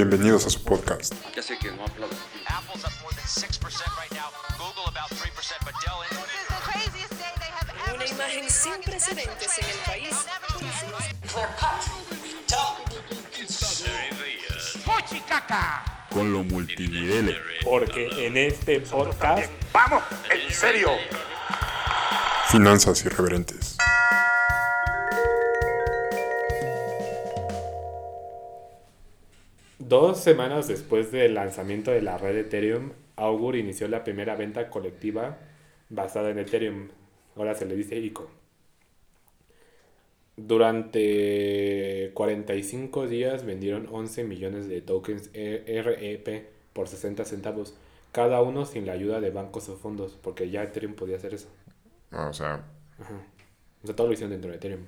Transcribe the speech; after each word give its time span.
Bienvenidos 0.00 0.46
a 0.46 0.50
su 0.50 0.64
podcast. 0.64 1.12
Ya 1.36 1.42
sé 1.42 1.58
que 1.58 1.70
no 1.72 1.84
aplaudo. 1.84 2.16
Apple's 2.46 2.84
up 2.84 2.92
more 3.02 3.14
than 3.14 3.26
6% 3.26 3.60
right 4.00 4.10
now. 4.12 4.30
Google 4.56 4.88
about 4.88 5.10
3%, 5.10 5.28
but 5.62 5.74
Dell 5.84 6.00
is... 6.04 6.16
This 6.16 6.40
is 6.40 6.48
the 6.48 6.62
craziest 6.64 7.10
day 7.10 7.32
they 7.36 7.50
have 7.52 7.68
ever 7.68 7.96
Una 7.96 8.06
imagen 8.06 8.48
sin 8.48 8.80
precedentes 8.82 9.58
en 9.58 9.68
el 9.68 9.76
país. 9.84 10.16
con 16.08 16.32
lo 16.32 16.44
multinivel. 16.44 17.36
Porque 17.62 18.26
en 18.26 18.38
este 18.38 18.80
podcast 18.80 19.52
¡Vamos! 19.74 20.02
¡En 20.30 20.50
serio! 20.50 20.88
Finanzas 22.48 23.04
irreverentes. 23.04 23.76
Dos 29.90 30.20
semanas 30.20 30.68
después 30.68 31.10
del 31.10 31.34
lanzamiento 31.34 31.90
de 31.90 32.00
la 32.00 32.16
red 32.16 32.36
Ethereum, 32.36 32.92
Augur 33.16 33.56
inició 33.56 33.88
la 33.88 34.04
primera 34.04 34.36
venta 34.36 34.70
colectiva 34.70 35.38
basada 35.88 36.30
en 36.30 36.38
Ethereum. 36.38 36.88
Ahora 37.34 37.56
se 37.56 37.66
le 37.66 37.74
dice 37.74 37.96
ICO. 37.98 38.30
Durante 40.36 42.12
45 42.14 43.06
días 43.08 43.44
vendieron 43.44 43.88
11 43.90 44.24
millones 44.24 44.68
de 44.68 44.80
tokens 44.80 45.28
E- 45.34 45.64
REP 45.82 46.46
por 46.72 46.88
60 46.88 47.24
centavos, 47.24 47.74
cada 48.12 48.40
uno 48.42 48.64
sin 48.66 48.86
la 48.86 48.92
ayuda 48.92 49.20
de 49.20 49.30
bancos 49.30 49.68
o 49.68 49.76
fondos, 49.76 50.16
porque 50.22 50.48
ya 50.50 50.62
Ethereum 50.62 50.94
podía 50.94 51.16
hacer 51.16 51.34
eso. 51.34 51.48
Ah, 52.12 52.28
O 52.28 52.32
sea, 52.32 52.64
O 53.82 53.86
sea, 53.86 53.96
todo 53.96 54.06
lo 54.08 54.12
hicieron 54.12 54.32
dentro 54.32 54.50
de 54.50 54.56
Ethereum. 54.56 54.82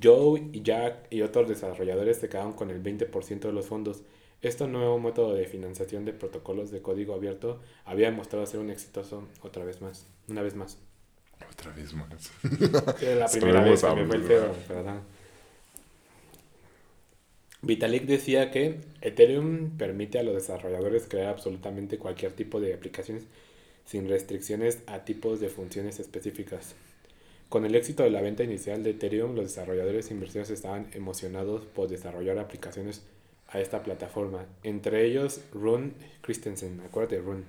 Joe 0.00 0.48
y 0.52 0.62
Jack 0.62 1.06
y 1.10 1.22
otros 1.22 1.48
desarrolladores 1.48 2.18
se 2.18 2.28
quedaron 2.28 2.52
con 2.52 2.70
el 2.70 2.82
20% 2.82 3.40
de 3.40 3.52
los 3.52 3.66
fondos. 3.66 4.02
Este 4.40 4.66
nuevo 4.66 4.98
método 4.98 5.34
de 5.34 5.46
financiación 5.46 6.04
de 6.04 6.12
protocolos 6.12 6.70
de 6.70 6.82
código 6.82 7.14
abierto 7.14 7.60
había 7.84 8.10
demostrado 8.10 8.44
ser 8.46 8.60
un 8.60 8.70
exitoso 8.70 9.28
otra 9.42 9.64
vez 9.64 9.80
más, 9.80 10.06
una 10.28 10.42
vez 10.42 10.54
más. 10.54 10.78
otra 11.50 11.72
vez 11.72 11.92
más. 11.94 12.32
La 13.02 13.28
primera 13.28 13.62
vez 13.62 13.82
que 13.82 13.94
me 13.94 14.06
fue 14.06 14.16
el 14.16 14.22
pedo, 14.22 14.54
¿verdad? 14.68 15.02
Vitalik 17.64 18.06
decía 18.06 18.50
que 18.50 18.80
Ethereum 19.00 19.76
permite 19.78 20.18
a 20.18 20.24
los 20.24 20.34
desarrolladores 20.34 21.06
crear 21.08 21.28
absolutamente 21.28 21.96
cualquier 21.96 22.32
tipo 22.32 22.60
de 22.60 22.74
aplicaciones 22.74 23.24
sin 23.84 24.08
restricciones 24.08 24.80
a 24.86 25.04
tipos 25.04 25.38
de 25.38 25.48
funciones 25.48 26.00
específicas. 26.00 26.74
Con 27.52 27.66
el 27.66 27.74
éxito 27.74 28.02
de 28.02 28.08
la 28.08 28.22
venta 28.22 28.44
inicial 28.44 28.82
de 28.82 28.92
Ethereum, 28.92 29.34
los 29.34 29.44
desarrolladores 29.44 30.10
e 30.10 30.14
inversores 30.14 30.48
estaban 30.48 30.86
emocionados 30.94 31.66
por 31.66 31.86
desarrollar 31.86 32.38
aplicaciones 32.38 33.02
a 33.46 33.60
esta 33.60 33.82
plataforma. 33.82 34.46
Entre 34.62 35.04
ellos, 35.04 35.42
Rune 35.52 35.92
Christensen, 36.22 36.80
acuérdate 36.80 37.20
Rune, 37.20 37.42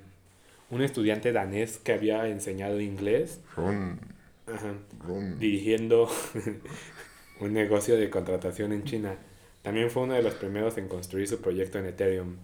un 0.72 0.82
estudiante 0.82 1.32
danés 1.32 1.78
que 1.78 1.94
había 1.94 2.28
enseñado 2.28 2.82
inglés 2.82 3.40
Run, 3.56 3.98
ajá, 4.46 4.74
run. 5.08 5.40
dirigiendo 5.40 6.10
un 7.40 7.54
negocio 7.54 7.96
de 7.96 8.10
contratación 8.10 8.74
en 8.74 8.84
China. 8.84 9.16
También 9.62 9.90
fue 9.90 10.04
uno 10.04 10.16
de 10.16 10.22
los 10.22 10.34
primeros 10.34 10.78
en 10.78 10.90
construir 10.90 11.30
su 11.30 11.40
proyecto 11.40 11.80
en 11.80 11.86
Ethereum. 11.86 12.36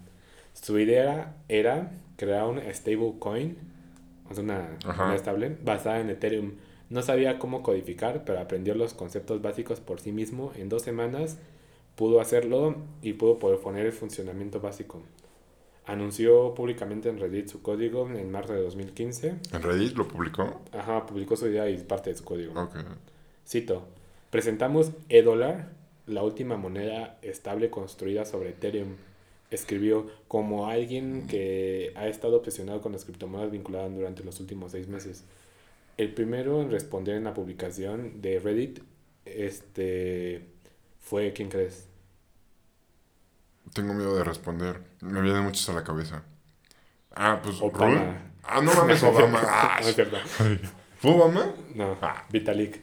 Su 0.54 0.80
idea 0.80 1.36
era 1.50 1.92
crear 2.16 2.46
un 2.46 2.62
stablecoin, 2.74 3.58
o 4.30 4.34
sea, 4.34 4.46
una 4.46 4.78
moneda 4.86 5.16
estable, 5.16 5.58
basada 5.62 6.00
en 6.00 6.10
Ethereum. 6.10 6.54
No 6.90 7.02
sabía 7.04 7.38
cómo 7.38 7.62
codificar, 7.62 8.24
pero 8.26 8.40
aprendió 8.40 8.74
los 8.74 8.94
conceptos 8.94 9.42
básicos 9.42 9.80
por 9.80 10.00
sí 10.00 10.12
mismo. 10.12 10.52
En 10.56 10.70
dos 10.70 10.82
semanas 10.82 11.38
pudo 11.96 12.20
hacerlo 12.20 12.76
y 13.02 13.14
pudo 13.14 13.38
poner 13.38 13.86
el 13.86 13.92
funcionamiento 13.92 14.60
básico. 14.60 15.02
Anunció 15.86 16.54
públicamente 16.54 17.10
en 17.10 17.20
Reddit 17.20 17.48
su 17.48 17.62
código 17.62 18.08
en 18.10 18.32
marzo 18.32 18.54
de 18.54 18.62
2015. 18.62 19.36
¿En 19.54 19.62
Reddit 19.62 19.98
lo 19.98 20.08
publicó? 20.08 20.62
Ajá, 20.72 21.06
publicó 21.06 21.36
su 21.36 21.48
idea 21.48 21.70
y 21.70 21.78
parte 21.78 22.12
de 22.12 22.18
su 22.18 22.24
código. 22.24 22.60
Ok. 22.60 22.76
Cito, 23.48 23.84
presentamos 24.30 24.92
eDollar, 25.10 25.72
la 26.06 26.24
última 26.24 26.58
moneda 26.58 27.18
estable 27.22 27.70
construida 27.70 28.26
sobre 28.26 28.50
Ethereum. 28.50 28.96
Escribió, 29.52 30.06
como 30.28 30.68
alguien 30.68 31.26
que 31.28 31.92
ha 31.96 32.08
estado 32.08 32.38
obsesionado 32.38 32.82
con 32.82 32.92
las 32.92 33.04
criptomonedas 33.06 33.52
vinculadas 33.52 33.92
durante 33.92 34.24
los 34.24 34.40
últimos 34.40 34.72
seis 34.72 34.88
meses. 34.88 35.24
El 36.00 36.14
primero 36.14 36.62
en 36.62 36.72
responder 36.72 37.16
en 37.16 37.26
la 37.26 37.34
publicación 37.34 38.22
de 38.22 38.40
Reddit 38.40 38.80
este, 39.26 40.46
fue, 41.02 41.34
¿quién 41.34 41.50
crees? 41.50 41.88
Tengo 43.74 43.94
miedo 43.94 44.16
de 44.16 44.24
responder. 44.24 44.80
Me 45.02 45.22
vienen 45.22 45.44
muchos 45.44 45.68
a 45.70 45.74
la 45.74 45.84
cabeza. 45.84 46.24
Ah, 47.16 47.42
pues 47.44 47.62
Obama. 47.62 48.32
Ah, 48.44 48.62
no 48.62 48.74
mames, 48.74 49.04
Obama. 49.12 49.42
Ah, 49.44 49.80
No, 49.82 49.88
es 49.90 49.96
cierto. 49.96 50.18
¿Fue 51.00 51.12
Obama? 51.12 51.54
No, 51.76 51.98
Ah. 52.02 52.26
Vitalik. 52.32 52.82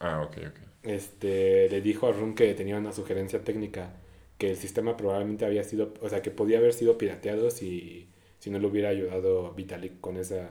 Ah, 0.00 0.22
ok, 0.22 0.36
ok. 0.48 0.58
este, 0.82 1.68
le 1.70 1.80
dijo 1.80 2.08
a 2.08 2.12
Run 2.12 2.34
que 2.34 2.52
tenía 2.54 2.76
una 2.78 2.92
sugerencia 2.92 3.44
técnica, 3.44 3.92
que 4.38 4.50
el 4.50 4.56
sistema 4.56 4.96
probablemente 4.96 5.44
había 5.46 5.62
sido, 5.62 5.94
o 6.00 6.08
sea, 6.08 6.20
que 6.20 6.30
podía 6.32 6.58
haber 6.58 6.72
sido 6.74 6.98
pirateado 6.98 7.50
si, 7.50 8.08
si 8.40 8.50
no 8.50 8.58
le 8.58 8.66
hubiera 8.66 8.88
ayudado 8.90 9.52
Vitalik 9.54 10.00
con 10.00 10.16
esa 10.16 10.50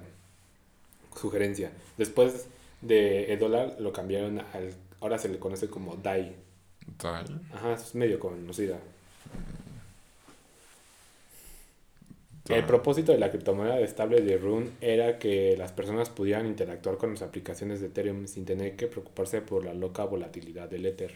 sugerencia. 1.15 1.71
Después 1.97 2.47
de 2.81 3.33
eDollar 3.33 3.77
lo 3.79 3.91
cambiaron 3.93 4.39
al, 4.39 4.73
ahora 4.99 5.17
se 5.17 5.29
le 5.29 5.39
conoce 5.39 5.67
como 5.69 5.95
DAI. 5.95 6.35
Tal. 6.97 7.41
Ajá, 7.53 7.73
es 7.73 7.95
medio 7.95 8.19
conocida. 8.19 8.77
El 12.47 12.63
propósito 12.65 13.11
de 13.11 13.17
la 13.17 13.31
criptomoneda 13.31 13.79
estable 13.79 14.21
de 14.21 14.37
Rune 14.37 14.69
era 14.79 15.17
que 15.17 15.57
las 15.57 15.71
personas 15.71 16.11
pudieran 16.11 16.45
interactuar 16.45 16.97
con 16.97 17.11
las 17.11 17.23
aplicaciones 17.23 17.81
de 17.81 17.87
Ethereum 17.87 18.27
sin 18.27 18.45
tener 18.45 18.75
que 18.75 18.85
preocuparse 18.85 19.41
por 19.41 19.65
la 19.65 19.73
loca 19.73 20.03
volatilidad 20.03 20.69
del 20.69 20.85
Ether. 20.85 21.15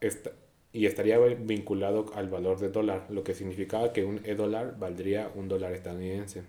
Esta- 0.00 0.32
y 0.72 0.86
estaría 0.86 1.18
vinculado 1.18 2.06
al 2.16 2.28
valor 2.28 2.58
del 2.58 2.72
dólar, 2.72 3.06
lo 3.10 3.22
que 3.22 3.34
significaba 3.34 3.92
que 3.92 4.04
un 4.04 4.20
e-dólar 4.24 4.76
valdría 4.78 5.30
un 5.34 5.46
dólar 5.48 5.72
estadounidense. 5.72 6.42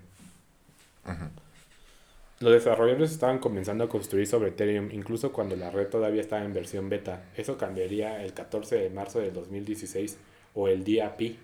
Los 2.39 2.53
desarrolladores 2.53 3.11
estaban 3.11 3.39
comenzando 3.39 3.83
a 3.83 3.89
construir 3.89 4.25
sobre 4.25 4.49
Ethereum, 4.49 4.89
incluso 4.91 5.33
cuando 5.33 5.57
la 5.57 5.71
red 5.71 5.87
todavía 5.87 6.21
estaba 6.21 6.45
en 6.45 6.53
versión 6.53 6.87
beta. 6.87 7.25
Eso 7.35 7.57
cambiaría 7.57 8.23
el 8.23 8.33
14 8.33 8.77
de 8.77 8.89
marzo 8.89 9.19
de 9.19 9.31
2016 9.31 10.17
o 10.53 10.69
el 10.69 10.85
día 10.85 11.17
pi, 11.17 11.37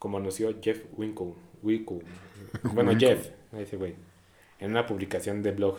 como 0.00 0.18
anunció 0.18 0.52
Jeff 0.60 0.82
Winkle. 0.96 1.34
Winkle. 1.62 2.00
Bueno, 2.74 2.98
Jeff, 2.98 3.30
ese 3.56 3.76
güey, 3.76 3.94
en 4.58 4.72
una 4.72 4.86
publicación 4.86 5.42
de 5.42 5.52
blog. 5.52 5.78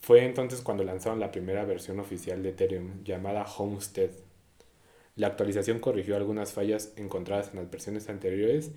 Fue 0.00 0.24
entonces 0.24 0.62
cuando 0.62 0.82
lanzaron 0.82 1.20
la 1.20 1.30
primera 1.30 1.64
versión 1.64 2.00
oficial 2.00 2.42
de 2.42 2.50
Ethereum, 2.50 3.04
llamada 3.04 3.44
Homestead. 3.44 4.10
La 5.16 5.28
actualización 5.28 5.78
corrigió 5.78 6.16
algunas 6.16 6.52
fallas 6.52 6.92
encontradas 6.96 7.50
en 7.50 7.56
las 7.56 7.70
versiones 7.70 8.08
anteriores 8.08 8.72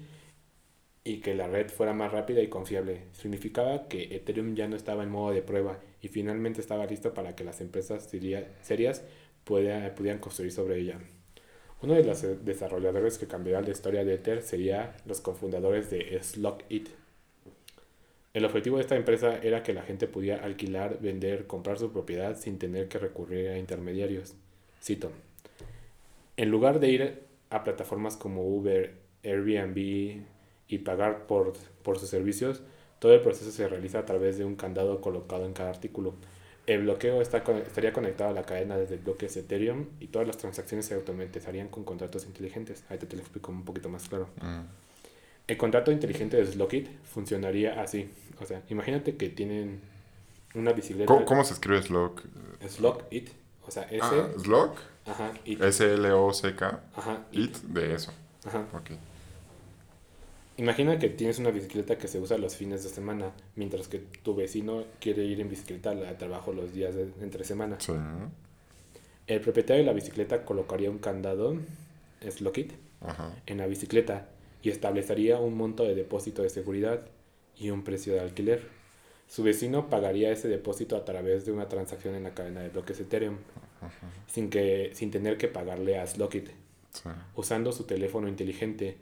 y 1.07 1.21
que 1.21 1.33
la 1.35 1.47
red 1.47 1.69
fuera 1.69 1.93
más 1.93 2.11
rápida 2.11 2.41
y 2.41 2.47
confiable. 2.47 3.03
Significaba 3.13 3.87
que 3.87 4.15
Ethereum 4.15 4.55
ya 4.55 4.67
no 4.67 4.75
estaba 4.75 5.03
en 5.03 5.09
modo 5.09 5.33
de 5.33 5.41
prueba 5.41 5.79
y 6.01 6.09
finalmente 6.09 6.59
estaba 6.59 6.85
listo 6.85 7.13
para 7.13 7.35
que 7.35 7.45
las 7.45 7.61
empresas 7.61 8.03
seria- 8.03 8.47
serias 8.61 9.03
pueda- 9.45 9.95
pudieran 9.95 10.19
construir 10.19 10.51
sobre 10.51 10.79
ella. 10.79 10.99
Uno 11.81 11.93
de 11.93 12.03
los 12.03 12.23
eh, 12.23 12.35
desarrolladores 12.43 13.17
que 13.17 13.27
cambiará 13.27 13.61
la 13.61 13.69
historia 13.71 14.03
de 14.03 14.15
Ether 14.15 14.41
sería 14.41 14.97
los 15.05 15.21
cofundadores 15.21 15.89
de 15.89 16.19
Slockit. 16.21 16.89
El 18.33 18.43
objetivo 18.43 18.75
de 18.77 18.81
esta 18.81 18.95
empresa 18.97 19.39
era 19.41 19.63
que 19.63 19.73
la 19.73 19.83
gente 19.83 20.07
pudiera 20.07 20.43
alquilar, 20.43 20.99
vender, 20.99 21.47
comprar 21.47 21.79
su 21.79 21.91
propiedad 21.93 22.35
sin 22.37 22.59
tener 22.59 22.89
que 22.89 22.99
recurrir 22.99 23.47
a 23.49 23.57
intermediarios. 23.57 24.35
Cito. 24.83 25.11
En 26.35 26.49
lugar 26.51 26.79
de 26.79 26.89
ir 26.89 27.19
a 27.49 27.63
plataformas 27.63 28.17
como 28.17 28.45
Uber, 28.45 28.93
Airbnb 29.23 30.21
y 30.67 30.79
pagar 30.79 31.27
por, 31.27 31.53
por 31.83 31.99
sus 31.99 32.09
servicios, 32.09 32.61
todo 32.99 33.13
el 33.13 33.21
proceso 33.21 33.51
se 33.51 33.67
realiza 33.67 33.99
a 33.99 34.05
través 34.05 34.37
de 34.37 34.45
un 34.45 34.55
candado 34.55 35.01
colocado 35.01 35.45
en 35.45 35.53
cada 35.53 35.69
artículo. 35.69 36.15
El 36.65 36.81
bloqueo 36.83 37.21
está, 37.21 37.37
estaría 37.37 37.93
conectado 37.93 38.31
a 38.31 38.33
la 38.33 38.43
cadena 38.43 38.75
desde 38.75 38.97
bloques 38.97 39.37
Ethereum 39.37 39.85
y 40.01 40.07
todas 40.07 40.27
las 40.27 40.37
transacciones 40.37 40.85
se 40.85 40.95
automatizarían 40.95 41.69
con 41.69 41.85
contratos 41.85 42.25
inteligentes. 42.25 42.83
Ahí 42.89 42.97
te 42.97 43.15
lo 43.15 43.21
explico 43.21 43.51
un 43.51 43.63
poquito 43.63 43.87
más 43.87 44.09
claro. 44.09 44.27
Mm. 44.41 44.63
El 45.47 45.55
contrato 45.55 45.93
inteligente 45.93 46.35
de 46.35 46.45
Slockit 46.45 46.89
funcionaría 47.05 47.81
así. 47.81 48.11
O 48.41 48.45
sea, 48.45 48.63
imagínate 48.67 49.15
que 49.15 49.29
tienen 49.29 49.79
una 50.55 50.73
bicicleta. 50.73 51.05
¿Cómo, 51.05 51.23
cómo 51.23 51.45
se 51.45 51.53
escribe 51.53 51.81
Slock? 51.81 52.23
Slockit. 52.67 53.29
O 53.65 53.71
sea, 53.71 53.83
S. 53.83 54.01
Ah, 54.01 54.27
Slock. 54.37 54.77
Ajá. 55.05 55.31
It. 55.45 55.61
S-L-O-C-K. 55.61 56.81
Ajá. 56.95 57.25
It 57.31 57.55
de 57.59 57.93
eso. 57.93 58.11
Ajá. 58.45 58.65
Ok. 58.73 58.91
Imagina 60.57 60.97
que 60.97 61.09
tienes 61.09 61.37
una 61.37 61.51
bicicleta 61.51 61.97
que 61.99 62.07
se 62.07 62.19
usa 62.19 62.37
los 62.39 62.55
fines 62.55 62.83
de 62.83 62.89
semana, 62.89 63.31
mientras 63.55 63.87
que 63.87 63.99
tu 64.23 64.35
vecino 64.35 64.83
quiere 64.99 65.23
ir 65.23 65.39
en 65.39 65.49
bicicleta 65.49 65.91
al 65.91 66.17
trabajo 66.17 66.51
los 66.51 66.73
días 66.73 66.95
de 66.95 67.09
entre 67.21 67.43
semana. 67.43 67.79
Sí. 67.79 67.93
El 69.27 69.41
propietario 69.41 69.83
de 69.83 69.85
la 69.85 69.93
bicicleta 69.93 70.43
colocaría 70.45 70.89
un 70.89 70.97
candado, 70.97 71.55
Slockit, 72.27 72.73
en 73.45 73.57
la 73.59 73.67
bicicleta 73.67 74.29
y 74.63 74.69
establecería 74.71 75.37
un 75.39 75.55
monto 75.55 75.83
de 75.83 75.93
depósito 75.93 76.41
de 76.41 76.49
seguridad 76.49 77.01
y 77.55 77.69
un 77.69 77.83
precio 77.83 78.13
de 78.13 78.21
alquiler. 78.21 78.63
Su 79.27 79.43
vecino 79.43 79.89
pagaría 79.89 80.31
ese 80.31 80.47
depósito 80.47 80.95
a 80.95 81.05
través 81.05 81.45
de 81.45 81.51
una 81.51 81.67
transacción 81.69 82.15
en 82.15 82.23
la 82.23 82.33
cadena 82.33 82.61
de 82.61 82.69
bloques 82.69 82.99
Ethereum, 82.99 83.35
sin, 84.25 84.49
que, 84.49 84.89
sin 84.93 85.11
tener 85.11 85.37
que 85.37 85.47
pagarle 85.49 85.99
a 85.99 86.07
Slockit, 86.07 86.49
Sí. 86.93 87.09
usando 87.35 87.71
su 87.73 87.83
teléfono 87.83 88.27
inteligente, 88.27 88.97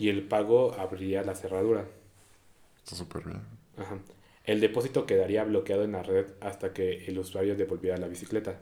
y 0.00 0.08
el 0.08 0.22
pago 0.22 0.74
abriría 0.78 1.22
la 1.22 1.34
cerradura. 1.34 1.84
Está 2.78 2.96
súper 2.96 3.22
bien. 3.22 3.42
Ajá. 3.76 3.98
El 4.44 4.60
depósito 4.60 5.04
quedaría 5.04 5.44
bloqueado 5.44 5.84
en 5.84 5.92
la 5.92 6.02
red 6.02 6.24
hasta 6.40 6.72
que 6.72 7.04
el 7.04 7.18
usuario 7.18 7.54
devolviera 7.54 7.98
la 7.98 8.08
bicicleta. 8.08 8.58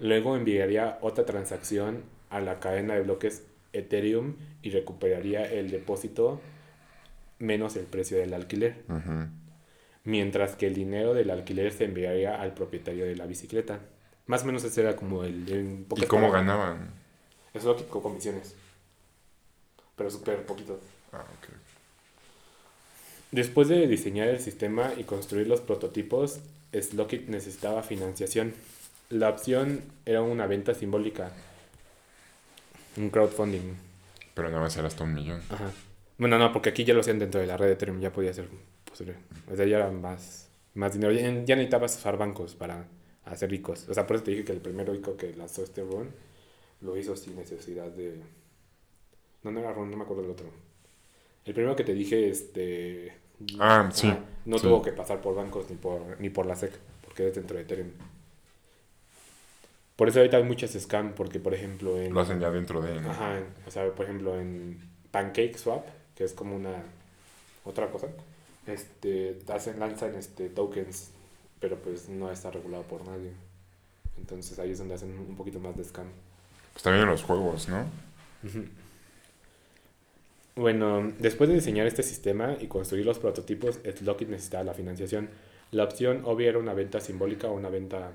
Luego 0.00 0.36
enviaría 0.36 0.98
otra 1.00 1.24
transacción 1.24 2.02
a 2.28 2.40
la 2.40 2.58
cadena 2.58 2.94
de 2.94 3.02
bloques 3.02 3.44
Ethereum 3.72 4.34
y 4.62 4.70
recuperaría 4.70 5.44
el 5.44 5.70
depósito 5.70 6.40
menos 7.38 7.76
el 7.76 7.84
precio 7.84 8.18
del 8.18 8.34
alquiler. 8.34 8.82
Mientras 10.02 10.56
que 10.56 10.66
el 10.66 10.74
dinero 10.74 11.14
del 11.14 11.30
alquiler 11.30 11.72
se 11.72 11.84
enviaría 11.84 12.42
al 12.42 12.52
propietario 12.52 13.04
de 13.04 13.14
la 13.14 13.26
bicicleta. 13.26 13.78
Más 14.26 14.42
o 14.42 14.46
menos 14.46 14.64
ese 14.64 14.80
era 14.80 14.96
como 14.96 15.22
el... 15.22 15.48
en 15.52 15.86
¿Y 15.96 16.06
cómo 16.06 16.32
ganaban? 16.32 16.90
Eso 17.54 17.74
lo 17.74 17.88
con 17.88 18.02
comisiones. 18.02 18.56
Pero 19.96 20.10
súper 20.10 20.44
poquito. 20.44 20.80
Ah, 21.12 21.24
ok. 21.38 21.54
Después 23.32 23.68
de 23.68 23.86
diseñar 23.86 24.28
el 24.28 24.40
sistema 24.40 24.92
y 24.96 25.04
construir 25.04 25.46
los 25.46 25.60
prototipos, 25.60 26.40
Slockit 26.72 27.28
necesitaba 27.28 27.82
financiación. 27.82 28.54
La 29.08 29.28
opción 29.28 29.82
era 30.04 30.22
una 30.22 30.46
venta 30.46 30.74
simbólica. 30.74 31.32
Un 32.96 33.10
crowdfunding. 33.10 33.74
Pero 34.34 34.48
nada 34.48 34.60
más 34.60 34.76
era 34.76 34.88
hasta 34.88 35.04
un 35.04 35.14
millón. 35.14 35.42
Ajá. 35.48 35.70
Bueno, 36.18 36.38
no, 36.38 36.52
porque 36.52 36.70
aquí 36.70 36.84
ya 36.84 36.94
lo 36.94 37.00
hacían 37.00 37.18
dentro 37.18 37.40
de 37.40 37.46
la 37.46 37.56
red 37.56 37.66
de 37.66 37.72
Ethereum, 37.72 38.00
ya 38.00 38.12
podía 38.12 38.32
ser 38.32 38.48
posible. 38.84 39.16
O 39.50 39.56
sea, 39.56 39.66
ya 39.66 39.76
era 39.76 39.90
más, 39.90 40.48
más 40.74 40.92
dinero. 40.94 41.12
Ya, 41.12 41.20
ya 41.44 41.56
necesitabas 41.56 41.96
usar 41.96 42.16
bancos 42.16 42.54
para 42.54 42.86
hacer 43.24 43.50
ricos. 43.50 43.88
O 43.88 43.94
sea, 43.94 44.06
por 44.06 44.16
eso 44.16 44.24
te 44.24 44.30
dije 44.30 44.44
que 44.44 44.52
el 44.52 44.60
primer 44.60 44.88
rico 44.88 45.16
que 45.16 45.34
lanzó 45.34 45.62
este 45.62 45.82
run 45.82 46.10
lo 46.80 46.96
hizo 46.96 47.16
sin 47.16 47.36
necesidad 47.36 47.90
de... 47.90 48.20
No, 49.46 49.52
no 49.52 49.60
era 49.60 49.72
run, 49.72 49.92
no 49.92 49.96
me 49.96 50.02
acuerdo 50.02 50.22
del 50.22 50.32
otro. 50.32 50.48
El 51.44 51.54
primero 51.54 51.76
que 51.76 51.84
te 51.84 51.94
dije, 51.94 52.28
este... 52.28 53.16
Ah, 53.60 53.88
sí, 53.92 54.08
ajá, 54.08 54.18
no 54.44 54.58
sí. 54.58 54.64
tuvo 54.64 54.82
que 54.82 54.90
pasar 54.90 55.20
por 55.20 55.36
bancos 55.36 55.70
ni 55.70 55.76
por, 55.76 56.20
ni 56.20 56.30
por 56.30 56.46
la 56.46 56.56
SEC, 56.56 56.72
porque 57.04 57.28
es 57.28 57.34
dentro 57.36 57.56
de 57.56 57.62
Ethereum. 57.62 57.90
Por 59.94 60.08
eso 60.08 60.18
ahorita 60.18 60.38
hay 60.38 60.42
muchas 60.42 60.72
scam, 60.72 61.14
porque 61.14 61.38
por 61.38 61.54
ejemplo 61.54 61.96
en... 61.96 62.12
Lo 62.12 62.22
hacen 62.22 62.40
ya 62.40 62.50
dentro 62.50 62.80
de... 62.80 62.98
Ajá, 62.98 63.38
o 63.64 63.70
sea, 63.70 63.88
por 63.94 64.06
ejemplo, 64.06 64.36
en 64.36 64.80
Pancake 65.12 65.56
Swap, 65.56 65.86
que 66.16 66.24
es 66.24 66.32
como 66.32 66.56
una 66.56 66.82
otra 67.64 67.88
cosa, 67.92 68.08
este, 68.66 69.38
hacen, 69.46 69.78
lanzan 69.78 70.16
este, 70.16 70.48
tokens, 70.48 71.12
pero 71.60 71.76
pues 71.76 72.08
no 72.08 72.32
está 72.32 72.50
regulado 72.50 72.82
por 72.82 73.06
nadie. 73.06 73.30
Entonces 74.18 74.58
ahí 74.58 74.72
es 74.72 74.78
donde 74.78 74.94
hacen 74.94 75.16
un 75.16 75.36
poquito 75.36 75.60
más 75.60 75.76
de 75.76 75.84
scam. 75.84 76.08
Pues 76.72 76.82
también 76.82 77.04
en 77.04 77.10
los 77.10 77.22
juegos, 77.22 77.68
¿no? 77.68 77.86
Bueno, 80.56 81.12
después 81.18 81.48
de 81.48 81.56
diseñar 81.56 81.86
este 81.86 82.02
sistema 82.02 82.56
y 82.60 82.66
construir 82.66 83.04
los 83.04 83.18
prototipos, 83.18 83.78
Slockit 83.84 84.28
necesitaba 84.28 84.64
la 84.64 84.74
financiación. 84.74 85.28
La 85.70 85.84
opción 85.84 86.22
obvia 86.24 86.48
era 86.48 86.58
una 86.58 86.72
venta 86.74 87.00
simbólica 87.00 87.48
o 87.48 87.54
una 87.54 87.68
venta, 87.68 88.10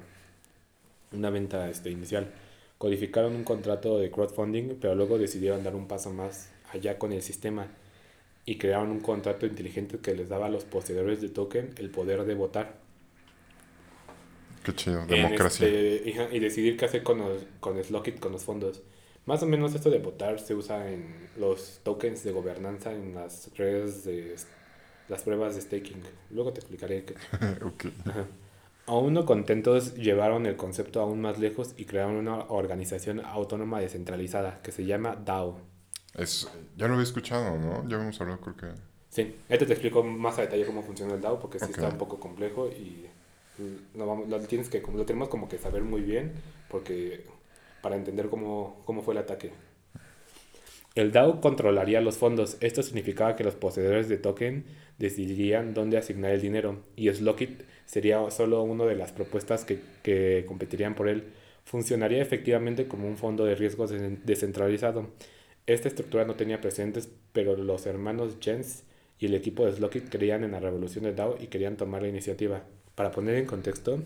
una 1.11 1.29
venta 1.29 1.69
este, 1.69 1.89
inicial. 1.91 2.31
Codificaron 2.77 3.35
un 3.35 3.43
contrato 3.43 3.99
de 3.99 4.09
crowdfunding, 4.11 4.75
pero 4.79 4.95
luego 4.95 5.17
decidieron 5.19 5.63
dar 5.63 5.75
un 5.75 5.88
paso 5.88 6.11
más 6.11 6.49
allá 6.73 6.97
con 6.97 7.11
el 7.13 7.21
sistema 7.21 7.67
y 8.45 8.57
crearon 8.57 8.91
un 8.91 9.01
contrato 9.01 9.45
inteligente 9.45 9.99
que 9.99 10.15
les 10.15 10.29
daba 10.29 10.47
a 10.47 10.49
los 10.49 10.65
poseedores 10.65 11.21
de 11.21 11.29
token 11.29 11.71
el 11.77 11.89
poder 11.91 12.25
de 12.25 12.35
votar. 12.35 12.79
Qué 14.63 14.73
chido. 14.75 15.05
Democracia. 15.05 15.67
este- 15.67 16.03
y, 16.05 16.38
y 16.38 16.39
decidir 16.39 16.77
qué 16.77 16.85
hacer 16.85 17.03
con, 17.03 17.19
los, 17.19 17.43
con 17.59 17.81
Slockit, 17.83 18.19
con 18.19 18.31
los 18.31 18.43
fondos. 18.43 18.81
Más 19.25 19.44
o 19.44 19.45
menos 19.47 19.73
esto 19.75 19.89
de 19.89 20.00
votar 20.00 20.39
se 20.39 20.56
usa 20.56 20.89
en 20.91 21.29
los 21.35 21.79
tokens 21.83 22.23
de 22.23 22.31
gobernanza 22.31 22.91
en 22.94 23.13
las 23.15 23.51
redes 23.56 24.03
de 24.03 24.35
las 25.07 25.23
pruebas 25.23 25.56
de 25.56 25.62
staking. 25.62 26.03
Luego 26.31 26.53
te 26.53 26.59
explicaré 26.59 27.06
que 27.06 27.19
ok. 27.65 27.85
aún 28.85 29.13
no 29.15 29.25
contentos 29.25 29.95
llevaron 29.95 30.45
el 30.45 30.56
concepto 30.56 31.01
aún 31.01 31.19
más 31.21 31.39
lejos 31.39 31.73
y 31.77 31.85
crearon 31.85 32.15
una 32.18 32.41
organización 32.50 33.19
autónoma 33.25 33.79
descentralizada 33.79 34.62
que 34.62 34.71
se 34.71 34.85
llama 34.85 35.15
DAO. 35.15 35.57
Es, 36.13 36.47
ya 36.77 36.88
lo 36.88 36.94
había 36.94 37.03
escuchado, 37.03 37.57
¿no? 37.57 37.85
Ya 37.88 37.95
habíamos 37.97 38.19
hablado, 38.21 38.39
creo 38.41 38.56
que... 38.56 38.81
Sí, 39.09 39.35
ahorita 39.50 39.65
te 39.67 39.74
explico 39.74 40.03
más 40.03 40.38
a 40.39 40.41
detalle 40.44 40.65
cómo 40.65 40.83
funciona 40.83 41.13
el 41.15 41.21
DAO 41.21 41.39
porque 41.39 41.59
sí 41.59 41.71
Ok. 41.71 41.71
está 41.71 41.89
un 41.89 41.97
poco 41.97 42.19
complejo 42.19 42.67
y 42.69 43.07
lo, 43.95 44.06
vamos- 44.07 44.29
lo 44.29 44.39
tienes 44.41 44.69
que, 44.69 44.81
lo 44.81 45.06
tenemos 45.06 45.29
como 45.29 45.50
que 45.50 45.57
saber 45.57 45.83
muy 45.83 46.01
bien 46.01 46.33
porque 46.69 47.25
para 47.81 47.95
entender 47.95 48.30
cómo, 48.30 48.81
cómo 48.86 49.01
fue 49.01 49.13
el 49.13 49.19
ataque. 49.19 49.51
El 50.94 51.12
DAO 51.13 51.39
controlaría 51.39 52.01
los 52.01 52.18
fondos. 52.18 52.57
Esto 52.60 52.83
significaba 52.83 53.36
que 53.36 53.45
los 53.45 53.56
poseedores 53.56 54.10
de 54.10 54.18
token 54.18 54.66
decidirían 54.98 55.74
dónde 55.74 55.98
asignar 55.98 56.31
el 56.31 56.42
dinero 56.42 56.80
y 56.95 57.10
Slockit 57.10 57.62
sería 57.86 58.30
solo 58.30 58.62
una 58.63 58.86
de 58.86 58.95
las 58.95 59.12
propuestas 59.12 59.63
que, 59.63 59.80
que 60.04 60.44
competirían 60.48 60.95
por 60.95 61.07
él. 61.07 61.24
Funcionaría 61.63 62.22
efectivamente 62.22 62.88
como 62.88 63.07
un 63.07 63.18
fondo 63.18 63.45
de 63.45 63.56
riesgo 63.56 63.88
des- 63.88 64.25
descentralizado. 64.25 65.12
Esta 65.66 65.88
estructura 65.88 66.25
no 66.25 66.36
tenía 66.36 66.60
precedentes, 66.60 67.10
pero 67.31 67.56
los 67.56 67.86
hermanos 67.86 68.38
Jens 68.42 68.84
y 69.18 69.27
el 69.27 69.36
equipo 69.36 69.66
de 69.66 69.72
Slockit 69.72 70.10
creían 70.10 70.44
en 70.44 70.51
la 70.51 70.60
revolución 70.60 71.06
de 71.06 71.13
DAO 71.13 71.38
y 71.39 71.48
querían 71.48 71.77
tomar 71.77 72.01
la 72.01 72.10
iniciativa. 72.10 72.63
Para 72.95 73.12
poner 73.12 73.36
en 73.36 73.45
contexto, 73.45 74.04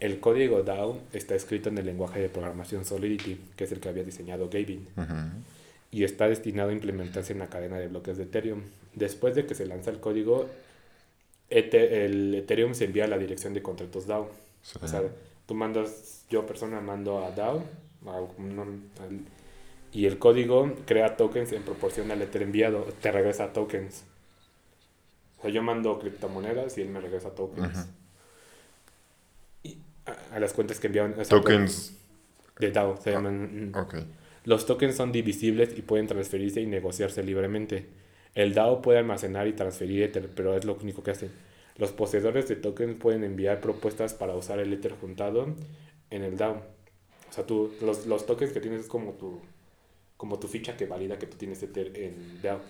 el 0.00 0.20
código 0.20 0.62
DAO 0.62 0.98
está 1.12 1.34
escrito 1.34 1.68
en 1.68 1.78
el 1.78 1.86
lenguaje 1.86 2.20
de 2.20 2.28
programación 2.28 2.84
Solidity, 2.84 3.40
que 3.56 3.64
es 3.64 3.72
el 3.72 3.80
que 3.80 3.88
había 3.88 4.04
diseñado 4.04 4.48
Gavin, 4.48 4.86
y 5.90 6.04
está 6.04 6.28
destinado 6.28 6.70
a 6.70 6.72
implementarse 6.72 7.32
en 7.32 7.38
la 7.40 7.48
cadena 7.48 7.78
de 7.78 7.88
bloques 7.88 8.16
de 8.16 8.24
Ethereum. 8.24 8.62
Después 8.94 9.34
de 9.34 9.46
que 9.46 9.54
se 9.54 9.66
lanza 9.66 9.90
el 9.90 9.98
código, 10.00 10.46
el 11.50 12.34
Ethereum 12.34 12.74
se 12.74 12.84
envía 12.84 13.04
a 13.04 13.08
la 13.08 13.18
dirección 13.18 13.54
de 13.54 13.62
contratos 13.62 14.06
DAO. 14.06 14.30
Sí. 14.62 14.78
O 14.82 14.88
sea, 14.88 15.02
tú 15.46 15.54
mandas, 15.54 16.24
yo 16.30 16.44
persona 16.46 16.80
mando 16.80 17.24
a 17.24 17.30
DAO, 17.30 17.62
a 18.06 18.20
un- 18.36 18.90
al- 19.00 19.20
y 19.92 20.04
el 20.06 20.18
código 20.18 20.74
crea 20.86 21.16
tokens 21.16 21.52
en 21.52 21.62
proporción 21.62 22.10
al 22.10 22.20
Ether 22.20 22.42
enviado, 22.42 22.84
te 23.00 23.10
regresa 23.10 23.52
tokens. 23.54 24.04
O 25.38 25.42
sea, 25.42 25.50
yo 25.50 25.62
mando 25.62 25.98
criptomonedas 25.98 26.76
y 26.76 26.82
él 26.82 26.88
me 26.90 27.00
regresa 27.00 27.30
tokens. 27.30 27.86
A, 30.08 30.36
a 30.36 30.40
las 30.40 30.52
cuentas 30.52 30.80
que 30.80 30.86
enviaban. 30.88 31.12
o 31.12 31.16
sea, 31.16 31.24
Tokens... 31.24 31.94
De 32.58 32.72
DAO, 32.72 32.96
se 32.96 33.12
llaman. 33.12 33.70
mm. 33.70 33.72
Los 34.44 34.66
tokens 34.66 34.96
son 34.96 35.12
divisibles 35.12 35.76
y 35.78 35.82
pueden 35.82 36.06
transferirse 36.08 36.60
y 36.60 36.66
negociarse 36.66 37.22
libremente. 37.22 37.86
El 38.34 38.54
DAO 38.54 38.82
puede 38.82 38.98
almacenar 38.98 39.46
y 39.46 39.52
transferir 39.52 40.02
Ether, 40.02 40.28
pero 40.34 40.56
es 40.56 40.64
lo 40.64 40.74
único 40.74 41.02
que 41.02 41.12
hace. 41.12 41.28
Los 41.76 41.92
poseedores 41.92 42.48
de 42.48 42.56
tokens 42.56 42.96
pueden 42.98 43.22
enviar 43.24 43.60
propuestas 43.60 44.14
para 44.14 44.34
usar 44.34 44.58
el 44.58 44.72
Ether 44.72 44.92
juntado 45.00 45.54
en 46.10 46.22
el 46.24 46.36
DAO. 46.36 46.62
O 47.30 47.32
sea, 47.32 47.44
tú, 47.46 47.72
los, 47.80 48.06
los 48.06 48.26
tokens 48.26 48.52
que 48.52 48.60
tienes 48.60 48.80
es 48.80 48.86
como 48.88 49.12
tu, 49.12 49.40
como 50.16 50.38
tu 50.40 50.48
ficha 50.48 50.76
que 50.76 50.86
valida 50.86 51.18
que 51.18 51.26
tú 51.26 51.36
tienes 51.36 51.62
Ether 51.62 51.92
en 51.94 52.40
DAO. 52.42 52.60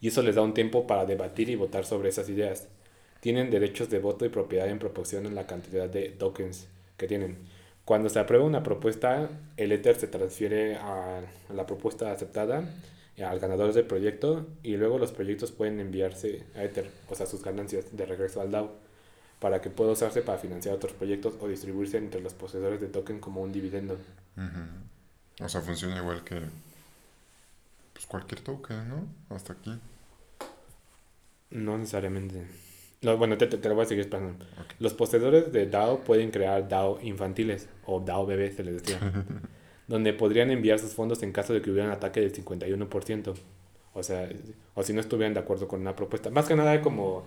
Y 0.00 0.08
eso 0.08 0.22
les 0.22 0.34
da 0.34 0.42
un 0.42 0.54
tiempo 0.54 0.86
para 0.86 1.06
debatir 1.06 1.48
y 1.50 1.54
votar 1.54 1.84
sobre 1.84 2.08
esas 2.08 2.28
ideas. 2.28 2.68
Tienen 3.24 3.50
derechos 3.50 3.88
de 3.88 4.00
voto 4.00 4.26
y 4.26 4.28
propiedad 4.28 4.68
en 4.68 4.78
proporción 4.78 5.24
a 5.24 5.30
la 5.30 5.46
cantidad 5.46 5.88
de 5.88 6.10
tokens 6.10 6.68
que 6.98 7.08
tienen. 7.08 7.38
Cuando 7.86 8.10
se 8.10 8.18
aprueba 8.18 8.44
una 8.44 8.62
propuesta, 8.62 9.30
el 9.56 9.72
Ether 9.72 9.96
se 9.96 10.08
transfiere 10.08 10.76
a, 10.76 11.22
la 11.48 11.66
propuesta 11.66 12.12
aceptada, 12.12 12.68
al 13.18 13.40
ganador 13.40 13.72
del 13.72 13.86
proyecto, 13.86 14.46
y 14.62 14.76
luego 14.76 14.98
los 14.98 15.12
proyectos 15.12 15.52
pueden 15.52 15.80
enviarse 15.80 16.44
a 16.54 16.64
Ether, 16.64 16.90
o 17.08 17.14
sea, 17.14 17.24
sus 17.24 17.42
ganancias 17.42 17.96
de 17.96 18.04
regreso 18.04 18.42
al 18.42 18.50
DAO, 18.50 18.72
para 19.40 19.62
que 19.62 19.70
pueda 19.70 19.92
usarse 19.92 20.20
para 20.20 20.36
financiar 20.36 20.74
otros 20.74 20.92
proyectos 20.92 21.32
o 21.40 21.48
distribuirse 21.48 21.96
entre 21.96 22.20
los 22.20 22.34
poseedores 22.34 22.78
de 22.82 22.88
token 22.88 23.20
como 23.20 23.40
un 23.40 23.52
dividendo. 23.52 23.94
Ujú. 24.36 25.44
O 25.46 25.48
sea, 25.48 25.62
funciona 25.62 25.96
igual 25.96 26.24
que... 26.24 26.42
Pues 27.94 28.04
cualquier 28.04 28.42
token, 28.42 28.86
¿no? 28.86 29.06
Hasta 29.34 29.54
aquí. 29.54 29.80
No 31.48 31.78
necesariamente. 31.78 32.63
No, 33.04 33.18
bueno, 33.18 33.36
te, 33.36 33.46
te, 33.46 33.58
te 33.58 33.68
lo 33.68 33.74
voy 33.74 33.84
a 33.84 33.86
seguir 33.86 34.02
explicando. 34.04 34.44
Los 34.78 34.94
poseedores 34.94 35.52
de 35.52 35.66
DAO 35.66 36.00
pueden 36.00 36.30
crear 36.30 36.68
DAO 36.68 36.98
infantiles, 37.02 37.68
o 37.86 38.00
DAO 38.00 38.26
bebés 38.26 38.56
se 38.56 38.64
les 38.64 38.82
decía, 38.82 38.98
donde 39.88 40.14
podrían 40.14 40.50
enviar 40.50 40.78
sus 40.78 40.94
fondos 40.94 41.22
en 41.22 41.32
caso 41.32 41.52
de 41.52 41.60
que 41.60 41.70
hubiera 41.70 41.86
un 41.88 41.94
ataque 41.94 42.20
del 42.20 42.32
51%. 42.32 43.34
O 43.92 44.02
sea, 44.02 44.28
o 44.74 44.82
si 44.82 44.92
no 44.92 45.00
estuvieran 45.00 45.34
de 45.34 45.40
acuerdo 45.40 45.68
con 45.68 45.80
una 45.82 45.94
propuesta. 45.94 46.30
Más 46.30 46.46
que 46.48 46.56
nada 46.56 46.80
como 46.80 47.24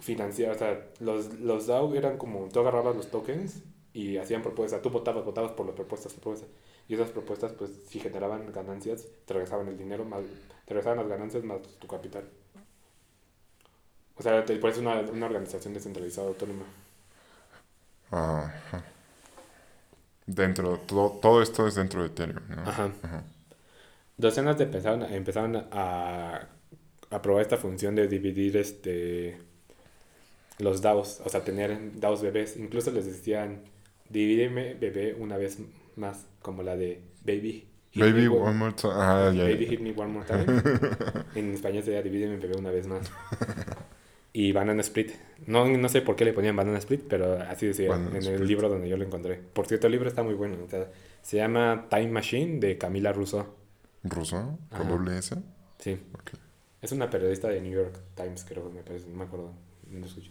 financiar, 0.00 0.52
o 0.52 0.58
sea, 0.58 0.86
los, 1.00 1.40
los 1.40 1.66
DAO 1.66 1.94
eran 1.94 2.18
como, 2.18 2.48
tú 2.48 2.60
agarrabas 2.60 2.94
los 2.96 3.10
tokens 3.10 3.62
y 3.94 4.18
hacían 4.18 4.42
propuestas. 4.42 4.82
Tú 4.82 4.90
votabas, 4.90 5.24
votabas 5.24 5.52
por 5.52 5.66
las 5.66 5.74
propuestas, 5.74 6.12
propuestas. 6.12 6.48
Y 6.88 6.94
esas 6.94 7.10
propuestas, 7.10 7.52
pues, 7.52 7.70
si 7.86 8.00
generaban 8.00 8.52
ganancias, 8.52 9.08
te 9.24 9.34
regresaban 9.34 9.68
el 9.68 9.78
dinero, 9.78 10.04
más, 10.04 10.22
te 10.66 10.74
regresaban 10.74 10.98
las 10.98 11.08
ganancias 11.08 11.42
más 11.44 11.62
tu 11.80 11.86
capital. 11.86 12.24
O 14.16 14.22
sea, 14.22 14.44
te, 14.44 14.54
es 14.68 14.78
una, 14.78 15.00
una 15.00 15.26
organización 15.26 15.74
descentralizada 15.74 16.28
autónoma. 16.28 16.64
Ajá. 18.10 18.82
Dentro, 20.26 20.78
todo, 20.78 21.10
todo 21.20 21.42
esto 21.42 21.66
es 21.66 21.74
dentro 21.74 22.00
de 22.00 22.06
Ethereum, 22.08 22.40
¿no? 22.48 22.62
Ajá. 22.62 22.90
Ajá. 23.02 23.24
Docenas 24.16 24.56
de 24.56 24.64
empezaron, 24.64 25.02
empezaron 25.12 25.56
a, 25.72 26.48
a 27.10 27.22
probar 27.22 27.42
esta 27.42 27.56
función 27.56 27.94
de 27.94 28.06
dividir 28.08 28.56
este 28.56 29.38
los 30.60 30.80
DAOs, 30.80 31.20
o 31.24 31.28
sea, 31.28 31.42
tener 31.42 31.98
DAOs 31.98 32.22
bebés. 32.22 32.56
Incluso 32.56 32.92
les 32.92 33.06
decían, 33.06 33.62
divídeme 34.08 34.74
bebé 34.74 35.14
una 35.18 35.36
vez 35.36 35.58
más, 35.96 36.26
como 36.42 36.62
la 36.62 36.76
de 36.76 37.02
Baby. 37.24 37.66
hit 37.90 38.02
Baby 38.02 38.22
me 38.22 38.28
one- 38.28 38.40
One 38.50 38.58
More 38.58 38.72
Time. 38.74 38.92
Ah, 38.94 39.32
Baby. 39.34 39.66
Hit 39.66 39.80
Me 39.80 39.92
One 39.96 40.12
More 40.12 40.26
Time. 40.26 40.62
en 41.34 41.54
español 41.54 41.82
sería 41.82 42.02
Divídeme 42.02 42.36
bebé 42.36 42.56
una 42.56 42.70
vez 42.70 42.86
más. 42.86 43.10
Y 44.36 44.50
Banana 44.50 44.80
Split. 44.82 45.12
No, 45.46 45.64
no 45.68 45.88
sé 45.88 46.02
por 46.02 46.16
qué 46.16 46.24
le 46.24 46.32
ponían 46.32 46.56
Banana 46.56 46.78
Split, 46.78 47.02
pero 47.08 47.34
así 47.40 47.66
decía 47.68 47.88
Banana 47.90 48.10
en 48.10 48.16
el 48.16 48.32
Split. 48.34 48.48
libro 48.48 48.68
donde 48.68 48.88
yo 48.88 48.96
lo 48.96 49.04
encontré. 49.04 49.36
Por 49.36 49.66
cierto, 49.66 49.86
el 49.86 49.92
libro 49.92 50.08
está 50.08 50.24
muy 50.24 50.34
bueno. 50.34 50.56
o 50.62 50.68
sea, 50.68 50.90
se 51.22 51.36
llama 51.36 51.86
Time 51.88 52.08
Machine 52.08 52.58
de 52.58 52.76
Camila 52.76 53.12
Russo. 53.12 53.54
¿Ruso? 54.02 54.58
¿Con 54.76 54.88
doble 54.88 55.16
S? 55.18 55.36
Sí. 55.78 55.98
Ok. 56.14 56.32
Es 56.82 56.90
una 56.90 57.08
periodista 57.08 57.48
de 57.48 57.60
New 57.60 57.72
York 57.72 57.96
Times, 58.16 58.44
creo, 58.44 58.68
me 58.70 58.82
parece, 58.82 59.06
no 59.08 59.16
me 59.16 59.24
acuerdo. 59.24 59.52
no 59.88 60.04
escuché. 60.04 60.30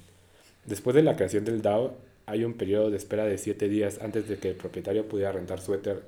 Después 0.66 0.96
de 0.96 1.02
la 1.02 1.16
creación 1.16 1.46
del 1.46 1.62
DAO, 1.62 1.98
hay 2.26 2.44
un 2.44 2.54
periodo 2.56 2.92
de 2.92 2.98
espera 2.98 3.24
de 3.24 3.38
7 3.38 3.70
días 3.70 4.00
antes 4.02 4.28
de 4.28 4.38
que 4.38 4.50
el 4.50 4.56
propietario 4.56 5.08
pudiera 5.08 5.32
rentar 5.32 5.62
su 5.62 5.74
Ether 5.74 6.04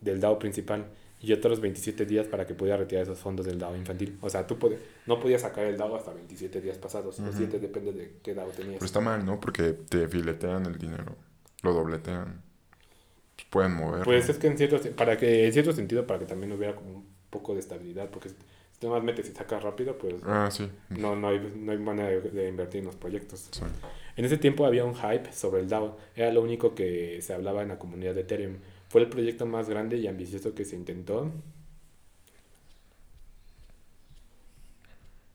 del 0.00 0.20
DAO 0.20 0.38
principal 0.38 0.86
y 1.20 1.32
otros 1.32 1.60
27 1.60 2.06
días 2.06 2.26
para 2.26 2.46
que 2.46 2.54
pudiera 2.54 2.76
retirar 2.78 3.02
esos 3.02 3.18
fondos 3.18 3.44
del 3.46 3.58
DAO 3.58 3.76
infantil. 3.76 4.16
O 4.20 4.30
sea, 4.30 4.46
tú 4.46 4.56
pod- 4.58 4.76
no 5.06 5.18
podías 5.18 5.42
sacar 5.42 5.64
el 5.66 5.76
DAO 5.76 5.96
hasta 5.96 6.12
27 6.12 6.60
días 6.60 6.78
pasados. 6.78 7.18
Los 7.18 7.34
7 7.34 7.58
depende 7.58 7.92
de 7.92 8.12
qué 8.22 8.34
DAO 8.34 8.48
tenías. 8.50 8.74
Pero 8.74 8.86
está 8.86 9.00
mal, 9.00 9.24
¿no? 9.26 9.40
Porque 9.40 9.72
te 9.72 10.06
filetean 10.08 10.66
el 10.66 10.78
dinero. 10.78 11.16
Lo 11.62 11.72
dobletean. 11.72 12.42
Pues 13.36 13.46
pueden 13.50 13.72
moverlo. 13.74 14.04
Pues 14.04 14.28
es 14.28 14.38
que 14.38 14.46
en 14.46 14.56
cierto, 14.58 14.78
para 14.96 15.16
que, 15.16 15.46
en 15.46 15.52
cierto 15.52 15.72
sentido, 15.72 16.06
para 16.06 16.20
que 16.20 16.26
también 16.26 16.52
hubiera 16.52 16.74
como 16.76 16.90
un 16.90 17.06
poco 17.30 17.54
de 17.54 17.60
estabilidad, 17.60 18.08
porque 18.10 18.28
si 18.30 18.34
si 18.72 18.82
tú 18.82 18.90
más 18.90 19.02
metes 19.02 19.28
y 19.28 19.32
sacas 19.32 19.60
rápido, 19.64 19.98
pues 19.98 20.14
Ah, 20.24 20.48
sí. 20.52 20.70
no, 20.90 21.16
no, 21.16 21.26
hay, 21.28 21.52
no 21.56 21.72
hay 21.72 21.78
manera 21.78 22.10
de, 22.10 22.20
de 22.20 22.48
invertir 22.48 22.78
en 22.78 22.86
los 22.86 22.94
proyectos. 22.94 23.48
Sí. 23.50 23.62
En 24.16 24.24
ese 24.24 24.36
tiempo 24.38 24.64
había 24.66 24.84
un 24.84 24.94
hype 24.94 25.32
sobre 25.32 25.62
el 25.62 25.68
DAO, 25.68 25.98
era 26.14 26.32
lo 26.32 26.42
único 26.42 26.76
que 26.76 27.20
se 27.20 27.34
hablaba 27.34 27.62
en 27.62 27.68
la 27.68 27.78
comunidad 27.80 28.14
de 28.14 28.20
Ethereum. 28.20 28.58
Fue 28.88 29.02
el 29.02 29.08
proyecto 29.08 29.46
más 29.46 29.68
grande 29.68 29.98
y 29.98 30.06
ambicioso 30.06 30.54
que 30.54 30.64
se 30.64 30.76
intentó. 30.76 31.30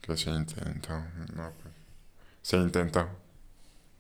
Que 0.02 0.18
se 0.18 0.30
intentó. 0.32 0.94
No, 1.36 1.52
pues. 1.62 1.74
Se 2.42 2.58
intentó. 2.58 3.08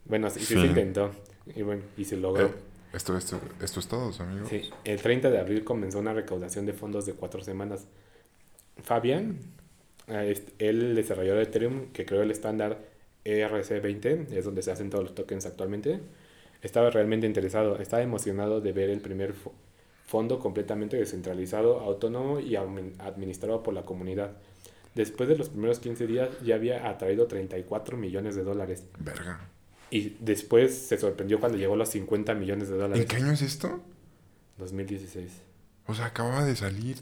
Bueno, 0.05 0.29
sí, 0.29 0.41
se 0.41 0.59
intentó 0.59 1.11
y, 1.55 1.61
bueno, 1.61 1.83
y 1.97 2.05
se 2.05 2.17
logró. 2.17 2.47
Eh, 2.47 2.53
esto, 2.93 3.17
esto, 3.17 3.39
esto 3.61 3.79
es 3.79 3.87
todo, 3.87 4.11
amigos. 4.21 4.49
Sí, 4.49 4.69
el 4.83 5.01
30 5.01 5.31
de 5.31 5.39
abril 5.39 5.63
comenzó 5.63 5.99
una 5.99 6.13
recaudación 6.13 6.65
de 6.65 6.73
fondos 6.73 7.05
de 7.05 7.13
cuatro 7.13 7.41
semanas. 7.41 7.87
Fabián, 8.83 9.39
eh, 10.07 10.29
este, 10.31 10.69
el 10.69 10.93
desarrollador 10.95 11.39
de 11.39 11.43
Ethereum 11.43 11.91
que 11.91 12.05
creó 12.05 12.21
el 12.21 12.31
estándar 12.31 12.79
ERC20, 13.25 14.31
es 14.33 14.45
donde 14.45 14.61
se 14.61 14.71
hacen 14.71 14.89
todos 14.89 15.05
los 15.05 15.15
tokens 15.15 15.45
actualmente, 15.45 16.01
estaba 16.63 16.89
realmente 16.89 17.27
interesado, 17.27 17.77
estaba 17.79 18.01
emocionado 18.01 18.59
de 18.61 18.71
ver 18.71 18.89
el 18.89 18.99
primer 19.01 19.33
fo- 19.35 19.51
fondo 20.05 20.39
completamente 20.39 20.97
descentralizado, 20.97 21.79
autónomo 21.81 22.39
y 22.39 22.51
admin- 22.55 22.93
administrado 22.99 23.61
por 23.61 23.73
la 23.75 23.83
comunidad. 23.83 24.31
Después 24.95 25.27
de 25.29 25.35
los 25.37 25.49
primeros 25.49 25.79
15 25.79 26.07
días 26.07 26.29
ya 26.43 26.55
había 26.55 26.87
atraído 26.89 27.27
34 27.27 27.97
millones 27.97 28.35
de 28.35 28.43
dólares. 28.43 28.85
Verga. 28.99 29.49
Y 29.89 30.17
después 30.19 30.75
se 30.75 30.97
sorprendió 30.97 31.39
cuando 31.39 31.57
llegó 31.57 31.73
a 31.73 31.77
los 31.77 31.89
50 31.89 32.33
millones 32.35 32.69
de 32.69 32.75
dólares. 32.77 33.01
¿En 33.01 33.07
qué 33.07 33.15
año 33.17 33.31
es 33.31 33.41
esto? 33.41 33.79
2016. 34.57 35.31
O 35.87 35.93
sea, 35.93 36.05
acababa 36.07 36.43
de 36.45 36.55
salir. 36.55 36.97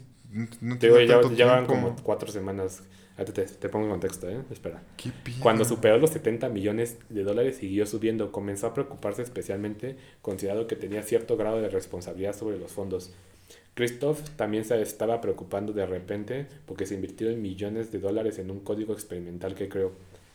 No, 0.60 0.78
Te 0.78 0.86
digo, 0.86 1.00
ya, 1.00 1.20
tanto 1.20 1.36
ya 1.36 1.46
van 1.46 1.66
como 1.66 1.96
cuatro 2.02 2.30
semanas. 2.30 2.82
Te, 3.16 3.44
te 3.44 3.68
pongo 3.68 3.84
en 3.84 3.90
contexto, 3.92 4.28
¿eh? 4.28 4.40
Espera. 4.50 4.82
Cuando 5.40 5.64
superó 5.64 5.98
los 5.98 6.10
70 6.10 6.48
millones 6.48 6.96
de 7.08 7.22
dólares 7.22 7.56
siguió 7.56 7.86
subiendo. 7.86 8.32
Comenzó 8.32 8.68
a 8.68 8.74
preocuparse 8.74 9.22
especialmente 9.22 9.96
considerado 10.22 10.66
que 10.66 10.76
tenía 10.76 11.02
cierto 11.02 11.36
grado 11.36 11.60
de 11.60 11.68
responsabilidad 11.68 12.34
sobre 12.34 12.58
los 12.58 12.72
fondos. 12.72 13.12
Christoph 13.74 14.20
también 14.36 14.64
se 14.64 14.80
estaba 14.82 15.20
preocupando 15.20 15.72
de 15.72 15.86
repente 15.86 16.46
porque 16.66 16.86
se 16.86 16.94
invirtieron 16.94 17.40
millones 17.40 17.90
de 17.90 18.00
dólares 18.00 18.38
en 18.38 18.50
un 18.50 18.60
código 18.60 18.92
experimental 18.92 19.54
que 19.54 19.68
creó. 19.68 19.92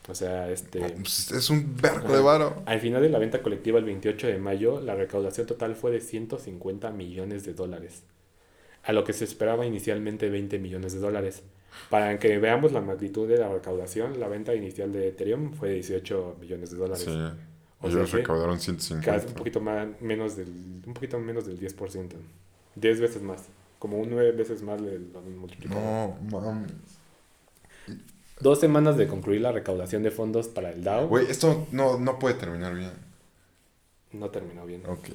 O 0.09 0.15
sea, 0.15 0.49
este... 0.49 0.79
Pues 0.79 1.31
es 1.31 1.49
un 1.49 1.75
vergo 1.75 2.13
de 2.13 2.21
varo. 2.21 2.63
Al 2.65 2.79
final 2.79 3.01
de 3.01 3.09
la 3.09 3.19
venta 3.19 3.41
colectiva 3.41 3.77
el 3.77 3.85
28 3.85 4.27
de 4.27 4.37
mayo, 4.37 4.81
la 4.81 4.95
recaudación 4.95 5.45
total 5.45 5.75
fue 5.75 5.91
de 5.91 6.01
150 6.01 6.91
millones 6.91 7.45
de 7.45 7.53
dólares, 7.53 8.03
a 8.87 8.93
lo 8.93 9.03
que 9.03 9.11
se 9.11 9.25
esperaba 9.25 9.65
inicialmente 9.65 10.29
20 10.29 10.59
millones 10.59 10.93
de 10.93 10.99
dólares. 10.99 11.43
Para 11.89 12.17
que 12.19 12.37
veamos 12.37 12.71
la 12.71 12.79
magnitud 12.79 13.27
de 13.27 13.37
la 13.37 13.49
recaudación, 13.49 14.17
la 14.17 14.29
venta 14.29 14.55
inicial 14.55 14.93
de 14.93 15.09
Ethereum 15.09 15.53
fue 15.53 15.69
de 15.69 15.75
18 15.75 16.37
millones 16.39 16.71
de 16.71 16.77
dólares. 16.77 17.03
Sí. 17.03 17.11
O 17.81 17.89
Ellos 17.89 18.09
sea 18.09 18.19
recaudaron 18.19 18.55
Casi 18.55 18.71
un 18.71 18.79
150. 18.79 19.33
poquito 19.35 19.59
más, 19.59 19.87
menos 20.01 20.37
del, 20.37 20.47
un 20.47 20.93
poquito 20.93 21.19
menos 21.19 21.45
del 21.45 21.59
10%. 21.59 22.13
10 22.75 23.01
veces 23.01 23.21
más. 23.21 23.43
Como 23.77 23.97
un 23.97 24.09
9 24.09 24.31
veces 24.31 24.61
más 24.63 24.79
le 24.79 24.99
lo 24.99 25.21
multiplicaron. 25.21 25.83
No, 25.83 26.39
mames. 26.39 26.71
Dos 28.39 28.59
semanas 28.61 28.95
de 28.95 29.07
concluir 29.07 29.41
la 29.41 29.51
recaudación 29.51 30.01
de 30.01 30.11
fondos 30.11 30.47
para 30.47 30.71
el 30.71 30.83
DAO. 30.83 31.09
Güey, 31.09 31.29
esto 31.29 31.67
no, 31.73 31.99
no 31.99 32.19
puede 32.19 32.35
terminar 32.35 32.73
bien. 32.73 32.91
No 34.13 34.29
terminó 34.29 34.65
bien. 34.65 34.81
Ok. 34.87 35.09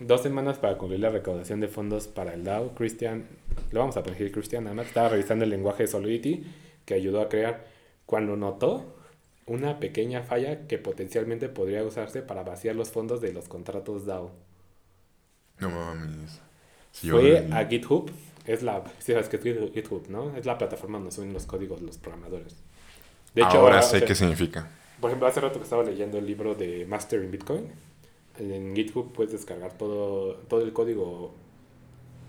Dos 0.00 0.22
semanas 0.22 0.58
para 0.58 0.78
concluir 0.78 1.00
la 1.00 1.10
recaudación 1.10 1.60
de 1.60 1.68
fondos 1.68 2.06
para 2.06 2.32
el 2.34 2.44
DAO. 2.44 2.74
Christian, 2.74 3.26
lo 3.72 3.80
vamos 3.80 3.96
a 3.96 4.02
poner 4.02 4.30
Christian, 4.30 4.64
nada 4.64 4.74
más 4.76 4.86
estaba 4.86 5.08
revisando 5.08 5.44
el 5.44 5.50
lenguaje 5.50 5.84
de 5.84 5.88
Solidity 5.88 6.44
que 6.84 6.94
ayudó 6.94 7.20
a 7.20 7.28
crear 7.28 7.66
cuando 8.06 8.36
notó 8.36 8.96
una 9.46 9.80
pequeña 9.80 10.22
falla 10.22 10.66
que 10.68 10.78
potencialmente 10.78 11.48
podría 11.48 11.82
usarse 11.84 12.22
para 12.22 12.42
vaciar 12.44 12.76
los 12.76 12.90
fondos 12.90 13.20
de 13.20 13.32
los 13.32 13.48
contratos 13.48 14.06
DAO. 14.06 14.30
No 15.58 15.70
mames. 15.70 16.40
Fue 16.92 17.48
a 17.50 17.66
GitHub, 17.66 18.10
es 18.44 18.62
la, 18.62 18.84
sí 18.98 19.12
sabes 19.12 19.28
que 19.28 19.36
es 19.36 19.42
GitHub, 19.74 20.08
¿no? 20.08 20.36
Es 20.36 20.46
la 20.46 20.58
plataforma 20.58 20.98
donde 20.98 21.12
suben 21.12 21.32
los 21.32 21.46
códigos 21.46 21.80
los 21.82 21.98
programadores. 21.98 22.56
De 23.34 23.42
hecho, 23.42 23.58
Ahora 23.58 23.60
ahora, 23.60 23.82
sé 23.82 23.98
o 23.98 24.00
sea, 24.00 24.04
qué 24.04 24.14
significa. 24.14 24.68
por 25.00 25.10
ejemplo, 25.10 25.26
hace 25.28 25.40
rato 25.40 25.58
que 25.58 25.64
estaba 25.64 25.82
leyendo 25.84 26.18
el 26.18 26.26
libro 26.26 26.54
de 26.54 26.86
Master 26.86 27.22
in 27.22 27.30
Bitcoin. 27.30 27.72
En 28.38 28.74
GitHub 28.74 29.12
puedes 29.12 29.32
descargar 29.32 29.76
todo, 29.76 30.34
todo 30.48 30.62
el 30.62 30.72
código 30.72 31.34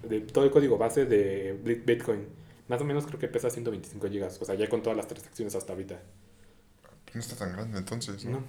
de, 0.07 0.21
todo 0.21 0.43
el 0.45 0.51
código 0.51 0.77
base 0.77 1.05
de 1.05 1.53
Bit- 1.63 1.85
Bitcoin. 1.85 2.27
Más 2.67 2.81
o 2.81 2.85
menos 2.85 3.05
creo 3.05 3.19
que 3.19 3.27
pesa 3.27 3.49
125 3.49 4.07
gigas. 4.09 4.39
O 4.41 4.45
sea, 4.45 4.55
ya 4.55 4.67
con 4.69 4.81
todas 4.81 4.97
las 4.97 5.07
transacciones 5.07 5.55
hasta 5.55 5.73
ahorita. 5.73 5.99
No 7.13 7.19
está 7.19 7.35
tan 7.35 7.53
grande 7.53 7.77
entonces, 7.79 8.25
¿no? 8.25 8.31
¿no? 8.39 8.43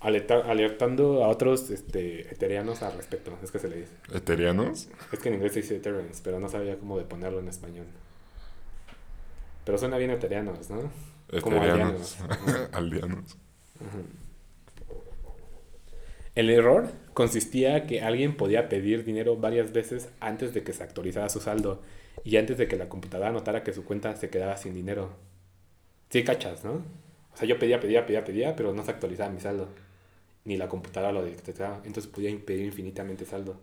Alerta- 0.00 0.48
alertando 0.48 1.24
a 1.24 1.28
otros 1.28 1.70
este, 1.70 2.32
eterianos 2.32 2.82
al 2.82 2.92
respecto. 2.96 3.36
Es 3.42 3.50
que 3.50 3.58
se 3.58 3.68
le 3.68 3.76
dice. 3.78 3.92
¿Eterianos? 4.14 4.88
Es 5.12 5.18
que 5.18 5.28
en 5.28 5.34
inglés 5.36 5.52
se 5.54 5.62
dice 5.62 5.76
Ethereans, 5.76 6.20
pero 6.22 6.38
no 6.38 6.48
sabía 6.48 6.78
cómo 6.78 6.96
de 6.98 7.04
ponerlo 7.04 7.40
en 7.40 7.48
español. 7.48 7.86
Pero 9.64 9.76
suena 9.78 9.98
bien 9.98 10.10
eterianos, 10.12 10.70
¿no? 10.70 10.90
Como 11.42 11.56
Eterianos. 11.56 12.16
aldeanos. 12.20 12.68
Aldeanos. 12.72 13.36
El 16.38 16.50
error 16.50 16.92
consistía 17.14 17.84
que 17.84 18.00
alguien 18.00 18.36
podía 18.36 18.68
pedir 18.68 19.02
dinero 19.02 19.36
varias 19.36 19.72
veces 19.72 20.08
antes 20.20 20.54
de 20.54 20.62
que 20.62 20.72
se 20.72 20.84
actualizara 20.84 21.28
su 21.30 21.40
saldo 21.40 21.82
y 22.22 22.36
antes 22.36 22.58
de 22.58 22.68
que 22.68 22.76
la 22.76 22.88
computadora 22.88 23.32
notara 23.32 23.64
que 23.64 23.72
su 23.72 23.84
cuenta 23.84 24.14
se 24.14 24.30
quedaba 24.30 24.56
sin 24.56 24.72
dinero. 24.72 25.10
Sí, 26.10 26.22
cachas, 26.22 26.64
¿no? 26.64 26.74
O 27.34 27.36
sea, 27.36 27.48
yo 27.48 27.58
pedía, 27.58 27.80
pedía, 27.80 28.06
pedía, 28.06 28.24
pedía, 28.24 28.54
pero 28.54 28.72
no 28.72 28.84
se 28.84 28.92
actualizaba 28.92 29.30
mi 29.30 29.40
saldo. 29.40 29.68
Ni 30.44 30.56
la 30.56 30.68
computadora 30.68 31.10
lo 31.10 31.24
detectaba. 31.24 31.78
Entonces 31.78 32.06
podía 32.06 32.30
pedir 32.46 32.66
infinitamente 32.66 33.24
saldo. 33.24 33.56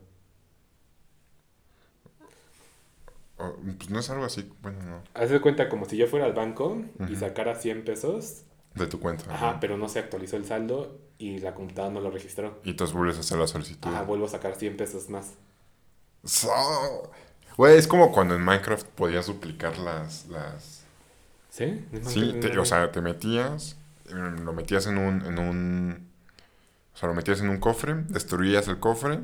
Oh, 3.38 3.55
pues 3.77 3.89
no 3.89 4.00
es 4.00 4.10
algo 4.10 4.25
así. 4.25 4.51
Bueno, 4.62 4.79
no. 4.84 5.01
Haz 5.13 5.29
de 5.29 5.39
cuenta 5.39 5.70
como 5.70 5.86
si 5.86 5.96
yo 5.96 6.08
fuera 6.08 6.25
al 6.25 6.34
banco 6.34 6.84
y 7.08 7.15
sacara 7.15 7.55
100 7.55 7.86
pesos. 7.86 8.44
De 8.74 8.86
tu 8.88 9.00
cuenta. 9.00 9.34
Ajá, 9.34 9.53
¿no? 9.53 9.60
pero 9.62 9.77
no 9.77 9.88
se 9.88 10.00
actualizó 10.00 10.36
el 10.36 10.44
saldo 10.44 11.04
y 11.17 11.39
la 11.39 11.53
computadora 11.55 11.93
no 11.93 12.01
lo 12.01 12.12
registró. 12.12 12.60
Y 12.63 12.72
entonces 12.72 12.95
vuelves 12.95 13.17
a 13.17 13.22
hacer 13.22 13.38
la 13.38 13.48
solicitud. 13.48 13.89
Ajá, 13.89 14.03
vuelvo 14.03 14.25
a 14.25 14.29
sacar 14.29 14.55
100 14.55 14.77
pesos 14.77 15.10
más. 15.10 15.34
So- 16.24 17.12
Güey, 17.57 17.77
es 17.77 17.88
como 17.88 18.12
cuando 18.12 18.36
en 18.36 18.43
Minecraft 18.43 18.86
podías 18.88 19.27
duplicar 19.27 19.77
las... 19.77 20.27
las... 20.27 20.84
¿Sí? 21.50 21.86
Sí, 22.05 22.34
te- 22.41 22.57
o 22.60 22.65
sea, 22.65 22.91
te 22.91 23.00
metías, 23.00 23.77
eh, 24.10 24.13
lo 24.13 24.51
metías 24.51 24.88
en 24.88 24.98
un, 24.98 25.22
en 25.25 25.39
un, 25.39 26.10
O 26.93 26.98
sea, 26.98 27.07
lo 27.07 27.15
metías 27.15 27.39
en 27.39 27.48
un 27.48 27.60
cofre, 27.62 27.95
destruías 28.10 28.67
el 28.67 28.79
cofre, 28.81 29.22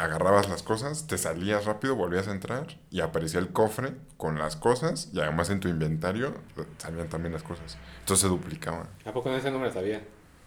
agarrabas 0.00 0.48
las 0.48 0.62
cosas, 0.62 1.06
te 1.06 1.18
salías 1.18 1.66
rápido, 1.66 1.96
volvías 1.96 2.28
a 2.28 2.32
entrar 2.32 2.78
y 2.90 3.00
aparecía 3.00 3.40
el 3.40 3.52
cofre 3.52 3.94
con 4.16 4.38
las 4.38 4.56
cosas 4.56 5.10
y 5.12 5.20
además 5.20 5.50
en 5.50 5.60
tu 5.60 5.68
inventario 5.68 6.34
salían 6.78 7.08
también 7.10 7.34
las 7.34 7.42
cosas. 7.42 7.76
Entonces 8.00 8.22
se 8.22 8.28
duplicaban. 8.28 8.88
¿A 9.04 9.12
poco 9.12 9.28
no 9.28 9.36
ese 9.36 9.50
no 9.50 9.58
me 9.58 9.66
lo 9.66 9.72
sabía? 9.72 10.02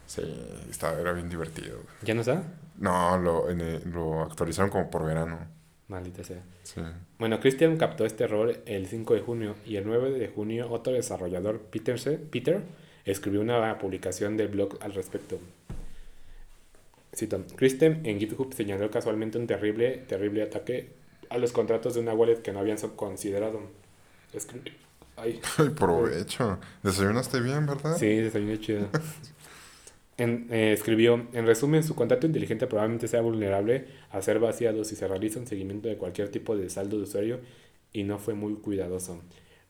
Sí, 0.08 0.22
estaba, 0.70 1.00
era 1.00 1.14
bien 1.14 1.30
divertido. 1.30 1.80
¿Ya 2.04 2.14
no 2.14 2.22
está? 2.22 2.44
No, 2.78 3.18
lo, 3.18 3.50
en 3.50 3.92
lo 3.94 4.22
actualizaron 4.24 4.70
como 4.70 4.90
por 4.92 5.06
verano. 5.06 5.40
Maldita 5.88 6.24
sea. 6.24 6.42
Sí. 6.64 6.82
Bueno, 7.20 7.40
Christian 7.40 7.78
captó 7.78 8.06
este 8.06 8.24
error 8.24 8.56
el 8.66 8.88
5 8.88 9.14
de 9.14 9.22
junio 9.22 9.56
y 9.66 9.76
el 9.78 9.86
9 9.86 10.12
de 10.12 10.28
junio 10.28 10.70
otro 10.72 10.94
desarrollador, 10.94 11.62
Peterse- 11.72 12.18
Peter, 12.20 12.62
escribió 13.06 13.42
una 13.42 13.78
publicación 13.78 14.36
del 14.38 14.48
blog 14.50 14.78
al 14.82 14.94
respecto. 14.94 15.40
Cito, 17.16 17.44
Christian 17.56 18.06
en 18.06 18.20
GitHub 18.20 18.54
señaló 18.54 18.92
casualmente 18.92 19.38
un 19.38 19.48
terrible, 19.48 19.98
terrible 20.08 20.44
ataque 20.44 20.90
a 21.30 21.38
los 21.38 21.52
contratos 21.54 21.94
de 21.96 22.02
una 22.02 22.14
wallet 22.14 22.42
que 22.42 22.52
no 22.52 22.60
habían 22.60 22.78
considerado. 22.96 23.62
Ay, 25.16 25.40
Ay, 25.58 25.70
provecho. 25.70 26.60
Desayunaste 26.84 27.40
bien, 27.40 27.66
¿verdad? 27.66 27.96
Sí, 27.98 28.08
desayuné 28.18 28.60
chido. 28.60 28.88
En- 30.18 30.48
eh, 30.50 30.72
escribió, 30.72 31.28
en 31.34 31.46
resumen, 31.46 31.84
su 31.84 31.94
contrato 31.96 32.26
inteligente 32.26 32.68
probablemente 32.68 33.08
sea 33.08 33.22
vulnerable 33.22 33.86
a 34.12 34.22
ser 34.22 34.40
vaciado 34.40 34.84
si 34.86 34.96
se 34.96 35.08
realiza 35.08 35.40
un 35.40 35.48
seguimiento 35.48 35.90
de 35.90 35.98
cualquier 35.98 36.30
tipo 36.30 36.56
de 36.56 36.70
saldo 36.70 36.98
de 36.98 37.04
usuario 37.04 37.40
y 37.92 38.04
no 38.04 38.18
fue 38.18 38.34
muy 38.34 38.54
cuidadoso. 38.56 39.22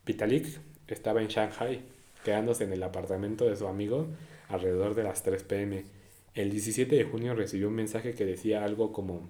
Vitalik 0.04 0.46
estaba 0.86 1.20
en 1.20 1.28
Shanghai, 1.28 1.80
quedándose 2.24 2.64
en 2.64 2.72
el 2.72 2.82
apartamento 2.84 3.44
de 3.44 3.56
su 3.56 3.66
amigo 3.66 4.06
alrededor 4.48 4.94
de 4.94 5.02
las 5.02 5.22
3 5.24 5.42
pm. 5.42 5.84
El 6.34 6.50
17 6.50 6.94
de 6.94 7.04
junio 7.04 7.34
recibió 7.34 7.66
un 7.68 7.74
mensaje 7.74 8.14
que 8.14 8.24
decía 8.24 8.64
algo 8.64 8.92
como, 8.92 9.28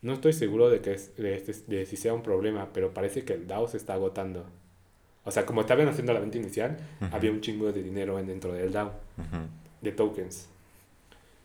no 0.00 0.12
estoy 0.12 0.32
seguro 0.32 0.70
de, 0.70 0.80
que 0.80 0.92
es- 0.92 1.16
de, 1.16 1.34
este- 1.34 1.54
de 1.66 1.86
si 1.86 1.96
sea 1.96 2.14
un 2.14 2.22
problema, 2.22 2.68
pero 2.72 2.94
parece 2.94 3.24
que 3.24 3.32
el 3.32 3.48
DAO 3.48 3.66
se 3.66 3.78
está 3.78 3.94
agotando. 3.94 4.46
O 5.24 5.30
sea, 5.32 5.44
como 5.46 5.60
estaban 5.62 5.88
haciendo 5.88 6.12
la 6.12 6.20
venta 6.20 6.38
inicial, 6.38 6.76
había 7.12 7.30
un 7.32 7.40
chingo 7.40 7.72
de 7.72 7.82
dinero 7.82 8.18
en- 8.20 8.26
dentro 8.26 8.52
del 8.52 8.70
DAO, 8.72 8.92
de 9.80 9.90
tokens. 9.92 10.48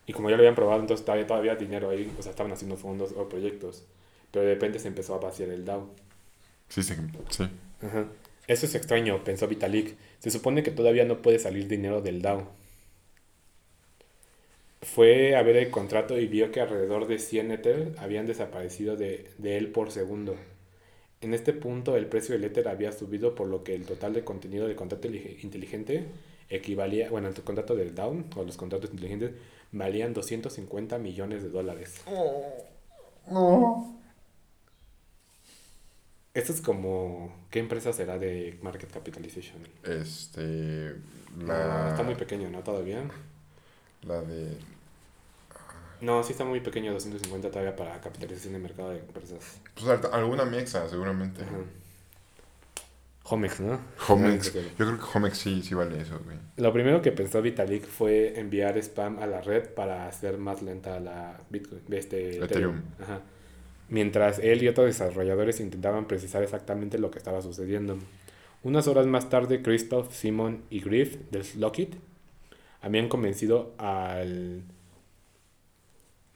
Y 0.08 0.14
como 0.14 0.30
ya 0.30 0.36
lo 0.36 0.40
habían 0.40 0.54
probado, 0.54 0.80
entonces 0.80 1.04
todavía, 1.04 1.26
todavía 1.26 1.54
dinero 1.54 1.90
ahí, 1.90 2.10
o 2.18 2.22
sea, 2.22 2.30
estaban 2.30 2.50
haciendo 2.50 2.78
fondos 2.78 3.12
o 3.12 3.28
proyectos. 3.28 3.84
Pero 4.30 4.46
de 4.46 4.54
repente 4.54 4.78
se 4.78 4.88
empezó 4.88 5.14
a 5.14 5.18
vaciar 5.18 5.50
el 5.50 5.66
DAO. 5.66 5.90
Sí, 6.70 6.82
sí, 6.82 6.94
sí. 7.28 7.44
Ajá. 7.82 8.06
Eso 8.46 8.64
es 8.64 8.74
extraño, 8.74 9.22
pensó 9.22 9.46
Vitalik. 9.46 9.96
Se 10.20 10.30
supone 10.30 10.62
que 10.62 10.70
todavía 10.70 11.04
no 11.04 11.20
puede 11.20 11.38
salir 11.38 11.68
dinero 11.68 12.00
del 12.00 12.22
DAO. 12.22 12.48
Fue 14.80 15.36
a 15.36 15.42
ver 15.42 15.56
el 15.56 15.70
contrato 15.70 16.18
y 16.18 16.26
vio 16.26 16.50
que 16.52 16.62
alrededor 16.62 17.06
de 17.06 17.18
100 17.18 17.50
Ether 17.50 17.94
habían 17.98 18.26
desaparecido 18.26 18.96
de, 18.96 19.30
de 19.36 19.58
él 19.58 19.68
por 19.68 19.90
segundo. 19.90 20.36
En 21.20 21.34
este 21.34 21.52
punto 21.52 21.96
el 21.96 22.06
precio 22.06 22.34
del 22.34 22.44
Ether 22.44 22.68
había 22.68 22.92
subido 22.92 23.34
por 23.34 23.48
lo 23.48 23.62
que 23.62 23.74
el 23.74 23.84
total 23.84 24.14
de 24.14 24.24
contenido 24.24 24.66
del 24.66 24.76
contrato 24.76 25.08
inteligente 25.08 26.06
equivalía, 26.48 27.10
bueno, 27.10 27.28
el 27.28 27.34
contrato 27.34 27.76
del 27.76 27.94
DAO 27.94 28.24
o 28.36 28.44
los 28.44 28.56
contratos 28.56 28.90
inteligentes 28.90 29.32
valían 29.72 30.14
250 30.14 30.98
millones 30.98 31.42
de 31.42 31.50
dólares. 31.50 32.00
Esto 36.34 36.52
es 36.52 36.60
como, 36.60 37.34
¿qué 37.50 37.58
empresa 37.58 37.92
será 37.92 38.18
de 38.18 38.58
market 38.62 38.90
capitalization? 38.92 39.58
Este. 39.82 40.94
Ah, 41.40 41.44
La. 41.46 41.88
está 41.90 42.02
muy 42.02 42.14
pequeño, 42.14 42.48
¿no? 42.50 42.62
Todavía. 42.62 43.02
La 44.02 44.20
de. 44.22 44.56
No, 46.00 46.22
sí 46.22 46.30
está 46.32 46.44
muy 46.44 46.60
pequeño, 46.60 46.92
250 46.92 47.50
todavía 47.50 47.74
para 47.74 48.00
capitalización 48.00 48.52
de 48.52 48.60
mercado 48.60 48.90
de 48.90 49.00
empresas. 49.00 49.58
Pues 49.74 49.88
al- 49.88 50.14
alguna 50.14 50.44
mexa, 50.44 50.88
seguramente. 50.88 51.42
Ajá. 51.42 51.56
Homex, 53.30 53.60
¿no? 53.60 53.78
Homex. 54.08 54.54
Yo 54.54 54.60
creo 54.76 54.98
que 54.98 55.04
Homex 55.14 55.38
sí, 55.38 55.62
sí 55.62 55.74
vale 55.74 56.00
eso, 56.00 56.18
güey. 56.24 56.38
Lo 56.56 56.72
primero 56.72 57.02
que 57.02 57.12
pensó 57.12 57.42
Vitalik 57.42 57.84
fue 57.86 58.38
enviar 58.38 58.78
spam 58.78 59.18
a 59.18 59.26
la 59.26 59.40
red 59.40 59.68
para 59.70 60.06
hacer 60.08 60.38
más 60.38 60.62
lenta 60.62 60.98
la 61.00 61.40
Bitcoin, 61.50 61.82
este, 61.90 62.36
Ethereum. 62.36 62.44
Ethereum. 62.44 62.82
Ajá. 63.00 63.20
Mientras 63.90 64.38
él 64.38 64.62
y 64.62 64.68
otros 64.68 64.86
desarrolladores 64.86 65.60
intentaban 65.60 66.06
precisar 66.06 66.42
exactamente 66.42 66.98
lo 66.98 67.10
que 67.10 67.18
estaba 67.18 67.40
sucediendo. 67.40 67.98
Unas 68.62 68.88
horas 68.88 69.06
más 69.06 69.30
tarde, 69.30 69.62
Christoph, 69.62 70.12
Simon 70.12 70.62
y 70.68 70.80
Griff 70.80 71.16
del 71.30 71.44
Lockheed 71.56 71.94
habían 72.80 73.08
convencido 73.08 73.74
al... 73.78 74.62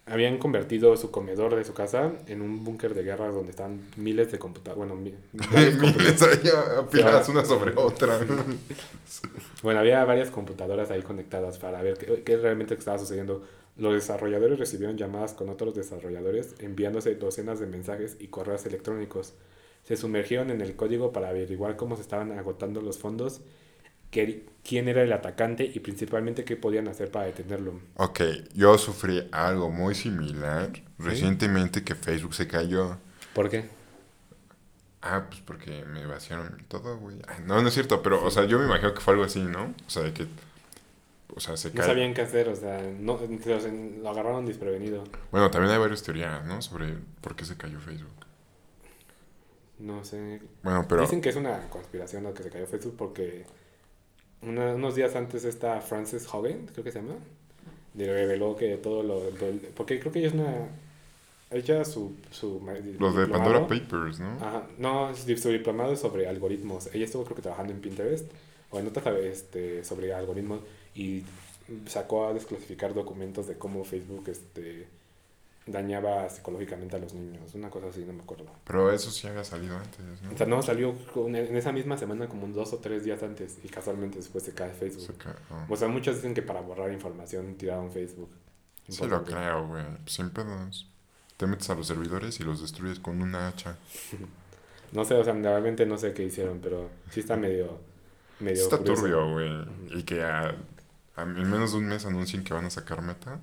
Habían 0.04 0.38
convertido 0.38 0.96
su 0.96 1.12
comedor 1.12 1.54
de 1.54 1.64
su 1.64 1.74
casa 1.74 2.12
en 2.26 2.42
un 2.42 2.64
búnker 2.64 2.92
de 2.92 3.04
guerra 3.04 3.28
donde 3.28 3.50
están 3.50 3.80
miles 3.96 4.32
de 4.32 4.38
computadoras. 4.38 4.76
Bueno, 4.88 4.96
mi- 5.00 5.14
varias 5.52 5.74
Miles 5.80 6.22
ahí 6.22 6.50
apiladas 6.78 7.26
Sí, 7.26 7.32
una 7.32 7.44
sobre 7.44 7.72
otra. 7.76 8.18
Bueno, 9.62 9.78
había 9.78 10.04
varias 10.04 10.30
computadoras 10.30 10.90
ahí 10.90 11.02
conectadas 11.02 11.58
para 11.58 11.80
ver 11.82 11.96
qué, 11.96 12.22
qué 12.24 12.36
realmente 12.36 12.74
estaba 12.74 12.98
sucediendo. 12.98 13.42
Los 13.76 13.94
desarrolladores 13.94 14.58
recibieron 14.58 14.96
llamadas 14.98 15.34
con 15.34 15.48
otros 15.48 15.74
desarrolladores 15.74 16.56
enviándose 16.58 17.14
docenas 17.14 17.60
de 17.60 17.66
mensajes 17.66 18.16
y 18.18 18.26
correos 18.28 18.66
electrónicos. 18.66 19.34
Se 19.84 19.96
sumergieron 19.96 20.50
en 20.50 20.60
el 20.60 20.74
código 20.74 21.12
para 21.12 21.28
averiguar 21.28 21.76
cómo 21.76 21.94
se 21.96 22.02
estaban 22.02 22.32
agotando 22.32 22.80
los 22.82 22.98
fondos, 22.98 23.40
qué- 24.12 24.46
quién 24.62 24.86
era 24.86 25.02
el 25.02 25.12
atacante 25.12 25.64
y 25.64 25.80
principalmente 25.80 26.44
qué 26.44 26.54
podían 26.56 26.86
hacer 26.86 27.10
para 27.10 27.26
detenerlo. 27.26 27.80
ok, 27.96 28.20
yo 28.54 28.78
sufrí 28.78 29.28
algo 29.32 29.70
muy 29.70 29.96
similar 29.96 30.70
recientemente 30.98 31.82
que 31.82 31.96
Facebook 31.96 32.34
se 32.34 32.46
cayó. 32.46 32.98
¿Por 33.34 33.50
qué? 33.50 33.64
Ah, 35.04 35.26
pues 35.28 35.40
porque 35.40 35.84
me 35.84 36.06
vaciaron 36.06 36.64
todo, 36.68 36.96
güey. 36.98 37.16
Ay, 37.26 37.42
No, 37.44 37.60
no 37.60 37.66
es 37.66 37.74
cierto, 37.74 38.02
pero, 38.02 38.24
o 38.24 38.30
sea, 38.30 38.44
yo 38.44 38.60
me 38.60 38.66
imagino 38.66 38.94
que 38.94 39.00
fue 39.00 39.14
algo 39.14 39.24
así, 39.24 39.40
¿no? 39.42 39.74
O 39.84 39.90
sea, 39.90 40.04
de 40.04 40.12
que. 40.12 40.28
O 41.34 41.40
sea, 41.40 41.56
se 41.56 41.72
No 41.72 41.82
sabían 41.82 42.14
qué 42.14 42.20
hacer, 42.20 42.48
o 42.48 42.54
sea, 42.54 42.80
no, 43.00 43.14
o 43.14 43.18
sea, 43.60 43.72
lo 44.00 44.08
agarraron 44.10 44.46
desprevenido. 44.46 45.02
Bueno, 45.32 45.50
también 45.50 45.72
hay 45.72 45.78
varias 45.80 46.02
teorías, 46.04 46.44
¿no? 46.44 46.60
Sobre 46.62 46.94
por 47.20 47.34
qué 47.34 47.44
se 47.46 47.56
cayó 47.56 47.80
Facebook. 47.80 48.12
No 49.78 50.04
sé, 50.04 50.40
Bueno, 50.62 50.86
pero. 50.88 51.00
Dicen 51.02 51.20
que 51.20 51.30
es 51.30 51.36
una 51.36 51.68
conspiración 51.68 52.22
lo 52.22 52.34
que 52.34 52.42
se 52.44 52.50
cayó 52.50 52.66
Facebook 52.66 52.94
porque 52.96 53.44
una- 54.42 54.74
unos 54.74 54.94
días 54.94 55.14
antes 55.16 55.44
esta 55.44 55.80
Frances 55.80 56.26
Hogan, 56.32 56.66
creo 56.72 56.84
que 56.84 56.92
se 56.92 57.00
llama, 57.00 57.14
le 57.94 58.12
reveló 58.12 58.56
que 58.56 58.76
todo 58.76 59.02
lo... 59.02 59.30
lo- 59.30 59.58
porque 59.74 60.00
creo 60.00 60.12
que 60.12 60.18
ella 60.20 60.28
es 60.28 60.34
una... 60.34 60.68
Ella 61.50 61.84
su... 61.84 62.14
su 62.30 62.60
Los 62.98 63.14
de 63.14 63.26
Pandora 63.26 63.66
Papers, 63.66 64.20
¿no? 64.20 64.30
Ajá, 64.40 64.66
no, 64.78 65.14
su 65.14 65.36
su 65.36 65.50
diplomado 65.50 65.92
es 65.92 66.00
sobre 66.00 66.26
algoritmos. 66.26 66.88
Ella 66.94 67.04
estuvo 67.04 67.24
creo 67.24 67.36
que 67.36 67.42
trabajando 67.42 67.72
en 67.72 67.80
Pinterest 67.80 68.26
o 68.70 68.78
en 68.78 68.86
otras 68.86 69.06
este, 69.18 69.84
sobre 69.84 70.14
algoritmos 70.14 70.60
y 70.94 71.24
sacó 71.86 72.26
a 72.26 72.32
desclasificar 72.34 72.94
documentos 72.94 73.46
de 73.46 73.54
cómo 73.58 73.84
Facebook 73.84 74.24
este, 74.28 74.86
dañaba 75.66 76.28
psicológicamente 76.28 76.96
a 76.96 76.98
los 76.98 77.14
niños. 77.14 77.54
Una 77.54 77.70
cosa 77.70 77.86
así, 77.88 78.04
no 78.04 78.12
me 78.12 78.22
acuerdo. 78.22 78.46
Pero 78.64 78.90
eso 78.92 79.10
sí 79.10 79.26
había 79.28 79.44
salido 79.44 79.76
antes, 79.76 80.00
¿no? 80.22 80.32
O 80.32 80.36
sea, 80.36 80.46
no, 80.46 80.62
salió 80.62 80.94
con- 81.12 81.34
en 81.36 81.56
esa 81.56 81.72
misma 81.72 81.96
semana 81.96 82.28
como 82.28 82.46
dos 82.48 82.72
o 82.72 82.78
tres 82.78 83.04
días 83.04 83.22
antes 83.22 83.58
y 83.62 83.68
casualmente 83.68 84.18
después 84.18 84.42
se 84.44 84.52
cae 84.54 84.70
Facebook. 84.72 85.06
Se 85.06 85.14
ca- 85.14 85.36
ah. 85.50 85.66
O 85.68 85.76
sea, 85.76 85.88
muchos 85.88 86.16
dicen 86.16 86.34
que 86.34 86.42
para 86.42 86.60
borrar 86.60 86.92
información 86.92 87.54
tiraron 87.56 87.90
Facebook. 87.92 88.30
Sí 88.88 89.06
lo 89.06 89.22
creo, 89.24 89.68
güey. 89.68 89.84
Sin 90.06 90.30
pedos. 90.30 90.88
Te 91.36 91.46
metes 91.46 91.70
a 91.70 91.74
los 91.74 91.86
servidores 91.86 92.38
y 92.40 92.44
los 92.44 92.60
destruyes 92.60 92.98
con 93.00 93.22
una 93.22 93.48
hacha. 93.48 93.76
No 94.92 95.06
sé, 95.06 95.14
o 95.14 95.24
sea, 95.24 95.32
realmente 95.32 95.86
no 95.86 95.96
sé 95.96 96.12
qué 96.12 96.22
hicieron, 96.24 96.58
pero 96.62 96.90
sí 97.10 97.20
está 97.20 97.34
medio... 97.34 97.80
medio 98.40 98.62
Está 98.62 98.76
curioso. 98.76 99.00
turbio, 99.00 99.30
güey. 99.32 99.98
Y 99.98 100.02
que 100.02 100.22
a, 100.22 100.54
a- 101.16 101.22
en 101.22 101.50
menos 101.50 101.72
de 101.72 101.78
un 101.78 101.86
mes 101.86 102.04
anuncien 102.04 102.44
que 102.44 102.52
van 102.52 102.66
a 102.66 102.70
sacar 102.70 103.00
meta. 103.00 103.40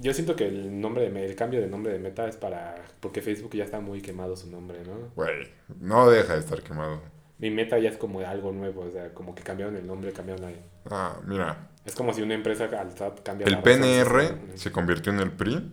Yo 0.00 0.12
siento 0.12 0.34
que 0.34 0.46
el 0.46 0.80
nombre 0.80 1.08
de 1.08 1.26
el 1.26 1.36
cambio 1.36 1.60
de 1.60 1.68
nombre 1.68 1.92
de 1.92 1.98
Meta 1.98 2.26
es 2.26 2.36
para... 2.36 2.74
Porque 3.00 3.22
Facebook 3.22 3.52
ya 3.54 3.64
está 3.64 3.80
muy 3.80 4.02
quemado 4.02 4.36
su 4.36 4.50
nombre, 4.50 4.80
¿no? 4.84 5.10
Güey, 5.14 5.48
no 5.80 6.10
deja 6.10 6.34
de 6.34 6.40
estar 6.40 6.62
quemado. 6.62 7.00
Mi 7.38 7.50
Meta 7.50 7.78
ya 7.78 7.90
es 7.90 7.96
como 7.96 8.20
algo 8.20 8.52
nuevo, 8.52 8.82
o 8.82 8.90
sea, 8.90 9.14
como 9.14 9.34
que 9.34 9.42
cambiaron 9.42 9.76
el 9.76 9.86
nombre, 9.86 10.12
cambiaron 10.12 10.42
la... 10.42 10.52
Ah, 10.90 11.20
mira. 11.26 11.70
Es 11.84 11.94
como 11.94 12.12
si 12.12 12.22
una 12.22 12.34
empresa 12.34 12.64
al 12.64 12.96
SAT 12.96 13.22
cambia 13.22 13.46
El 13.46 13.52
la 13.54 13.62
PNR 13.62 14.56
se 14.56 14.72
convirtió 14.72 15.12
en 15.12 15.20
el 15.20 15.30
PRI 15.30 15.72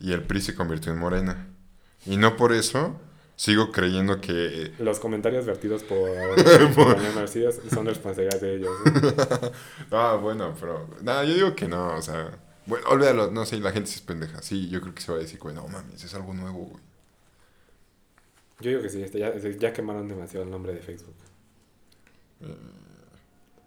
y 0.00 0.12
el 0.12 0.22
PRI 0.22 0.40
se 0.40 0.54
convirtió 0.54 0.92
en 0.92 0.98
Morena. 0.98 1.48
Y 2.06 2.16
no 2.16 2.36
por 2.36 2.52
eso 2.52 2.98
sigo 3.36 3.70
creyendo 3.70 4.20
que... 4.20 4.72
Los 4.78 4.98
comentarios 4.98 5.46
vertidos 5.46 5.84
por 5.84 5.98
Doña 6.74 7.12
Mercedes 7.14 7.60
son 7.72 7.86
responsabilidad 7.86 8.40
de 8.40 8.56
ellos. 8.56 8.72
¿eh? 8.86 9.50
Ah, 9.92 10.18
bueno, 10.20 10.54
pero... 10.58 10.88
Nada, 11.02 11.24
yo 11.24 11.34
digo 11.34 11.54
que 11.54 11.68
no, 11.68 11.94
o 11.94 12.02
sea... 12.02 12.30
Bueno, 12.66 12.86
olvídalo, 12.88 13.30
no 13.30 13.44
sé, 13.44 13.58
la 13.58 13.72
gente 13.72 13.90
sí 13.90 13.96
es 13.96 14.02
pendeja. 14.02 14.40
Sí, 14.42 14.68
yo 14.68 14.80
creo 14.80 14.94
que 14.94 15.02
se 15.02 15.12
va 15.12 15.18
a 15.18 15.20
decir, 15.20 15.38
güey, 15.38 15.54
no 15.54 15.66
mames, 15.68 16.02
es 16.02 16.14
algo 16.14 16.32
nuevo, 16.32 16.58
güey. 16.58 16.82
Yo 18.60 18.70
digo 18.70 18.82
que 18.82 18.88
sí, 18.88 19.02
este, 19.02 19.18
ya, 19.18 19.36
ya 19.36 19.72
quemaron 19.72 20.08
demasiado 20.08 20.44
el 20.44 20.50
nombre 20.50 20.72
de 20.72 20.80
Facebook. 20.80 21.14
Eh. 22.42 22.56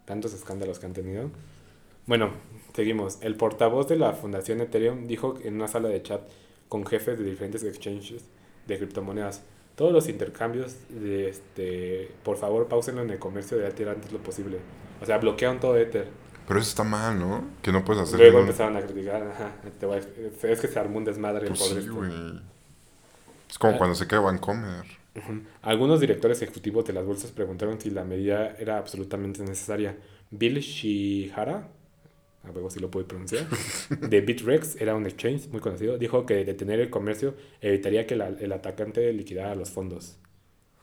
Tantos 0.04 0.32
escándalos 0.32 0.78
que 0.78 0.86
han 0.86 0.94
tenido. 0.94 1.30
Bueno, 2.06 2.32
seguimos. 2.74 3.18
El 3.20 3.36
portavoz 3.36 3.86
de 3.88 3.96
la 3.96 4.14
fundación 4.14 4.60
Ethereum 4.60 5.06
dijo 5.06 5.38
en 5.44 5.54
una 5.54 5.68
sala 5.68 5.90
de 5.90 6.02
chat 6.02 6.22
con 6.68 6.86
jefes 6.86 7.18
de 7.18 7.24
diferentes 7.24 7.62
exchanges 7.64 8.24
de 8.66 8.78
criptomonedas, 8.78 9.42
todos 9.76 9.92
los 9.92 10.08
intercambios 10.08 10.76
de 10.88 11.28
este, 11.28 12.10
por 12.24 12.36
favor, 12.36 12.66
pausenlo 12.66 13.02
en 13.02 13.10
el 13.10 13.18
comercio 13.18 13.58
de 13.58 13.68
Ether 13.68 13.88
antes 13.88 14.10
lo 14.10 14.18
posible. 14.18 14.58
O 15.00 15.06
sea, 15.06 15.18
bloquearon 15.18 15.60
todo 15.60 15.76
Ether. 15.76 16.08
Pero 16.48 16.60
eso 16.60 16.68
está 16.70 16.82
mal, 16.82 17.18
¿no? 17.18 17.44
Que 17.62 17.70
no 17.70 17.84
puedes 17.84 18.02
hacer 18.02 18.18
Luego 18.18 18.38
ningún- 18.38 18.48
empezaron 18.48 18.76
a 18.76 18.80
criticar, 18.80 19.22
ajá, 19.22 19.52
te 19.78 19.84
voy 19.86 19.98
a- 19.98 20.48
es 20.48 20.60
que 20.60 20.66
se 20.68 20.78
armó 20.78 20.96
un 20.98 21.04
desmadre 21.04 21.46
Pues 21.46 21.58
por 21.60 21.68
sí, 21.68 21.76
esto. 21.78 21.94
güey. 21.94 22.10
Es 23.50 23.58
como 23.58 23.74
Ah. 23.74 23.78
cuando 23.78 23.94
se 23.94 24.06
queda 24.08 24.20
Vancomer. 24.20 24.84
Algunos 25.62 26.00
directores 26.00 26.40
ejecutivos 26.42 26.84
de 26.86 26.92
las 26.92 27.04
bolsas 27.04 27.32
preguntaron 27.32 27.80
si 27.80 27.90
la 27.90 28.04
medida 28.04 28.54
era 28.58 28.78
absolutamente 28.78 29.42
necesaria. 29.42 29.96
Bill 30.30 30.58
Shihara, 30.60 31.68
a 32.44 32.50
ver 32.52 32.70
si 32.70 32.78
lo 32.80 32.90
puedo 32.90 33.06
pronunciar, 33.08 33.46
de 34.12 34.20
BitREx, 34.20 34.76
era 34.80 34.94
un 34.94 35.06
exchange 35.06 35.48
muy 35.48 35.60
conocido, 35.60 35.98
dijo 35.98 36.24
que 36.24 36.44
detener 36.44 36.78
el 36.80 36.88
comercio 36.90 37.34
evitaría 37.60 38.06
que 38.06 38.16
la- 38.16 38.28
el 38.28 38.52
atacante 38.52 39.12
liquidara 39.12 39.54
los 39.54 39.70
fondos. 39.70 40.16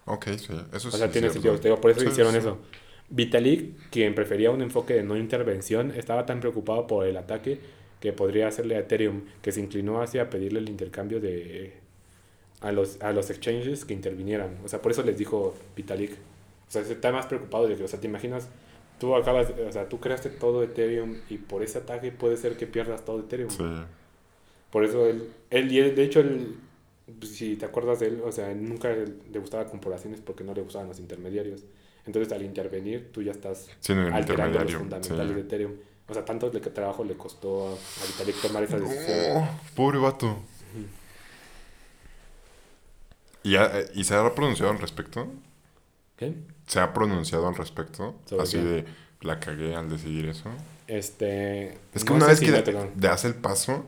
Ok, 0.06 0.26
sí. 0.38 0.54
Eso 0.74 0.90
O 0.90 0.92
sí 0.92 0.98
sea, 0.98 1.06
es 1.08 1.12
tiene 1.12 1.30
sentido. 1.30 1.56
te 1.60 1.70
digo, 1.70 1.80
por 1.82 1.92
eso 1.92 2.02
Sí, 2.02 2.08
hicieron 2.08 2.34
sí. 2.34 2.40
eso. 2.40 2.60
Vitalik, 3.10 3.90
quien 3.92 4.16
prefería 4.16 4.52
un 4.52 4.62
enfoque 4.62 4.96
de 4.96 5.04
no 5.04 5.18
intervención, 5.18 5.92
estaba 5.92 6.26
tan 6.26 6.40
preocupado 6.40 6.88
por 6.88 7.06
el 7.06 7.18
ataque 7.18 7.60
que 8.00 8.14
podría 8.14 8.48
hacerle 8.48 8.76
a 8.76 8.80
Ethereum, 8.80 9.24
que 9.42 9.52
se 9.52 9.62
inclinó 9.62 10.02
hacia 10.02 10.30
pedirle 10.30 10.60
el 10.60 10.70
intercambio 10.70 11.20
de 11.20 11.74
a 12.62 12.72
los, 12.72 13.02
a 13.02 13.12
los 13.12 13.30
exchanges 13.30 13.86
que 13.86 13.94
intervinieran. 13.94 14.58
O 14.64 14.68
sea, 14.68 14.82
por 14.82 14.92
eso 14.92 15.04
les 15.04 15.18
dijo 15.18 15.56
Vitalik. 15.76 16.12
O 16.68 16.72
sea, 16.72 16.84
se 16.84 16.94
está 16.94 17.12
más 17.12 17.28
preocupado 17.28 17.68
de 17.68 17.76
que, 17.76 17.84
o 17.84 17.88
sea, 17.88 18.00
te 18.00 18.08
imaginas, 18.08 18.50
tú 19.00 19.16
acabas, 19.16 19.52
o 19.52 19.72
sea, 19.72 19.88
tú 19.88 20.00
creaste 20.00 20.30
todo 20.30 20.64
Ethereum 20.64 21.18
y 21.30 21.38
por 21.38 21.64
ese 21.64 21.80
ataque 21.80 22.12
puede 22.12 22.38
ser 22.38 22.58
que 22.58 22.66
pierdas 22.66 23.06
todo 23.06 23.20
Ethereum. 23.20 23.52
Sí. 23.52 23.64
Por 24.72 24.84
eso 24.84 25.06
él, 25.08 25.30
él, 25.52 25.72
y 25.72 25.80
él, 25.80 25.96
de 25.96 26.04
hecho, 26.04 26.22
él, 26.22 26.56
pues, 27.20 27.32
si 27.32 27.56
te 27.56 27.66
acuerdas 27.66 28.00
de 28.00 28.08
él, 28.08 28.22
o 28.26 28.32
sea, 28.32 28.52
él 28.52 28.68
nunca 28.68 28.94
le 28.94 29.40
gustaba 29.40 29.66
corporaciones 29.66 30.22
porque 30.22 30.44
no 30.44 30.54
le 30.54 30.62
gustaban 30.62 30.88
los 30.88 31.00
intermediarios. 31.00 31.64
Entonces, 32.06 32.32
al 32.34 32.44
intervenir, 32.44 33.12
tú 33.12 33.22
ya 33.22 33.32
estás 33.32 33.68
Siendo 33.80 34.14
alterando 34.16 34.60
los 34.60 34.74
fundamentales 34.76 35.36
de. 35.36 35.42
Ethereum. 35.42 35.74
O 36.08 36.14
sea, 36.14 36.24
tanto 36.24 36.52
le, 36.54 36.60
trabajo 36.60 37.04
le 37.04 37.16
costó 37.16 37.70
a, 37.70 37.72
a 37.72 38.06
Vitalik 38.08 38.40
tomar 38.42 38.64
esa 38.64 38.78
decisión. 38.80 39.38
Oh, 39.38 39.50
pobre 39.76 39.98
vato. 39.98 40.38
¿Y, 43.44 43.56
ha- 43.56 43.72
¿Y 43.94 44.04
se 44.04 44.16
ha 44.16 44.34
pronunciado 44.34 44.72
al 44.72 44.80
respecto? 44.80 45.28
¿Qué? 46.18 46.34
¿Se 46.68 46.80
ha 46.80 46.94
pronunciado 46.94 47.48
al 47.48 47.56
respecto? 47.56 48.16
¿Sobre 48.26 48.44
Así 48.44 48.58
qué? 48.58 48.64
de 48.64 48.86
la 49.22 49.40
cagué 49.40 49.76
al 49.76 49.90
decidir 49.90 50.28
eso. 50.28 50.50
Este. 50.88 51.78
Es 51.94 52.04
que 52.04 52.10
no 52.12 52.16
una 52.18 52.28
vez 52.28 52.40
si 52.40 52.46
que 52.46 52.92
das 52.96 53.26
el 53.26 53.36
paso, 53.36 53.86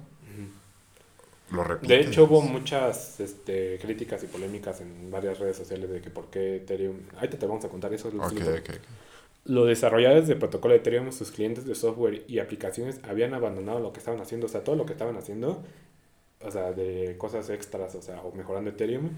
lo. 1.49 1.87
De 1.87 1.99
hecho, 1.99 2.25
hubo 2.25 2.41
muchas 2.41 3.19
este, 3.19 3.79
críticas 3.79 4.23
y 4.23 4.27
polémicas 4.27 4.81
en 4.81 5.09
varias 5.09 5.39
redes 5.39 5.57
sociales 5.57 5.89
de 5.89 6.01
que 6.01 6.09
por 6.09 6.29
qué 6.29 6.57
Ethereum. 6.57 6.97
Ahorita 7.15 7.37
te 7.37 7.45
vamos 7.45 7.63
a 7.65 7.69
contar 7.69 7.93
eso. 7.93 8.09
Ok, 8.09 8.31
sí, 8.31 8.43
ok. 8.43 8.69
Los 9.45 9.67
desarrolladores 9.67 10.27
de 10.27 10.35
protocolo 10.35 10.73
de 10.73 10.79
Ethereum, 10.79 11.11
sus 11.11 11.31
clientes 11.31 11.65
de 11.65 11.73
software 11.73 12.23
y 12.27 12.39
aplicaciones 12.39 12.99
habían 13.03 13.33
abandonado 13.33 13.79
lo 13.79 13.93
que 13.93 13.99
estaban 13.99 14.19
haciendo, 14.19 14.47
o 14.47 14.49
sea, 14.49 14.63
todo 14.63 14.75
lo 14.75 14.85
que 14.85 14.91
estaban 14.91 15.15
haciendo, 15.15 15.63
o 16.41 16.51
sea, 16.51 16.73
de 16.73 17.15
cosas 17.17 17.49
extras, 17.49 17.95
o 17.95 18.01
sea, 18.01 18.21
o 18.23 18.33
mejorando 18.33 18.71
Ethereum, 18.71 19.11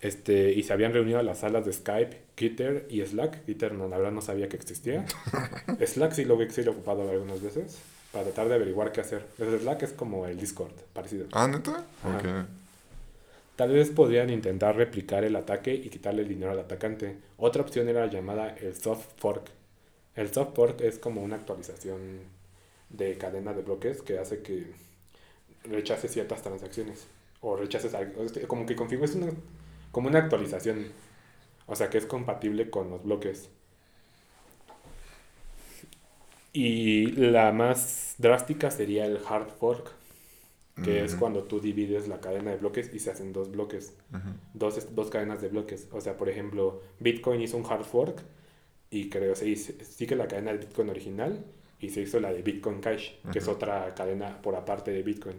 este, 0.00 0.52
y 0.52 0.62
se 0.62 0.72
habían 0.72 0.94
reunido 0.94 1.18
a 1.18 1.22
las 1.22 1.40
salas 1.40 1.66
de 1.66 1.72
Skype, 1.74 2.16
Gitter 2.36 2.86
y 2.88 3.04
Slack. 3.04 3.44
Gitter, 3.44 3.74
no, 3.74 3.88
la 3.88 3.98
verdad 3.98 4.12
no 4.12 4.22
sabía 4.22 4.48
que 4.48 4.56
existía. 4.56 5.04
Slack 5.86 6.12
sí 6.12 6.24
lo, 6.24 6.38
sí 6.50 6.62
lo 6.62 6.72
he 6.72 6.74
ocupado 6.74 7.08
algunas 7.10 7.42
veces 7.42 7.78
para 8.14 8.24
tratar 8.26 8.48
de 8.48 8.54
averiguar 8.54 8.92
qué 8.92 9.00
hacer. 9.00 9.26
El 9.38 9.58
Slack 9.60 9.82
es 9.82 9.92
como 9.92 10.26
el 10.26 10.38
Discord, 10.38 10.72
parecido. 10.92 11.26
Ah, 11.32 11.48
¿neta? 11.48 11.84
Ajá. 12.02 12.18
Ok. 12.18 12.46
Tal 13.56 13.72
vez 13.72 13.90
podrían 13.90 14.30
intentar 14.30 14.76
replicar 14.76 15.24
el 15.24 15.36
ataque 15.36 15.74
y 15.74 15.88
quitarle 15.88 16.22
el 16.22 16.28
dinero 16.28 16.52
al 16.52 16.60
atacante. 16.60 17.16
Otra 17.36 17.62
opción 17.62 17.88
era 17.88 18.06
llamada 18.06 18.48
el 18.60 18.74
soft 18.76 19.06
fork. 19.16 19.50
El 20.14 20.32
soft 20.32 20.54
fork 20.54 20.80
es 20.80 20.98
como 20.98 21.22
una 21.22 21.36
actualización 21.36 22.20
de 22.88 23.18
cadena 23.18 23.52
de 23.52 23.62
bloques 23.62 24.00
que 24.02 24.18
hace 24.18 24.42
que 24.42 24.72
rechace 25.64 26.08
ciertas 26.08 26.42
transacciones 26.42 27.06
o 27.40 27.56
rechaces 27.56 27.94
algo, 27.94 28.22
es 28.22 28.32
que 28.32 28.42
como 28.42 28.64
que 28.64 28.76
configures 28.76 29.14
una 29.14 29.32
como 29.90 30.08
una 30.08 30.18
actualización, 30.18 30.86
o 31.66 31.76
sea, 31.76 31.88
que 31.88 31.98
es 31.98 32.06
compatible 32.06 32.70
con 32.70 32.90
los 32.90 33.04
bloques. 33.04 33.48
Y 36.54 37.08
la 37.08 37.52
más 37.52 38.14
drástica 38.18 38.70
sería 38.70 39.04
el 39.06 39.18
hard 39.28 39.48
fork, 39.58 39.90
que 40.82 41.04
es 41.04 41.14
cuando 41.14 41.44
tú 41.44 41.60
divides 41.60 42.08
la 42.08 42.20
cadena 42.20 42.50
de 42.52 42.56
bloques 42.56 42.90
y 42.94 42.98
se 43.00 43.10
hacen 43.10 43.32
dos 43.32 43.50
bloques, 43.50 43.92
dos, 44.54 44.94
dos 44.94 45.10
cadenas 45.10 45.42
de 45.42 45.48
bloques. 45.48 45.88
O 45.92 46.00
sea, 46.00 46.16
por 46.16 46.28
ejemplo, 46.28 46.80
Bitcoin 47.00 47.40
hizo 47.42 47.56
un 47.56 47.66
hard 47.66 47.84
fork 47.84 48.22
y 48.90 49.08
creo 49.10 49.34
se 49.36 49.48
hizo- 49.48 49.72
sigue 49.84 50.16
la 50.16 50.28
cadena 50.28 50.52
de 50.52 50.58
Bitcoin 50.58 50.90
original 50.90 51.44
y 51.80 51.90
se 51.90 52.02
hizo 52.02 52.18
la 52.20 52.32
de 52.32 52.42
Bitcoin 52.42 52.80
Cash, 52.80 53.10
que 53.32 53.40
es 53.40 53.48
otra 53.48 53.92
cadena 53.94 54.40
por 54.40 54.54
aparte 54.54 54.90
de 54.92 55.02
Bitcoin. 55.02 55.36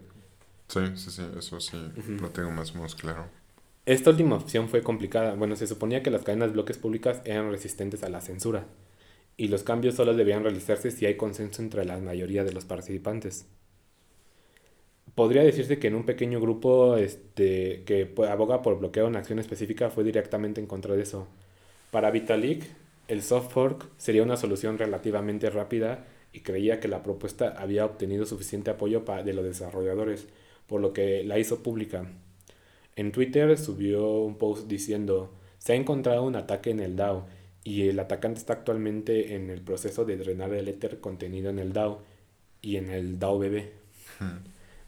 Sí, 0.68 0.80
sí, 0.96 1.12
sí, 1.12 1.24
eso 1.38 1.60
sí, 1.62 1.78
lo 2.20 2.30
tengo 2.30 2.52
más 2.52 2.72
o 2.72 2.76
menos 2.76 2.96
claro. 2.96 3.26
Esta 3.86 4.10
última 4.10 4.36
opción 4.36 4.68
fue 4.68 4.82
complicada. 4.82 5.36
Bueno, 5.36 5.56
se 5.56 5.68
suponía 5.68 6.02
que 6.04 6.12
las 6.12 6.24
cadenas 6.24 6.50
de 6.50 6.54
bloques 6.54 6.78
públicas 6.78 7.22
eran 7.24 7.52
resistentes 7.52 8.04
a 8.04 8.10
la 8.10 8.20
censura 8.20 8.66
y 9.38 9.48
los 9.48 9.64
cambios 9.64 9.96
solo 9.96 10.14
debían 10.14 10.44
realizarse 10.44 10.92
si 10.92 11.06
hay 11.06 11.16
consenso 11.16 11.62
entre 11.62 11.86
la 11.86 11.98
mayoría 11.98 12.44
de 12.44 12.54
los 12.54 12.66
participantes. 12.66 13.48
Podría 15.14 15.44
decirse 15.44 15.80
que 15.80 15.88
en 15.88 15.96
un 15.96 16.06
pequeño 16.06 16.42
grupo 16.42 16.98
este, 16.98 17.84
que 17.86 18.06
pues, 18.06 18.30
aboga 18.30 18.62
por 18.62 18.80
bloqueo 18.80 19.08
una 19.08 19.20
acción 19.20 19.40
específica 19.40 19.90
fue 19.90 20.04
directamente 20.04 20.60
en 20.60 20.68
contra 20.68 20.96
de 20.96 21.04
eso. 21.04 21.28
Para 21.92 22.12
Vitalik, 22.12 22.66
el 23.08 23.22
soft 23.22 23.54
fork 23.54 23.90
sería 23.98 24.24
una 24.24 24.36
solución 24.36 24.78
relativamente 24.78 25.50
rápida 25.50 26.06
y 26.34 26.42
creía 26.42 26.80
que 26.80 26.90
la 26.90 27.04
propuesta 27.04 27.54
había 27.58 27.86
obtenido 27.86 28.26
suficiente 28.26 28.72
apoyo 28.72 29.06
de 29.24 29.34
los 29.34 29.46
desarrolladores, 29.46 30.28
por 30.68 30.82
lo 30.82 30.92
que 30.92 31.24
la 31.24 31.40
hizo 31.40 31.64
pública. 31.64 32.12
En 32.98 33.12
Twitter 33.12 33.58
subió 33.58 34.20
un 34.20 34.38
post 34.38 34.68
diciendo, 34.68 35.34
se 35.60 35.74
ha 35.74 35.76
encontrado 35.76 36.24
un 36.24 36.36
ataque 36.36 36.72
en 36.72 36.80
el 36.80 36.96
DAO 36.96 37.26
y 37.66 37.90
el 37.90 38.00
atacante 38.00 38.40
está 38.40 38.54
actualmente 38.54 39.36
en 39.36 39.50
el 39.50 39.60
proceso 39.60 40.06
de 40.06 40.16
drenar 40.16 40.54
el 40.54 40.70
Ether 40.70 41.00
contenido 41.02 41.50
en 41.50 41.60
el 41.60 41.74
DAO 41.74 42.02
y 42.62 42.78
en 42.78 42.90
el 42.90 43.20
DAO 43.20 43.40
BB. 43.40 43.64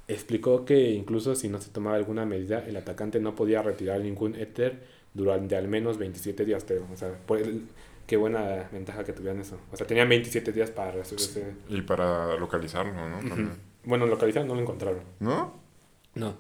Explicó 0.08 0.64
que 0.64 0.92
incluso 0.92 1.36
si 1.36 1.50
no 1.50 1.60
se 1.60 1.70
tomaba 1.72 1.98
alguna 1.98 2.26
medida, 2.26 2.64
el 2.66 2.78
atacante 2.78 3.20
no 3.20 3.36
podía 3.36 3.62
retirar 3.62 4.00
ningún 4.00 4.36
Ether 4.36 4.80
durante 5.14 5.58
al 5.58 5.68
menos 5.68 5.98
27 5.98 6.46
días. 6.46 6.66
O 6.94 6.96
sea, 6.96 7.14
por 7.26 7.40
el- 7.40 7.64
qué 8.06 8.16
buena 8.16 8.70
ventaja 8.72 9.04
que 9.04 9.12
tuvieran 9.12 9.42
eso. 9.42 9.60
O 9.74 9.76
sea, 9.76 9.86
tenían 9.86 10.08
27 10.08 10.54
días 10.54 10.72
para 10.72 10.92
resolverse. 10.92 11.44
Y 11.68 11.82
para 11.82 12.38
localizarlo, 12.38 12.94
¿no? 12.94 13.52
Bueno, 13.84 14.06
localizar 14.06 14.46
no 14.46 14.56
lo 14.56 14.62
encontraron. 14.62 15.02
¿No? 15.20 15.60
No. 16.16 16.36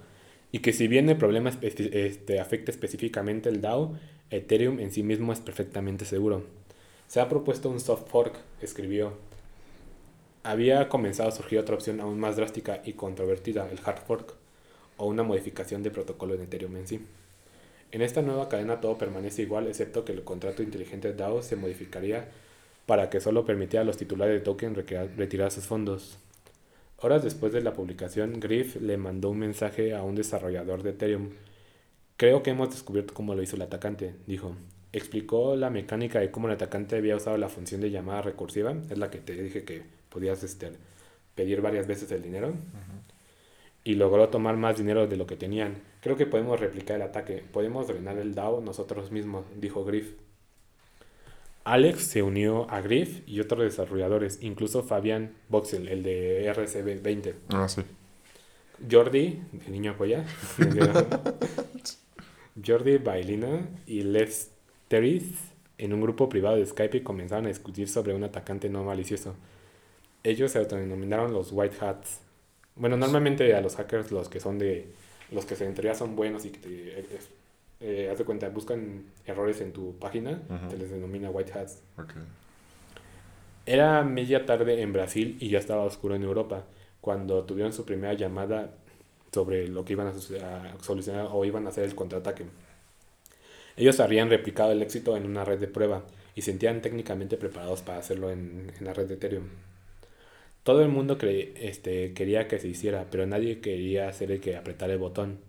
Y 0.53 0.59
que 0.59 0.71
si 0.71 0.87
bien 0.87 1.09
el 1.09 1.17
problema 1.17 1.51
este, 1.61 2.39
afecta 2.39 2.71
específicamente 2.71 3.49
el 3.49 3.59
DAO, 3.59 3.97
Ethereum 4.29 4.79
en 4.79 4.91
sí 4.91 5.03
mismo 5.03 5.31
es 5.31 5.39
perfectamente 5.39 6.03
seguro. 6.03 6.43
Se 7.07 7.21
ha 7.21 7.29
propuesto 7.29 7.69
un 7.69 7.79
soft 7.79 8.09
fork, 8.09 8.35
escribió. 8.61 9.13
Había 10.43 10.89
comenzado 10.89 11.29
a 11.29 11.31
surgir 11.31 11.59
otra 11.59 11.75
opción 11.75 12.01
aún 12.01 12.19
más 12.19 12.35
drástica 12.35 12.81
y 12.83 12.93
controvertida, 12.93 13.69
el 13.71 13.79
hard 13.83 13.99
fork, 14.05 14.33
o 14.97 15.05
una 15.05 15.23
modificación 15.23 15.81
de 15.83 15.91
protocolo 15.91 16.33
en 16.33 16.41
Ethereum 16.41 16.75
en 16.75 16.87
sí. 16.87 17.05
En 17.91 18.01
esta 18.01 18.21
nueva 18.21 18.49
cadena 18.49 18.81
todo 18.81 18.97
permanece 18.97 19.43
igual, 19.43 19.67
excepto 19.67 20.03
que 20.03 20.11
el 20.11 20.23
contrato 20.23 20.61
inteligente 20.61 21.13
DAO 21.13 21.41
se 21.41 21.55
modificaría 21.55 22.27
para 22.85 23.09
que 23.09 23.21
solo 23.21 23.45
permitiera 23.45 23.83
a 23.83 23.85
los 23.85 23.97
titulares 23.97 24.35
de 24.35 24.43
token 24.43 24.75
retirar 24.75 25.51
sus 25.51 25.65
fondos. 25.65 26.17
Horas 26.99 27.23
después 27.23 27.53
de 27.53 27.61
la 27.61 27.73
publicación, 27.73 28.39
Griff 28.41 28.75
le 28.81 28.97
mandó 28.97 29.29
un 29.29 29.39
mensaje 29.39 29.93
a 29.93 30.03
un 30.03 30.15
desarrollador 30.15 30.83
de 30.83 30.89
Ethereum. 30.89 31.29
Creo 32.17 32.41
que 32.41 32.49
hemos 32.49 32.71
descubierto 32.71 33.13
cómo 33.13 33.35
lo 33.35 33.43
hizo 33.43 33.55
el 33.55 33.61
atacante, 33.61 34.15
dijo. 34.25 34.55
Explicó 34.91 35.55
la 35.55 35.69
mecánica 35.69 36.19
de 36.19 36.31
cómo 36.31 36.47
el 36.47 36.55
atacante 36.55 36.95
había 36.95 37.15
usado 37.15 37.37
la 37.37 37.47
función 37.47 37.79
de 37.79 37.91
llamada 37.91 38.23
recursiva, 38.23 38.75
es 38.89 38.97
la 38.97 39.11
que 39.11 39.19
te 39.19 39.33
dije 39.33 39.63
que 39.63 39.83
podías 40.09 40.41
este, 40.41 40.71
pedir 41.35 41.61
varias 41.61 41.85
veces 41.85 42.11
el 42.11 42.23
dinero, 42.23 42.55
y 43.83 43.93
logró 43.93 44.29
tomar 44.29 44.57
más 44.57 44.77
dinero 44.77 45.05
de 45.05 45.15
lo 45.15 45.27
que 45.27 45.35
tenían. 45.35 45.75
Creo 46.01 46.15
que 46.15 46.25
podemos 46.25 46.59
replicar 46.59 46.95
el 46.95 47.03
ataque, 47.03 47.43
podemos 47.53 47.87
drenar 47.87 48.17
el 48.17 48.33
DAO 48.33 48.61
nosotros 48.61 49.11
mismos, 49.11 49.45
dijo 49.55 49.85
Griff. 49.85 50.13
Alex 51.65 52.01
se 52.01 52.23
unió 52.23 52.67
a 52.71 52.81
Griff 52.81 53.21
y 53.27 53.41
otros 53.41 53.61
desarrolladores, 53.61 54.39
incluso 54.41 54.81
Fabián 54.81 55.35
Voxel, 55.49 55.87
el 55.87 56.01
de 56.01 56.51
RCB20. 56.51 57.33
Ah, 57.49 57.67
sí. 57.67 57.83
Jordi, 58.89 59.39
el 59.65 59.71
niño 59.71 59.91
apoya. 59.91 60.25
Jordi 62.65 62.97
Bailina 62.97 63.67
y 63.85 64.01
Les 64.01 64.51
Teris 64.87 65.23
en 65.77 65.93
un 65.93 66.01
grupo 66.01 66.27
privado 66.29 66.57
de 66.57 66.65
Skype 66.65 67.03
comenzaron 67.03 67.45
a 67.45 67.49
discutir 67.49 67.87
sobre 67.87 68.13
un 68.13 68.23
atacante 68.23 68.69
no 68.69 68.83
malicioso. 68.83 69.35
Ellos 70.23 70.51
se 70.51 70.59
autodenominaron 70.59 71.31
los 71.31 71.51
White 71.51 71.77
Hats. 71.79 72.21
Bueno, 72.75 72.97
normalmente 72.97 73.53
a 73.55 73.61
los 73.61 73.75
hackers, 73.75 74.11
los 74.11 74.29
que 74.29 74.39
son 74.39 74.57
de. 74.59 74.87
Los 75.31 75.45
que 75.45 75.55
se 75.55 75.65
en 75.65 75.73
teoría 75.73 75.93
son 75.93 76.15
buenos 76.15 76.45
y 76.45 76.49
que 76.51 76.59
te. 76.59 76.99
eh, 76.99 77.05
eh, 77.79 78.09
haz 78.11 78.17
de 78.17 78.25
cuenta, 78.25 78.49
buscan 78.49 79.03
errores 79.25 79.61
en 79.61 79.71
tu 79.71 79.95
página, 79.97 80.41
se 80.69 80.77
les 80.77 80.89
denomina 80.89 81.29
White 81.29 81.53
Hats. 81.53 81.81
Ok. 81.97 82.13
Era 83.65 84.03
media 84.03 84.45
tarde 84.45 84.81
en 84.81 84.93
Brasil 84.93 85.37
y 85.39 85.49
ya 85.49 85.59
estaba 85.59 85.83
oscuro 85.83 86.15
en 86.15 86.23
Europa 86.23 86.65
cuando 87.01 87.43
tuvieron 87.43 87.73
su 87.73 87.85
primera 87.85 88.13
llamada 88.13 88.73
sobre 89.31 89.67
lo 89.67 89.85
que 89.85 89.93
iban 89.93 90.07
a, 90.07 90.13
solucionar 90.81 91.29
o 91.31 91.45
iban 91.45 91.65
a 91.65 91.69
hacer 91.69 91.83
el 91.83 91.95
contraataque. 91.95 92.45
Ellos 93.75 93.99
habrían 93.99 94.29
replicado 94.29 94.71
el 94.71 94.81
éxito 94.81 95.15
en 95.15 95.25
una 95.25 95.45
red 95.45 95.59
de 95.59 95.67
prueba 95.67 96.03
y 96.35 96.41
se 96.41 96.51
sentían 96.51 96.81
técnicamente 96.81 97.37
preparados 97.37 97.81
para 97.81 97.99
hacerlo 97.99 98.31
en, 98.31 98.71
en 98.77 98.85
la 98.85 98.93
red 98.93 99.07
de 99.07 99.15
Ethereum. 99.15 99.45
Todo 100.67 100.81
el 100.81 100.89
mundo 100.89 101.17
este, 101.21 102.13
quería 102.13 102.49
que 102.49 102.59
se 102.59 102.67
hiciera, 102.67 103.05
pero 103.09 103.25
nadie 103.25 103.61
quería 103.61 104.11
ser 104.11 104.33
el 104.33 104.41
que 104.41 104.57
apretara 104.57 104.91
el 104.91 104.99
botón. 104.99 105.39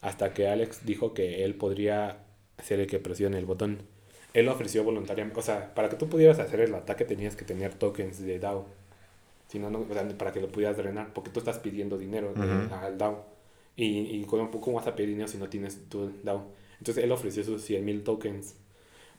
Hasta 0.00 0.32
que 0.32 0.48
Alex 0.48 0.86
dijo 0.86 1.12
que 1.12 1.44
él 1.44 1.56
podría 1.56 2.24
ser 2.62 2.80
el 2.80 2.86
que 2.86 2.98
presione 2.98 3.36
el 3.36 3.44
botón. 3.44 3.82
Él 4.32 4.48
ofreció 4.48 4.82
voluntariamente, 4.82 5.38
o 5.38 5.42
sea, 5.42 5.74
para 5.74 5.90
que 5.90 5.96
tú 5.96 6.08
pudieras 6.08 6.38
hacer 6.38 6.60
el 6.60 6.74
ataque 6.74 7.04
tenías 7.04 7.36
que 7.36 7.44
tener 7.44 7.74
tokens 7.74 8.22
de 8.24 8.38
DAO. 8.38 8.66
Si 9.52 9.58
no, 9.58 9.68
no, 9.68 9.80
o 9.80 9.92
sea, 9.92 10.08
para 10.16 10.32
que 10.32 10.40
lo 10.40 10.48
pudieras 10.48 10.78
drenar, 10.78 11.12
porque 11.12 11.28
tú 11.28 11.38
estás 11.40 11.58
pidiendo 11.58 11.98
dinero 11.98 12.28
eh, 12.34 12.40
Ujú. 12.40 12.74
al 12.74 12.96
DAO. 12.96 13.26
Y, 13.76 13.98
y 14.16 14.24
¿cómo, 14.24 14.50
cómo 14.50 14.78
vas 14.78 14.86
a 14.86 14.96
pedir 14.96 15.10
dinero 15.10 15.28
si 15.28 15.36
no 15.36 15.50
tienes 15.50 15.90
tu 15.90 16.10
DAO? 16.22 16.46
Entonces 16.78 17.04
él 17.04 17.12
ofreció 17.12 17.44
sus 17.44 17.68
100.000 17.68 18.02
tokens, 18.02 18.54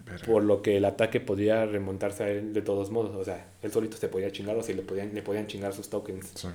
Verga. 0.03 0.25
por 0.25 0.43
lo 0.43 0.63
que 0.63 0.77
el 0.77 0.85
ataque 0.85 1.19
podía 1.19 1.67
remontarse 1.67 2.23
a 2.23 2.29
él 2.31 2.51
de 2.51 2.63
todos 2.63 2.89
modos. 2.89 3.15
O 3.15 3.23
sea, 3.23 3.45
él 3.61 3.71
solito 3.71 3.95
se 3.95 4.07
podía 4.07 4.31
chingar 4.31 4.57
o 4.57 4.63
si 4.63 4.73
le 4.73 4.81
podían, 4.81 5.13
le 5.13 5.21
podían 5.21 5.45
chingar 5.45 5.71
sus 5.71 5.89
tokens. 5.89 6.31
Sí, 6.33 6.47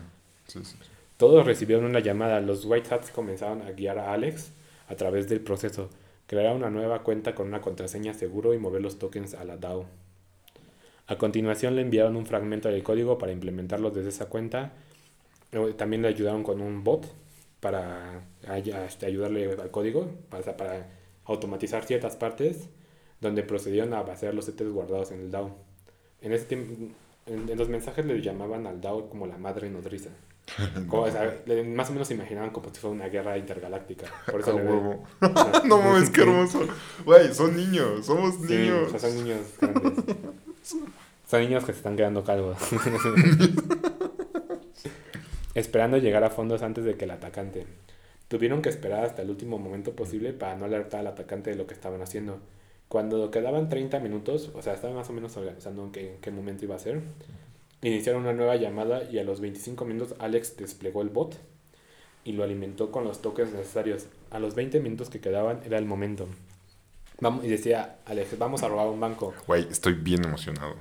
sí, 0.49 0.65
sí. 0.65 0.77
Todos 1.17 1.47
recibieron 1.47 1.85
una 1.85 2.01
llamada. 2.01 2.41
Los 2.41 2.65
White 2.65 2.93
Hats 2.93 3.11
comenzaron 3.13 3.63
a 3.63 3.71
guiar 3.71 4.01
a 4.01 4.13
Alex 4.13 4.51
a 4.89 4.97
través 4.97 5.29
del 5.29 5.41
proceso. 5.41 5.89
Crear 6.27 6.55
una 6.57 6.69
nueva 6.71 7.05
cuenta 7.05 7.37
con 7.37 7.47
una 7.47 7.61
contraseña 7.61 8.13
seguro 8.13 8.55
y 8.55 8.59
mover 8.59 8.83
los 8.83 8.99
tokens 8.99 9.35
a 9.35 9.45
la 9.45 9.57
DAO. 9.57 9.87
A 11.09 11.17
continuación 11.17 11.75
le 11.75 11.83
enviaron 11.83 12.17
un 12.17 12.27
fragmento 12.27 12.69
del 12.69 12.83
código 12.83 13.19
para 13.19 13.33
implementarlo 13.33 13.91
desde 13.91 14.11
esa 14.11 14.27
cuenta. 14.27 14.73
También 15.77 16.03
le 16.03 16.09
ayudaron 16.09 16.43
con 16.43 16.61
un 16.61 16.85
bot 16.85 17.07
para 17.61 18.23
este, 18.87 19.07
ayudarle 19.07 19.51
al 19.61 19.71
código, 19.71 20.11
para, 20.31 20.87
automatizar 21.25 21.85
ciertas 21.85 22.17
partes, 22.17 22.69
donde 23.21 23.43
procedieron 23.43 23.93
a 23.95 24.03
vaciar 24.03 24.35
los 24.35 24.49
ETs 24.49 24.71
guardados 24.71 25.11
en 25.11 25.21
el 25.21 25.31
DAO. 25.31 25.57
En, 26.21 26.33
ese 26.33 26.47
tiemp- 26.49 26.93
en, 27.27 27.49
en 27.49 27.59
los 27.59 27.69
mensajes 27.69 28.05
le 28.07 28.21
llamaban 28.21 28.67
al 28.67 28.81
DAO 28.81 29.09
como 29.09 29.27
la 29.27 29.39
madre 29.39 29.71
nodriza. 29.71 30.11
Como, 30.89 31.03
o 31.03 31.11
sea, 31.11 31.43
más 31.67 31.91
o 31.91 31.93
menos 31.93 32.09
se 32.09 32.15
imaginaban 32.15 32.49
como 32.49 32.71
si 32.73 32.81
fuera 32.81 32.95
una 32.97 33.09
guerra 33.11 33.37
intergaláctica. 33.37 34.07
Por 34.31 34.41
eso 34.41 34.59
no 35.67 35.79
mames, 35.83 36.09
qué 36.09 36.23
hermoso. 36.23 36.61
Güey, 37.05 37.35
son 37.35 37.55
niños, 37.55 38.07
somos 38.07 38.35
Sí, 38.47 38.57
niños. 38.57 38.87
o 38.87 38.99
sea, 38.99 38.99
son 39.11 39.15
niños 39.25 39.41
grandes. 39.61 39.93
Son 41.27 41.41
niños 41.41 41.65
que 41.65 41.73
se 41.73 41.79
están 41.79 41.97
quedando 41.97 42.25
calvos. 42.25 42.57
Esperando 45.55 45.99
llegar 45.99 46.25
a 46.25 46.31
fondos 46.31 46.63
antes 46.63 46.85
de 46.85 46.97
que 46.97 47.05
el 47.05 47.11
atacante. 47.11 47.67
Tuvieron 48.29 48.63
que 48.63 48.69
esperar 48.69 49.05
hasta 49.05 49.23
el 49.23 49.31
último 49.31 49.59
momento 49.59 49.93
posible 49.93 50.33
para 50.33 50.57
no 50.57 50.67
alertar 50.67 51.01
al 51.01 51.09
atacante 51.09 51.51
de 51.51 51.57
lo 51.57 51.67
que 51.67 51.75
estaban 51.75 52.03
haciendo. 52.03 52.39
Cuando 52.89 53.31
quedaban 53.31 53.69
30 53.69 54.01
minutos, 54.01 54.51
o 54.55 54.63
sea, 54.63 54.75
estaban 54.75 54.97
más 54.97 55.11
o 55.11 55.13
menos 55.13 55.37
organizando 55.37 55.85
en 55.85 55.93
qué, 55.93 56.15
en 56.15 56.21
qué 56.21 56.31
momento 56.31 56.65
iba 56.65 56.77
a 56.77 56.79
ser, 56.79 57.01
iniciaron 57.83 58.23
una 58.23 58.33
nueva 58.33 58.57
llamada 58.57 59.05
y 59.11 59.19
a 59.19 59.25
los 59.25 59.41
25 59.41 59.85
minutos 59.85 60.15
Alex 60.19 60.57
desplegó 60.57 61.03
el 61.03 61.09
bot 61.09 61.37
y 62.25 62.33
lo 62.33 62.45
alimentó 62.45 62.91
con 62.91 63.05
los 63.05 63.21
tokens 63.23 63.53
necesarios. 63.53 64.07
A 64.31 64.39
los 64.39 64.55
20 64.55 64.81
minutos 64.81 65.11
que 65.11 65.21
quedaban 65.21 65.61
era 65.65 65.79
el 65.79 65.85
momento. 65.85 66.29
Vamos, 67.21 67.45
y 67.45 67.49
decía, 67.49 67.99
Alex, 68.05 68.39
vamos 68.39 68.63
a 68.63 68.69
robar 68.69 68.87
un 68.87 69.01
banco. 69.01 69.35
Güey, 69.47 69.67
estoy 69.71 69.95
bien 69.95 70.25
emocionado. 70.25 70.77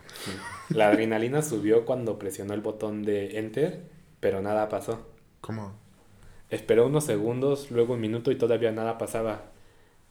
La 0.70 0.90
adrenalina 0.90 1.42
subió 1.42 1.86
cuando 1.86 2.20
presionó 2.20 2.54
el 2.54 2.62
botón 2.62 3.04
de 3.04 3.40
Enter, 3.40 3.82
pero 4.20 4.42
nada 4.42 4.70
pasó. 4.70 5.08
¿Cómo? 5.42 5.74
Esperó 6.50 6.86
unos 6.86 7.06
segundos, 7.06 7.72
luego 7.72 7.96
un 7.96 8.02
minuto 8.02 8.32
y 8.32 8.38
todavía 8.38 8.72
nada 8.72 8.98
pasaba. 8.98 9.52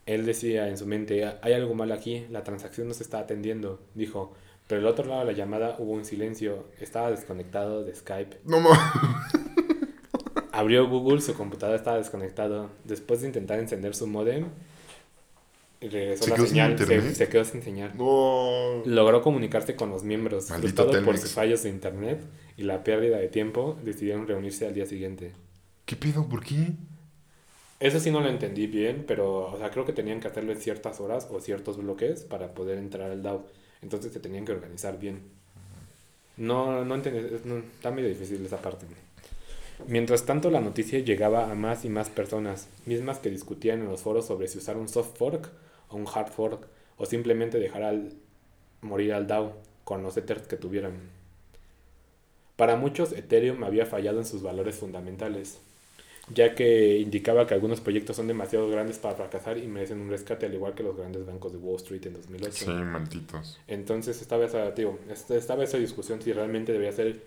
Él 0.05 0.27
decía 0.27 0.69
en 0.69 0.79
su 0.79 0.87
mente, 0.87 1.25
hay 1.43 1.53
algo 1.53 1.75
mal 1.75 1.93
aquí, 1.93 2.27
la 2.31 2.43
transacción 2.43 2.89
no 2.89 2.95
se 2.95 3.05
está 3.05 3.21
atendiendo, 3.21 3.81
dijo. 3.95 4.35
Pero 4.67 4.81
al 4.81 4.87
otro 4.89 5.05
lado 5.07 5.21
de 5.21 5.27
la 5.27 5.33
llamada 5.33 5.77
hubo 5.79 5.93
un 5.93 6.05
silencio, 6.05 6.65
estaba 6.81 7.11
desconectado 7.11 7.85
de 7.85 7.95
Skype. 7.95 8.41
No 8.45 8.61
mames. 8.61 8.79
Abrió 10.53 10.89
Google, 10.89 11.21
su 11.21 11.35
computadora 11.35 11.77
estaba 11.77 11.99
desconectado. 11.99 12.71
Después 12.85 13.21
de 13.21 13.29
intentar 13.29 13.59
encender 13.59 13.95
su 13.95 14.07
modem, 14.07 14.47
regresó 15.89 16.25
¿Se 16.25 16.31
la 16.31 16.37
quedó 16.37 16.47
sin 16.47 16.55
señal, 16.55 17.15
se, 17.15 17.29
quedó 17.29 17.45
sin 17.45 17.63
señal. 17.63 17.93
No. 17.97 18.83
Logró 18.85 19.23
comunicarse 19.23 19.77
con 19.77 19.91
los 19.91 20.03
miembros. 20.05 20.51
Maldito 20.51 20.91
por 21.05 21.19
sus 21.19 21.33
fallos 21.33 21.63
de 21.63 21.71
internet 21.71 22.21
y 22.57 22.63
la 22.63 22.83
pérdida 22.85 23.19
de 23.19 23.29
tiempo, 23.29 23.79
decidieron 23.83 24.27
reunirse 24.27 24.67
al 24.67 24.75
día 24.75 24.87
siguiente. 24.87 25.33
¿Qué 25.85 25.97
pedo? 25.97 26.29
¿Por 26.29 26.43
qué? 26.43 26.73
Eso 27.79 28.01
sí 28.01 28.11
no 28.11 28.21
lo 28.21 28.29
entendí 28.29 28.67
bien, 28.67 29.05
pero 29.07 29.53
o 29.53 29.59
sea, 29.59 29.71
creo 29.71 29.85
que 29.85 29.93
tenían 29.93 30.21
que 30.21 30.29
hacerlo 30.29 30.53
en 30.53 30.61
ciertas 30.61 31.01
horas 31.01 31.29
o 31.31 31.41
ciertos 31.41 31.77
bloques 31.77 32.25
para 32.25 32.55
poder 32.55 32.79
entrar 32.79 33.11
al 33.11 33.23
DAO. 33.23 33.47
Entonces 33.83 34.13
se 34.13 34.21
tenían 34.21 34.47
que 34.47 34.53
organizar 34.53 34.99
bien. 34.99 35.21
No, 36.39 36.85
no 36.85 36.95
entendí, 36.95 37.19
es- 37.35 37.45
no, 37.45 37.59
está 37.59 37.91
medio 37.91 38.09
difícil 38.09 38.45
esa 38.45 38.63
parte. 38.63 38.87
Mientras 39.87 40.25
tanto, 40.25 40.51
la 40.51 40.61
noticia 40.63 40.99
llegaba 41.01 41.51
a 41.51 41.55
más 41.55 41.85
y 41.85 41.91
más 41.91 42.09
personas, 42.09 42.69
mismas 42.87 43.19
que 43.19 43.29
discutían 43.31 43.81
en 43.81 43.89
los 43.89 44.01
foros 44.01 44.27
sobre 44.27 44.49
si 44.49 44.57
usar 44.57 44.79
un 44.79 44.89
soft 44.89 45.19
fork 45.19 45.51
o 45.91 45.97
un 45.97 46.07
hard 46.13 46.33
fork, 46.33 46.67
o 46.99 47.07
simplemente 47.07 47.59
dejar 47.59 47.83
al 47.83 48.13
morir 48.83 49.13
al 49.15 49.27
DAO 49.27 49.55
con 49.85 50.03
los 50.03 50.17
Ethers 50.17 50.47
que 50.49 50.57
tuvieran. 50.57 50.95
Para 52.57 52.77
muchos, 52.77 53.13
Ethereum 53.13 53.65
había 53.65 53.85
fallado 53.87 54.19
en 54.19 54.25
sus 54.25 54.43
valores 54.43 54.77
fundamentales, 54.77 55.59
ya 56.33 56.55
que 56.55 56.99
indicaba 56.99 57.47
que 57.47 57.55
algunos 57.55 57.81
proyectos 57.81 58.17
son 58.17 58.29
demasiado 58.29 58.69
grandes 58.71 58.99
para 58.99 59.15
fracasar 59.15 59.59
y 59.59 59.67
merecen 59.67 60.01
un 60.01 60.11
rescate, 60.11 60.47
al 60.47 60.55
igual 60.55 60.75
que 60.75 60.83
los 60.83 60.97
grandes 60.97 61.27
bancos 61.27 61.53
de 61.53 61.59
Wall 61.59 61.77
Street 61.77 62.07
en 62.07 62.15
2008. 62.15 62.65
Sí, 62.65 62.71
malditos. 62.71 63.61
Entonces 63.69 64.21
estaba 64.23 64.47
esa, 64.47 64.69
est- 64.69 65.31
estaba 65.33 65.65
esa 65.65 65.77
discusión 65.79 66.23
si 66.23 66.33
realmente 66.33 66.73
debería 66.73 66.93
ser, 66.93 67.23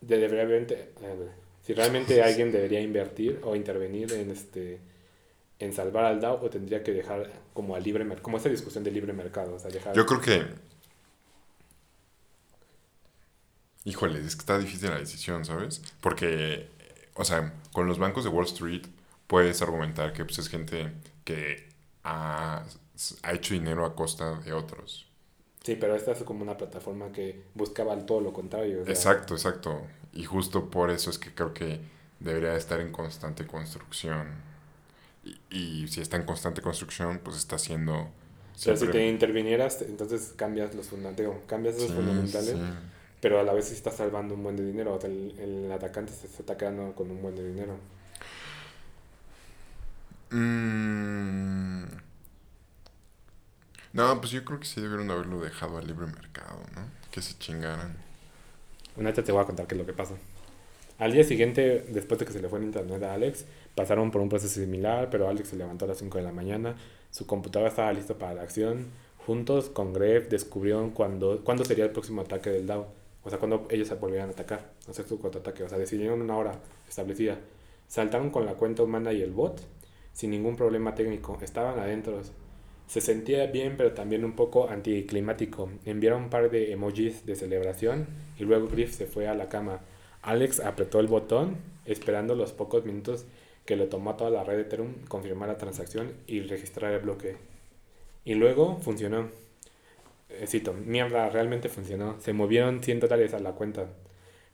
de, 0.00 0.28
realmente- 0.28 0.90
eh, 1.00 1.28
si 1.62 1.74
realmente 1.74 2.20
alguien 2.24 2.50
debería 2.50 2.80
invertir 2.80 3.40
o 3.44 3.54
intervenir 3.54 4.12
en 4.12 4.30
este 4.32 4.80
en 5.62 5.72
salvar 5.72 6.04
al 6.06 6.20
DAO 6.20 6.40
o 6.42 6.50
tendría 6.50 6.82
que 6.82 6.92
dejar 6.92 7.30
como 7.54 7.76
a 7.76 7.80
libre 7.80 8.04
mercado, 8.04 8.24
como 8.24 8.36
esa 8.36 8.48
discusión 8.48 8.82
de 8.82 8.90
libre 8.90 9.12
mercado, 9.12 9.54
o 9.54 9.58
sea, 9.58 9.70
dejar 9.70 9.94
Yo 9.94 10.04
creo 10.06 10.20
que. 10.20 10.44
Híjole, 13.84 14.18
es 14.20 14.34
que 14.34 14.40
está 14.40 14.58
difícil 14.58 14.90
la 14.90 14.98
decisión, 14.98 15.44
¿sabes? 15.44 15.82
Porque, 16.00 16.68
o 17.14 17.24
sea, 17.24 17.54
con 17.72 17.86
los 17.86 17.98
bancos 17.98 18.24
de 18.24 18.30
Wall 18.30 18.46
Street 18.46 18.82
puedes 19.26 19.62
argumentar 19.62 20.12
que 20.12 20.24
pues, 20.24 20.38
es 20.38 20.48
gente 20.48 20.92
que 21.24 21.68
ha, 22.04 22.64
ha 23.22 23.32
hecho 23.32 23.54
dinero 23.54 23.84
a 23.84 23.94
costa 23.94 24.40
de 24.40 24.52
otros. 24.52 25.06
Sí, 25.62 25.76
pero 25.76 25.94
esta 25.94 26.10
es 26.10 26.22
como 26.24 26.42
una 26.42 26.56
plataforma 26.56 27.12
que 27.12 27.44
buscaba 27.54 27.96
todo 28.04 28.20
lo 28.20 28.32
contrario. 28.32 28.82
o 28.82 28.84
sea, 28.84 28.94
Exacto, 28.94 29.34
exacto. 29.34 29.82
Y 30.12 30.24
justo 30.24 30.70
por 30.70 30.90
eso 30.90 31.10
es 31.10 31.18
que 31.18 31.32
creo 31.32 31.54
que 31.54 31.80
debería 32.18 32.56
estar 32.56 32.80
en 32.80 32.90
constante 32.90 33.46
construcción. 33.46 34.51
Y, 35.24 35.40
y 35.50 35.88
si 35.88 36.00
está 36.00 36.16
en 36.16 36.24
constante 36.24 36.62
construcción, 36.62 37.20
pues 37.22 37.36
está 37.36 37.56
haciendo... 37.56 38.10
Pero 38.64 38.76
si 38.76 38.88
te 38.88 39.08
intervinieras, 39.08 39.82
entonces 39.82 40.34
cambias 40.36 40.74
los 40.74 40.86
fundamentales, 40.88 41.32
cambias 41.46 41.76
Sí, 41.76 41.88
fundamentales, 41.88 42.54
sí. 42.54 42.60
pero 43.20 43.40
a 43.40 43.42
la 43.42 43.52
vez 43.52 43.66
sí 43.66 43.74
estás 43.74 43.96
salvando 43.96 44.34
un 44.34 44.42
buen 44.44 44.56
de 44.56 44.64
dinero, 44.64 44.94
o 44.94 45.00
sea, 45.00 45.10
el, 45.10 45.34
el 45.38 45.72
atacante 45.72 46.12
se, 46.12 46.26
está 46.26 46.56
quedando 46.56 46.94
con 46.94 47.10
un 47.10 47.22
buen 47.22 47.34
de 47.34 47.46
dinero. 47.46 47.76
Mm. 50.30 51.84
No, 53.92 54.20
pues 54.20 54.32
yo 54.32 54.44
creo 54.44 54.58
que 54.60 54.66
sí 54.66 54.80
debieron 54.80 55.10
haberlo 55.10 55.40
dejado 55.40 55.78
al 55.78 55.86
libre 55.86 56.06
mercado, 56.06 56.60
¿no? 56.74 56.82
Que 57.10 57.20
se 57.22 57.38
chingaran. 57.38 57.96
Una 58.96 59.12
te 59.12 59.32
voy 59.32 59.42
a 59.42 59.46
contar 59.46 59.66
qué 59.66 59.74
es 59.74 59.78
lo 59.80 59.86
que 59.86 59.92
pasó. 59.92 60.18
Al 60.98 61.12
día 61.12 61.24
siguiente, 61.24 61.84
después 61.88 62.20
de 62.20 62.26
que 62.26 62.32
se 62.32 62.40
le 62.40 62.48
fue 62.48 62.58
el 62.60 62.66
internet 62.66 63.02
a 63.02 63.14
Alex, 63.14 63.44
pasaron 63.74 64.10
por 64.10 64.20
un 64.20 64.28
proceso 64.28 64.60
similar, 64.60 65.08
pero 65.10 65.28
Alex 65.28 65.48
se 65.48 65.56
levantó 65.56 65.84
a 65.84 65.88
las 65.88 65.98
5 65.98 66.18
de 66.18 66.24
la 66.24 66.32
mañana, 66.32 66.76
su 67.10 67.26
computadora 67.26 67.68
estaba 67.68 67.92
lista 67.92 68.14
para 68.14 68.34
la 68.34 68.42
acción. 68.42 68.86
Juntos 69.26 69.68
con 69.68 69.92
Gref 69.92 70.28
descubrieron 70.28 70.90
cuándo, 70.90 71.42
cuándo 71.44 71.64
sería 71.64 71.84
el 71.84 71.90
próximo 71.90 72.22
ataque 72.22 72.50
del 72.50 72.66
DAO. 72.66 72.88
O 73.22 73.30
sea, 73.30 73.38
cuando 73.38 73.66
ellos 73.70 73.86
se 73.86 73.94
volvieran 73.94 74.30
a 74.30 74.32
atacar, 74.32 74.72
hacer 74.88 75.06
su 75.06 75.20
contraataque. 75.20 75.62
O 75.62 75.68
sea, 75.68 75.78
decidieron 75.78 76.22
una 76.22 76.36
hora 76.36 76.58
establecida. 76.88 77.38
Saltaron 77.86 78.30
con 78.30 78.46
la 78.46 78.54
cuenta 78.54 78.82
humana 78.82 79.12
y 79.12 79.22
el 79.22 79.30
bot 79.30 79.60
sin 80.12 80.30
ningún 80.30 80.56
problema 80.56 80.94
técnico. 80.94 81.38
Estaban 81.40 81.78
adentro. 81.78 82.20
Se 82.88 83.00
sentía 83.00 83.46
bien, 83.46 83.76
pero 83.76 83.92
también 83.92 84.24
un 84.24 84.32
poco 84.32 84.68
anticlimático. 84.68 85.70
Enviaron 85.84 86.24
un 86.24 86.30
par 86.30 86.50
de 86.50 86.72
emojis 86.72 87.24
de 87.26 87.36
celebración 87.36 88.06
y 88.38 88.44
luego 88.44 88.68
Griff 88.68 88.94
se 88.94 89.06
fue 89.06 89.28
a 89.28 89.34
la 89.34 89.48
cama. 89.48 89.80
Alex 90.22 90.60
apretó 90.60 90.98
el 90.98 91.06
botón, 91.06 91.56
esperando 91.84 92.34
los 92.34 92.52
pocos 92.52 92.84
minutos 92.84 93.26
que 93.64 93.76
le 93.76 93.86
tomó 93.86 94.10
a 94.10 94.16
toda 94.16 94.30
la 94.30 94.44
red 94.44 94.56
de 94.56 94.62
Ethereum 94.62 94.94
confirmar 95.08 95.48
la 95.48 95.58
transacción 95.58 96.12
y 96.26 96.40
registrar 96.40 96.92
el 96.92 97.00
bloque. 97.00 97.36
Y 98.24 98.34
luego 98.34 98.78
funcionó. 98.80 99.28
Eh, 100.28 100.46
cito, 100.46 100.72
mierda, 100.72 101.28
realmente 101.28 101.68
funcionó. 101.68 102.16
Se 102.20 102.32
movieron 102.32 102.82
100 102.82 103.00
dólares 103.00 103.34
a 103.34 103.38
la 103.38 103.52
cuenta. 103.52 103.86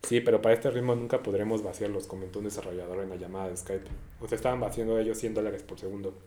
Sí, 0.03 0.21
pero 0.21 0.41
para 0.41 0.55
este 0.55 0.69
ritmo 0.69 0.95
nunca 0.95 1.21
podremos 1.21 1.61
vaciarlos, 1.61 2.07
comentó 2.07 2.39
un 2.39 2.45
desarrollador 2.45 3.03
en 3.03 3.09
la 3.09 3.15
llamada 3.17 3.49
de 3.49 3.57
Skype. 3.57 3.89
O 4.21 4.27
sea, 4.27 4.35
estaban 4.37 4.59
vaciando 4.59 4.97
ellos 4.97 5.17
100 5.17 5.33
dólares 5.33 5.63
por 5.63 5.79
segundo. 5.79 6.17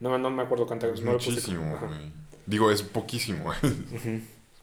No, 0.00 0.16
no 0.16 0.30
me 0.30 0.42
acuerdo 0.42 0.66
cuánto. 0.66 0.86
Es 0.86 1.02
no 1.02 1.12
lo 1.12 1.18
puse 1.18 1.42
como-. 1.42 1.76
Digo, 2.46 2.70
es 2.70 2.82
poquísimo. 2.82 3.52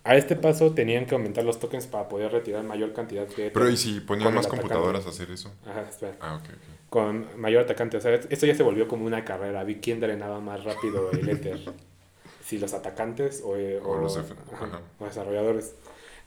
A 0.07 0.15
este 0.15 0.35
paso 0.35 0.71
tenían 0.73 1.05
que 1.05 1.15
aumentar 1.15 1.43
los 1.43 1.59
tokens 1.59 1.85
para 1.87 2.07
poder 2.07 2.31
retirar 2.31 2.63
mayor 2.63 2.93
cantidad 2.93 3.27
de... 3.27 3.51
Pero 3.51 3.69
¿y 3.69 3.77
si 3.77 3.99
ponían 3.99 4.33
más 4.33 4.45
atacante. 4.45 4.61
computadoras 4.69 5.05
a 5.05 5.09
hacer 5.09 5.29
eso? 5.31 5.51
Ajá, 5.65 5.81
espera. 5.89 6.15
Ah, 6.21 6.35
ok, 6.35 6.49
ok. 6.49 6.89
Con 6.89 7.27
mayor 7.39 7.63
atacante. 7.63 7.97
O 7.97 8.01
sea, 8.01 8.13
esto 8.15 8.45
ya 8.45 8.55
se 8.55 8.63
volvió 8.63 8.87
como 8.87 9.05
una 9.05 9.25
carrera. 9.25 9.63
Vi 9.65 9.75
quién 9.75 9.99
drenaba 9.99 10.39
más 10.39 10.63
rápido 10.63 11.11
el 11.11 11.27
Ether. 11.27 11.59
si 12.45 12.57
los 12.57 12.73
atacantes 12.73 13.41
o, 13.45 13.57
eh, 13.57 13.79
O 13.83 13.97
los 13.97 14.15
F- 14.15 14.33
ajá, 14.53 14.65
ajá. 14.65 14.81
o 14.99 15.05
desarrolladores. 15.05 15.75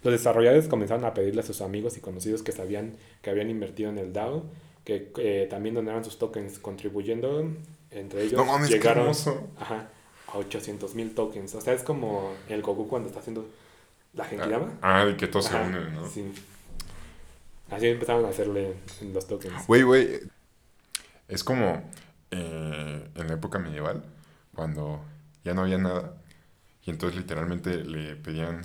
Los 0.02 0.12
desarrolladores 0.12 0.68
comenzaron 0.68 1.04
a 1.06 1.14
pedirle 1.14 1.40
a 1.40 1.44
sus 1.44 1.60
amigos 1.62 1.96
y 1.96 2.00
conocidos 2.00 2.42
que 2.42 2.52
sabían 2.52 2.96
que 3.22 3.30
habían 3.30 3.48
invertido 3.50 3.88
en 3.90 3.98
el 3.98 4.12
DAO 4.12 4.44
que 4.84 5.10
eh, 5.18 5.46
también 5.50 5.74
donaran 5.74 6.04
sus 6.04 6.18
tokens, 6.18 6.58
contribuyendo 6.58 7.44
entre 7.90 8.22
ellos. 8.22 8.34
No 8.34 8.44
mames, 8.44 8.68
qué 8.68 8.74
llegaron 8.76 9.02
hermoso. 9.04 9.48
ajá, 9.58 9.88
a 10.28 10.38
800 10.38 10.94
mil 10.94 11.14
tokens. 11.14 11.54
O 11.54 11.60
sea, 11.60 11.72
es 11.74 11.82
como 11.82 12.32
el 12.48 12.62
Goku 12.62 12.88
cuando 12.88 13.08
está 13.08 13.20
haciendo 13.20 13.46
la 14.12 14.24
Genkidama. 14.24 14.78
Ah, 14.82 15.06
y 15.08 15.16
que 15.16 15.26
todos 15.26 15.46
se 15.46 15.56
unen, 15.56 15.94
¿no? 15.94 16.08
sí. 16.08 16.32
Así 17.70 17.86
empezaron 17.86 18.24
a 18.24 18.30
hacerle 18.30 18.74
los 19.12 19.26
tokens. 19.28 19.66
Güey, 19.66 19.82
güey. 19.82 20.20
Es 21.28 21.44
como 21.44 21.88
eh, 22.32 23.10
en 23.14 23.28
la 23.28 23.34
época 23.34 23.60
medieval, 23.60 24.02
cuando 24.54 25.04
ya 25.44 25.54
no 25.54 25.62
había 25.62 25.78
nada. 25.78 26.14
Y 26.84 26.90
entonces 26.90 27.16
literalmente 27.16 27.84
le 27.84 28.16
pedían 28.16 28.62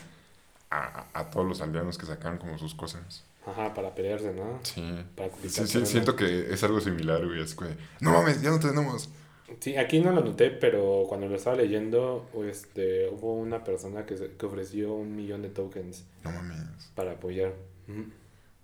a, 0.71 1.05
a 1.13 1.29
todos 1.29 1.45
los 1.45 1.61
aldeanos 1.61 1.97
que 1.99 2.07
sacaran 2.07 2.39
como 2.39 2.57
sus 2.57 2.73
cosas. 2.73 3.23
Ajá, 3.45 3.73
para 3.75 3.93
pelearse, 3.93 4.33
¿no? 4.33 4.59
Sí. 4.63 5.05
Para 5.15 5.29
Sí, 5.47 5.85
siento 5.85 6.15
que 6.15 6.51
es 6.51 6.63
algo 6.63 6.81
similar, 6.81 7.23
güey. 7.25 7.41
Es 7.41 7.53
que, 7.53 7.77
no 7.99 8.11
mames, 8.11 8.41
ya 8.41 8.49
no 8.49 8.59
tenemos. 8.59 9.09
Sí, 9.59 9.77
aquí 9.77 9.99
no 9.99 10.11
lo 10.11 10.21
noté, 10.21 10.49
pero 10.49 11.05
cuando 11.07 11.27
lo 11.27 11.35
estaba 11.35 11.55
leyendo, 11.55 12.27
este, 12.47 13.07
hubo 13.09 13.35
una 13.35 13.63
persona 13.63 14.05
que, 14.05 14.17
se- 14.17 14.31
que 14.31 14.45
ofreció 14.45 14.93
un 14.93 15.15
millón 15.15 15.41
de 15.43 15.49
tokens 15.49 16.03
No 16.23 16.31
mames. 16.31 16.57
para 16.95 17.11
apoyar. 17.13 17.53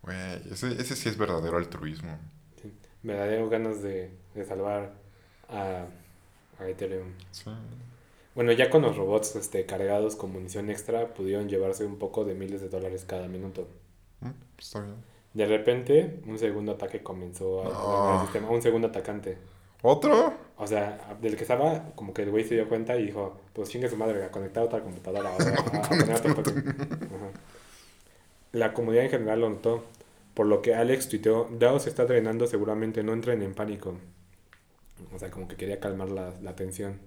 Güey, 0.01 0.17
ese, 0.51 0.71
ese 0.81 0.95
sí 0.95 1.09
es 1.09 1.17
verdadero 1.17 1.57
altruismo. 1.57 2.17
Sí. 2.61 2.71
Daría 3.03 3.45
ganas 3.45 3.81
de, 3.83 4.09
de 4.33 4.45
salvar 4.45 4.93
a, 5.49 5.85
a 6.59 6.67
Ethereum. 6.67 7.09
Sí. 7.31 7.51
Bueno, 8.33 8.51
ya 8.53 8.69
con 8.69 8.81
los 8.81 8.95
robots 8.97 9.35
este, 9.35 9.65
cargados 9.65 10.15
con 10.15 10.31
munición 10.31 10.69
extra, 10.71 11.13
pudieron 11.13 11.47
llevarse 11.49 11.85
un 11.85 11.97
poco 11.99 12.23
de 12.25 12.33
miles 12.33 12.61
de 12.61 12.69
dólares 12.69 13.05
cada 13.05 13.27
minuto. 13.27 13.67
Mm, 14.21 14.29
Está 14.57 14.81
bien. 14.81 14.95
De 15.33 15.45
repente, 15.45 16.19
un 16.25 16.39
segundo 16.39 16.71
ataque 16.73 17.03
comenzó 17.03 17.61
a, 17.61 18.15
No. 18.17 18.23
sistema, 18.23 18.49
un 18.49 18.61
segundo 18.61 18.87
atacante. 18.87 19.37
¿Otro? 19.81 20.33
O 20.57 20.67
sea, 20.67 21.17
del 21.21 21.35
que 21.35 21.41
estaba, 21.43 21.91
como 21.95 22.13
que 22.13 22.21
el 22.23 22.29
güey 22.31 22.43
se 22.43 22.53
dio 22.55 22.69
cuenta 22.69 22.95
y 22.97 23.05
dijo, 23.07 23.39
pues 23.53 23.69
chingue 23.69 23.89
su 23.89 23.97
madre, 23.97 24.23
a 24.23 24.29
conectar 24.31 24.63
otra 24.63 24.81
computadora, 24.81 25.31
o 25.31 25.41
a, 25.41 25.79
a 25.79 25.81
poner 25.89 26.15
otro. 26.37 26.53
La 28.51 28.73
comunidad 28.73 29.05
en 29.05 29.11
general 29.11 29.41
lo 29.41 29.49
notó, 29.49 29.85
por 30.33 30.45
lo 30.45 30.61
que 30.61 30.75
Alex 30.75 31.09
tuiteó, 31.09 31.47
DAO 31.57 31.79
se 31.79 31.89
está 31.89 32.05
drenando, 32.05 32.47
seguramente 32.47 33.01
no 33.03 33.13
entren 33.13 33.41
en 33.41 33.53
pánico. 33.53 33.95
O 35.13 35.19
sea, 35.19 35.31
como 35.31 35.47
que 35.47 35.55
quería 35.55 35.79
calmar 35.79 36.09
la, 36.09 36.33
la 36.41 36.55
tensión. 36.55 36.99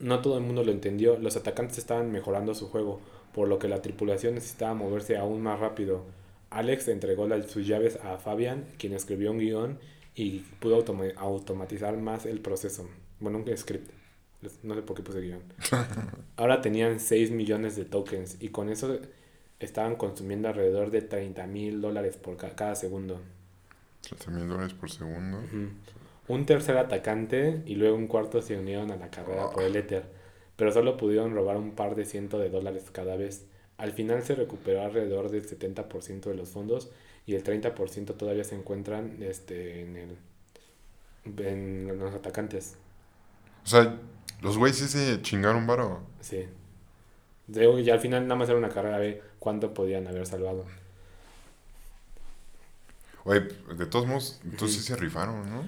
No 0.00 0.20
todo 0.20 0.38
el 0.38 0.44
mundo 0.44 0.64
lo 0.64 0.70
entendió, 0.72 1.18
los 1.18 1.36
atacantes 1.36 1.78
estaban 1.78 2.12
mejorando 2.12 2.54
su 2.54 2.68
juego, 2.68 3.00
por 3.32 3.48
lo 3.48 3.58
que 3.58 3.68
la 3.68 3.80
tripulación 3.82 4.34
necesitaba 4.34 4.74
moverse 4.74 5.16
aún 5.16 5.40
más 5.42 5.60
rápido. 5.60 6.02
Alex 6.50 6.88
entregó 6.88 7.26
las- 7.26 7.46
sus 7.50 7.66
llaves 7.66 7.98
a 8.04 8.18
Fabian, 8.18 8.64
quien 8.78 8.92
escribió 8.92 9.30
un 9.30 9.38
guion 9.38 9.78
y 10.18 10.44
pudo 10.60 10.76
automa- 10.76 11.14
automatizar 11.16 11.96
más 11.96 12.26
el 12.26 12.40
proceso. 12.40 12.88
Bueno, 13.20 13.38
un 13.38 13.56
script. 13.56 13.90
No 14.62 14.74
sé 14.74 14.82
por 14.82 14.96
qué 14.96 15.02
puse 15.02 15.20
guion. 15.20 15.40
Ahora 16.36 16.60
tenían 16.60 17.00
6 17.00 17.30
millones 17.30 17.76
de 17.76 17.84
tokens 17.84 18.36
y 18.40 18.48
con 18.50 18.68
eso 18.68 18.98
estaban 19.60 19.96
consumiendo 19.96 20.48
alrededor 20.48 20.90
de 20.90 21.02
30 21.02 21.46
mil 21.46 21.80
dólares 21.80 22.16
por 22.16 22.36
ca- 22.36 22.54
cada 22.54 22.74
segundo. 22.74 23.20
30 24.02 24.30
mil 24.30 24.48
dólares 24.48 24.74
por 24.74 24.90
segundo. 24.90 25.40
Un 26.28 26.46
tercer 26.46 26.76
atacante 26.76 27.62
y 27.66 27.74
luego 27.74 27.96
un 27.96 28.06
cuarto 28.06 28.42
se 28.42 28.56
unieron 28.56 28.90
a 28.92 28.96
la 28.96 29.10
carrera 29.10 29.50
por 29.50 29.62
el 29.62 29.74
Ether, 29.74 30.04
pero 30.56 30.70
solo 30.72 30.96
pudieron 30.96 31.34
robar 31.34 31.56
un 31.56 31.72
par 31.72 31.94
de 31.96 32.04
cientos 32.04 32.40
de 32.40 32.50
dólares 32.50 32.84
cada 32.92 33.16
vez. 33.16 33.46
Al 33.76 33.92
final 33.92 34.22
se 34.22 34.34
recuperó 34.34 34.82
alrededor 34.82 35.30
del 35.30 35.48
70% 35.48 36.20
de 36.30 36.34
los 36.34 36.48
fondos 36.50 36.90
y 37.28 37.34
el 37.34 37.44
30% 37.44 38.16
todavía 38.16 38.42
se 38.42 38.54
encuentran 38.54 39.18
este, 39.20 39.82
en, 39.82 39.96
el, 39.96 41.46
en 41.46 41.98
los 41.98 42.14
atacantes. 42.14 42.76
O 43.66 43.68
sea, 43.68 43.98
los 44.40 44.56
güeyes 44.56 44.78
sí 44.78 44.88
se 44.88 45.20
chingaron 45.20 45.66
varo. 45.66 46.00
Sí. 46.22 46.46
Y 47.48 47.90
al 47.90 48.00
final 48.00 48.22
nada 48.22 48.36
más 48.36 48.48
era 48.48 48.56
una 48.56 48.70
carrera 48.70 48.98
de 48.98 49.22
cuánto 49.38 49.74
podían 49.74 50.06
haber 50.06 50.26
salvado. 50.26 50.64
Güey, 53.24 53.42
de 53.76 53.84
todos 53.84 54.06
modos, 54.06 54.40
entonces 54.44 54.78
sí 54.78 54.82
se 54.82 54.96
rifaron, 54.96 55.50
¿no? 55.50 55.64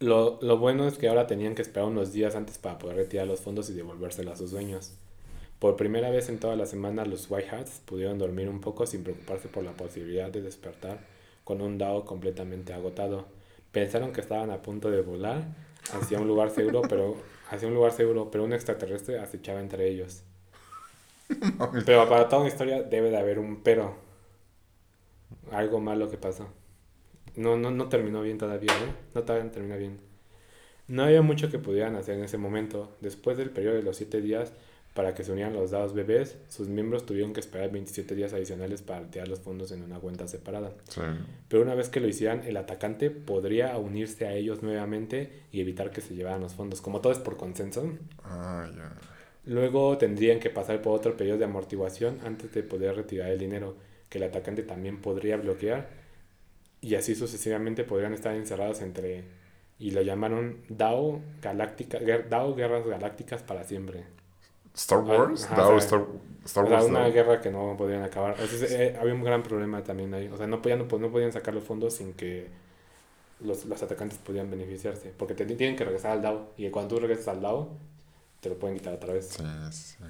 Lo, 0.00 0.40
lo 0.42 0.58
bueno 0.58 0.88
es 0.88 0.98
que 0.98 1.06
ahora 1.06 1.28
tenían 1.28 1.54
que 1.54 1.62
esperar 1.62 1.86
unos 1.86 2.12
días 2.12 2.34
antes 2.34 2.58
para 2.58 2.78
poder 2.78 2.96
retirar 2.96 3.28
los 3.28 3.40
fondos 3.40 3.70
y 3.70 3.74
devolvérselos 3.74 4.34
a 4.34 4.36
sus 4.36 4.50
dueños. 4.50 4.94
Por 5.64 5.76
primera 5.76 6.10
vez 6.10 6.28
en 6.28 6.38
toda 6.38 6.56
la 6.56 6.66
semana 6.66 7.06
los 7.06 7.30
White 7.30 7.48
Hats 7.48 7.80
pudieron 7.86 8.18
dormir 8.18 8.50
un 8.50 8.60
poco 8.60 8.84
sin 8.84 9.02
preocuparse 9.02 9.48
por 9.48 9.64
la 9.64 9.72
posibilidad 9.72 10.28
de 10.28 10.42
despertar 10.42 10.98
con 11.42 11.62
un 11.62 11.78
DAO 11.78 12.04
completamente 12.04 12.74
agotado. 12.74 13.24
Pensaron 13.72 14.12
que 14.12 14.20
estaban 14.20 14.50
a 14.50 14.60
punto 14.60 14.90
de 14.90 15.00
volar 15.00 15.42
hacia 15.94 16.20
un 16.20 16.28
lugar 16.28 16.50
seguro, 16.50 16.82
pero 16.90 17.16
hacia 17.48 17.66
un 17.66 17.72
lugar 17.72 17.92
seguro, 17.92 18.30
pero 18.30 18.44
un 18.44 18.52
extraterrestre 18.52 19.18
acechaba 19.18 19.58
entre 19.58 19.88
ellos. 19.88 20.22
Pero 21.86 22.06
para 22.10 22.28
toda 22.28 22.42
una 22.42 22.50
historia 22.50 22.82
debe 22.82 23.08
de 23.08 23.16
haber 23.16 23.38
un 23.38 23.62
pero. 23.62 23.96
Algo 25.50 25.80
malo 25.80 26.10
que 26.10 26.18
pasó. 26.18 26.46
No, 27.36 27.56
no, 27.56 27.70
no 27.70 27.88
terminó 27.88 28.20
bien 28.20 28.36
todavía, 28.36 28.74
¿eh? 28.74 28.94
No 29.14 29.22
todavía 29.22 29.46
no 29.46 29.50
termina 29.50 29.76
bien. 29.76 29.98
No 30.88 31.04
había 31.04 31.22
mucho 31.22 31.50
que 31.50 31.58
pudieran 31.58 31.96
hacer 31.96 32.18
en 32.18 32.24
ese 32.24 32.36
momento. 32.36 32.94
Después 33.00 33.38
del 33.38 33.48
periodo 33.48 33.76
de 33.76 33.82
los 33.82 33.96
7 33.96 34.20
días 34.20 34.52
para 34.94 35.14
que 35.14 35.24
se 35.24 35.32
unieran 35.32 35.52
los 35.52 35.72
dados 35.72 35.92
bebés, 35.92 36.38
sus 36.48 36.68
miembros 36.68 37.04
tuvieron 37.04 37.32
que 37.32 37.40
esperar 37.40 37.70
27 37.70 38.14
días 38.14 38.32
adicionales 38.32 38.80
para 38.80 39.00
retirar 39.00 39.26
los 39.26 39.40
fondos 39.40 39.72
en 39.72 39.82
una 39.82 39.98
cuenta 39.98 40.28
separada. 40.28 40.72
Sí. 40.88 41.00
Pero 41.48 41.62
una 41.62 41.74
vez 41.74 41.88
que 41.88 41.98
lo 42.00 42.06
hicieran, 42.06 42.44
el 42.46 42.56
atacante 42.56 43.10
podría 43.10 43.76
unirse 43.76 44.26
a 44.26 44.34
ellos 44.34 44.62
nuevamente 44.62 45.42
y 45.50 45.60
evitar 45.60 45.90
que 45.90 46.00
se 46.00 46.14
llevaran 46.14 46.40
los 46.40 46.54
fondos. 46.54 46.80
Como 46.80 47.00
todo 47.00 47.12
es 47.12 47.18
por 47.18 47.36
consenso, 47.36 47.92
Ah, 48.22 48.70
ya. 48.74 48.92
Luego 49.46 49.98
tendrían 49.98 50.40
que 50.40 50.48
pasar 50.48 50.80
por 50.80 50.96
otro 50.96 51.16
periodo 51.16 51.38
de 51.38 51.44
amortiguación 51.44 52.20
antes 52.24 52.52
de 52.54 52.62
poder 52.62 52.96
retirar 52.96 53.30
el 53.30 53.38
dinero, 53.38 53.76
que 54.08 54.18
el 54.18 54.24
atacante 54.24 54.62
también 54.62 55.02
podría 55.02 55.36
bloquear, 55.36 55.88
y 56.80 56.94
así 56.94 57.14
sucesivamente 57.14 57.84
podrían 57.84 58.14
estar 58.14 58.34
encerrados 58.34 58.80
entre, 58.80 59.24
y 59.78 59.90
lo 59.90 60.02
llamaron 60.02 60.58
DAO, 60.68 61.20
Galáctica, 61.42 61.98
DAO 62.30 62.54
Guerras 62.54 62.86
Galácticas 62.86 63.42
para 63.42 63.64
siempre. 63.64 64.04
Star 64.74 65.00
Wars, 65.00 65.44
ajá, 65.44 65.56
DAO, 65.56 65.76
o 65.76 65.80
sea, 65.80 65.98
Star, 65.98 66.06
Star 66.44 66.64
Wars. 66.64 66.86
una 66.86 67.00
DAO. 67.00 67.12
guerra 67.12 67.40
que 67.40 67.50
no 67.50 67.76
podían 67.78 68.02
acabar. 68.02 68.36
Sea, 68.48 68.82
eh, 68.82 68.96
había 69.00 69.14
un 69.14 69.22
gran 69.22 69.42
problema 69.42 69.82
también 69.82 70.12
ahí. 70.14 70.28
O 70.28 70.36
sea, 70.36 70.46
no 70.46 70.60
podían, 70.60 70.80
no 70.80 71.10
podían 71.10 71.32
sacar 71.32 71.54
los 71.54 71.64
fondos 71.64 71.94
sin 71.94 72.12
que 72.14 72.48
los, 73.40 73.64
los 73.66 73.82
atacantes 73.82 74.18
pudieran 74.18 74.50
beneficiarse, 74.50 75.12
porque 75.16 75.34
te, 75.34 75.44
tienen 75.46 75.76
que 75.76 75.84
regresar 75.84 76.12
al 76.12 76.22
DAO, 76.22 76.52
y 76.56 76.68
cuando 76.70 76.94
tú 76.94 77.00
regresas 77.00 77.28
al 77.28 77.42
DAO, 77.42 77.70
te 78.40 78.48
lo 78.48 78.58
pueden 78.58 78.76
quitar 78.76 78.94
otra 78.94 79.12
vez. 79.14 79.28
Sí, 79.28 79.44
sí. 79.70 80.04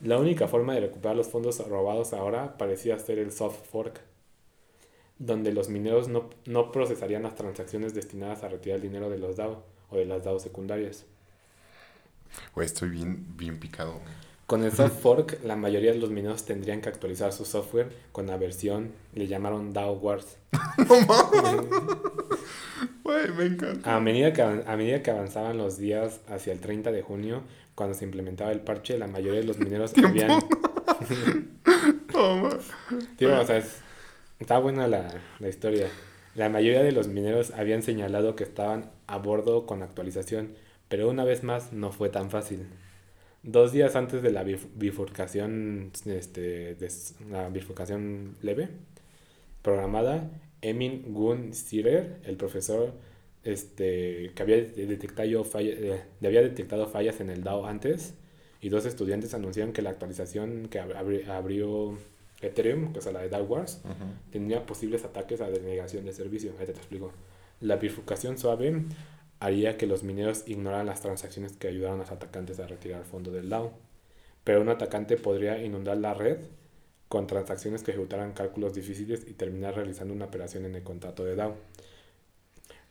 La 0.00 0.18
única 0.18 0.48
forma 0.48 0.74
de 0.74 0.80
recuperar 0.80 1.16
los 1.16 1.28
fondos 1.28 1.66
robados 1.68 2.12
ahora 2.12 2.58
parecía 2.58 2.98
ser 2.98 3.18
el 3.18 3.32
soft 3.32 3.66
fork, 3.70 4.00
donde 5.18 5.52
los 5.52 5.68
mineros 5.68 6.08
no, 6.08 6.30
no 6.46 6.72
procesarían 6.72 7.22
las 7.22 7.36
transacciones 7.36 7.94
destinadas 7.94 8.42
a 8.42 8.48
retirar 8.48 8.76
el 8.76 8.82
dinero 8.82 9.08
de 9.08 9.18
los 9.18 9.36
DAO 9.36 9.62
o 9.90 9.96
de 9.96 10.04
las 10.04 10.24
DAO 10.24 10.38
secundarias. 10.38 11.06
Güey, 12.54 12.66
estoy 12.66 12.90
bien, 12.90 13.26
bien 13.36 13.58
picado. 13.58 14.00
Con 14.46 14.62
el 14.62 14.72
soft 14.72 15.00
fork, 15.00 15.38
la 15.44 15.56
mayoría 15.56 15.92
de 15.92 15.98
los 15.98 16.10
mineros 16.10 16.44
tendrían 16.44 16.80
que 16.82 16.88
actualizar 16.90 17.32
su 17.32 17.44
software 17.46 17.90
con 18.12 18.26
la 18.26 18.36
versión, 18.36 18.92
le 19.14 19.26
llamaron 19.26 19.72
DAO 19.72 19.94
Wars. 19.94 20.36
Güey, 23.02 23.30
me 23.36 23.44
encanta. 23.46 23.94
A 23.96 24.00
medida, 24.00 24.32
que, 24.32 24.42
a 24.42 24.76
medida 24.76 25.02
que 25.02 25.10
avanzaban 25.10 25.58
los 25.58 25.78
días 25.78 26.20
hacia 26.28 26.52
el 26.52 26.60
30 26.60 26.90
de 26.92 27.02
junio, 27.02 27.42
cuando 27.74 27.94
se 27.94 28.04
implementaba 28.04 28.50
el 28.52 28.60
parche, 28.60 28.98
la 28.98 29.06
mayoría 29.06 29.40
de 29.40 29.46
los 29.46 29.58
mineros 29.58 29.92
habían... 30.04 30.30
No. 32.14 32.48
Tío, 33.18 33.40
o 33.40 33.44
sea, 33.44 33.58
es- 33.58 33.78
está 34.38 34.58
buena 34.58 34.86
la, 34.86 35.12
la 35.40 35.48
historia. 35.48 35.88
La 36.34 36.48
mayoría 36.48 36.82
de 36.82 36.92
los 36.92 37.08
mineros 37.08 37.50
habían 37.50 37.82
señalado 37.82 38.36
que 38.36 38.44
estaban 38.44 38.90
a 39.06 39.18
bordo 39.18 39.66
con 39.66 39.82
actualización, 39.82 40.54
pero 40.94 41.10
una 41.10 41.24
vez 41.24 41.42
más 41.42 41.72
no 41.72 41.90
fue 41.90 42.08
tan 42.08 42.30
fácil. 42.30 42.68
Dos 43.42 43.72
días 43.72 43.96
antes 43.96 44.22
de 44.22 44.30
la 44.30 44.44
bif- 44.44 44.68
bifurcación, 44.76 45.90
este, 46.06 46.76
de 46.76 46.88
la 47.32 47.48
bifurcación 47.48 48.36
leve 48.42 48.68
programada, 49.62 50.30
Emin 50.62 51.12
Gun 51.12 51.52
Sirer, 51.52 52.20
el 52.24 52.36
profesor 52.36 52.92
este, 53.42 54.30
que 54.36 54.42
había 54.44 54.58
de- 54.58 54.86
detectado, 54.86 55.42
falla- 55.42 55.74
eh, 55.76 56.02
había 56.24 56.42
detectado 56.42 56.86
fallas 56.86 57.18
en 57.20 57.28
el 57.28 57.42
DAO 57.42 57.66
antes, 57.66 58.14
y 58.60 58.68
dos 58.68 58.86
estudiantes 58.86 59.34
anunciaron 59.34 59.72
que 59.72 59.82
la 59.82 59.90
actualización 59.90 60.68
que 60.70 60.80
ab- 60.80 60.94
abri- 60.94 61.26
abrió 61.28 61.98
Ethereum, 62.40 62.92
que 62.92 63.00
es 63.00 63.12
la 63.12 63.20
de 63.20 63.30
Dark 63.30 63.50
Wars, 63.50 63.80
tenía 64.30 64.64
posibles 64.64 65.02
ataques 65.04 65.40
a 65.40 65.50
denegación 65.50 66.04
de 66.04 66.12
servicio. 66.12 66.52
Ahí 66.60 66.66
te, 66.66 66.72
te 66.72 66.78
explico. 66.78 67.10
La 67.60 67.76
bifurcación 67.78 68.38
suave 68.38 68.84
haría 69.40 69.76
que 69.76 69.86
los 69.86 70.02
mineros 70.02 70.44
ignoraran 70.46 70.86
las 70.86 71.00
transacciones 71.00 71.56
que 71.56 71.68
ayudaron 71.68 71.96
a 71.98 72.02
los 72.04 72.10
atacantes 72.12 72.58
a 72.60 72.66
retirar 72.66 73.00
el 73.00 73.06
fondo 73.06 73.30
del 73.30 73.48
DAO. 73.48 73.72
Pero 74.44 74.60
un 74.60 74.68
atacante 74.68 75.16
podría 75.16 75.62
inundar 75.62 75.96
la 75.98 76.14
red 76.14 76.38
con 77.08 77.26
transacciones 77.26 77.82
que 77.82 77.92
ejecutaran 77.92 78.32
cálculos 78.32 78.74
difíciles 78.74 79.24
y 79.26 79.32
terminar 79.34 79.74
realizando 79.76 80.12
una 80.14 80.24
operación 80.26 80.64
en 80.64 80.74
el 80.74 80.82
contrato 80.82 81.24
de 81.24 81.36
DAO. 81.36 81.54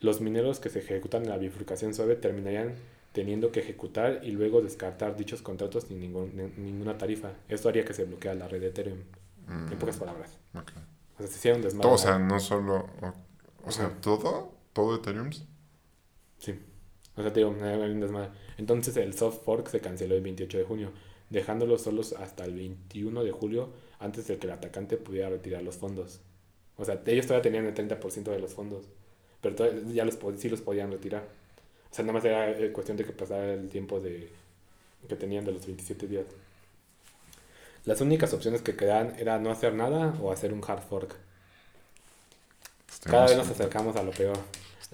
Los 0.00 0.20
mineros 0.20 0.60
que 0.60 0.68
se 0.70 0.80
ejecutan 0.80 1.22
en 1.24 1.30
la 1.30 1.38
bifurcación 1.38 1.94
suave 1.94 2.16
terminarían 2.16 2.74
teniendo 3.12 3.52
que 3.52 3.60
ejecutar 3.60 4.20
y 4.24 4.32
luego 4.32 4.60
descartar 4.60 5.16
dichos 5.16 5.40
contratos 5.40 5.84
sin 5.84 6.00
ningún- 6.00 6.32
ni- 6.34 6.62
ninguna 6.64 6.98
tarifa. 6.98 7.30
Esto 7.48 7.68
haría 7.68 7.84
que 7.84 7.94
se 7.94 8.04
bloqueara 8.04 8.38
la 8.38 8.48
red 8.48 8.60
de 8.60 8.68
Ethereum. 8.68 8.98
En 9.48 9.78
pocas 9.78 9.96
palabras. 9.98 10.36
O 11.14 11.18
sea, 11.18 11.26
se 11.28 11.36
hiciera 11.36 11.56
un 11.56 11.62
desmadre. 11.62 11.82
Todo, 11.84 11.94
o 11.94 11.98
sea, 11.98 12.18
no 12.18 12.40
solo. 12.40 12.88
O, 13.02 13.68
o 13.68 13.70
sea, 13.70 13.88
todo. 14.00 14.52
Todo 14.72 14.96
Ethereum. 14.96 15.30
Sí. 16.44 16.54
O 17.16 17.22
sea, 17.22 17.32
te 17.32 17.40
digo, 17.40 17.56
hay 17.62 17.90
un 17.90 18.00
desmadre. 18.00 18.30
Entonces 18.58 18.96
el 18.98 19.14
soft 19.14 19.42
fork 19.44 19.68
se 19.68 19.80
canceló 19.80 20.14
el 20.14 20.20
28 20.20 20.58
de 20.58 20.64
junio, 20.64 20.90
dejándolos 21.30 21.82
solos 21.82 22.12
hasta 22.12 22.44
el 22.44 22.54
21 22.54 23.24
de 23.24 23.30
julio 23.30 23.70
antes 23.98 24.26
de 24.26 24.36
que 24.36 24.46
el 24.46 24.52
atacante 24.52 24.98
pudiera 24.98 25.30
retirar 25.30 25.62
los 25.62 25.76
fondos. 25.76 26.20
O 26.76 26.84
sea, 26.84 27.00
ellos 27.06 27.26
todavía 27.26 27.42
tenían 27.42 27.64
el 27.66 27.74
30% 27.74 28.24
de 28.24 28.38
los 28.38 28.52
fondos, 28.52 28.84
pero 29.40 29.56
ya 29.92 30.04
los, 30.04 30.18
sí 30.36 30.50
los 30.50 30.60
podían 30.60 30.90
retirar. 30.90 31.22
O 31.90 31.94
sea, 31.94 32.04
nada 32.04 32.14
más 32.14 32.24
era 32.24 32.50
eh, 32.50 32.72
cuestión 32.72 32.98
de 32.98 33.04
que 33.04 33.12
pasara 33.12 33.54
el 33.54 33.70
tiempo 33.70 34.00
de 34.00 34.28
que 35.08 35.16
tenían 35.16 35.44
de 35.46 35.52
los 35.52 35.64
27 35.64 36.08
días. 36.08 36.26
Las 37.86 38.00
únicas 38.00 38.34
opciones 38.34 38.60
que 38.60 38.76
quedaban 38.76 39.14
era 39.18 39.38
no 39.38 39.50
hacer 39.50 39.72
nada 39.72 40.14
o 40.20 40.30
hacer 40.30 40.52
un 40.52 40.62
hard 40.66 40.82
fork. 40.82 41.14
Cada 43.04 43.26
vez 43.26 43.36
nos 43.36 43.48
acercamos 43.48 43.96
a 43.96 44.02
lo 44.02 44.10
peor. 44.10 44.38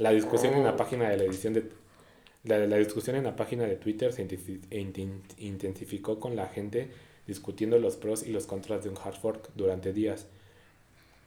La 0.01 0.11
discusión 0.13 0.55
en 0.55 0.65
la 0.65 0.77
página 0.77 1.11
de 1.11 1.19
la 1.19 1.25
edición 1.25 1.53
de 1.53 1.65
la, 2.45 2.59
la 2.67 2.77
discusión 2.79 3.17
en 3.17 3.25
la 3.25 3.37
página 3.37 3.65
de 3.65 3.77
Twitter 3.77 4.15
se 4.15 4.27
intensi- 4.27 4.63
inten- 4.71 5.21
intensificó 5.37 6.19
con 6.19 6.37
la 6.37 6.47
gente 6.47 6.89
discutiendo 7.27 7.79
los 7.79 7.97
pros 7.97 8.27
y 8.27 8.33
los 8.33 8.47
contras 8.47 8.83
de 8.83 8.89
un 8.89 8.97
hard 8.97 9.17
fork 9.17 9.51
durante 9.55 9.93
días. 9.93 10.27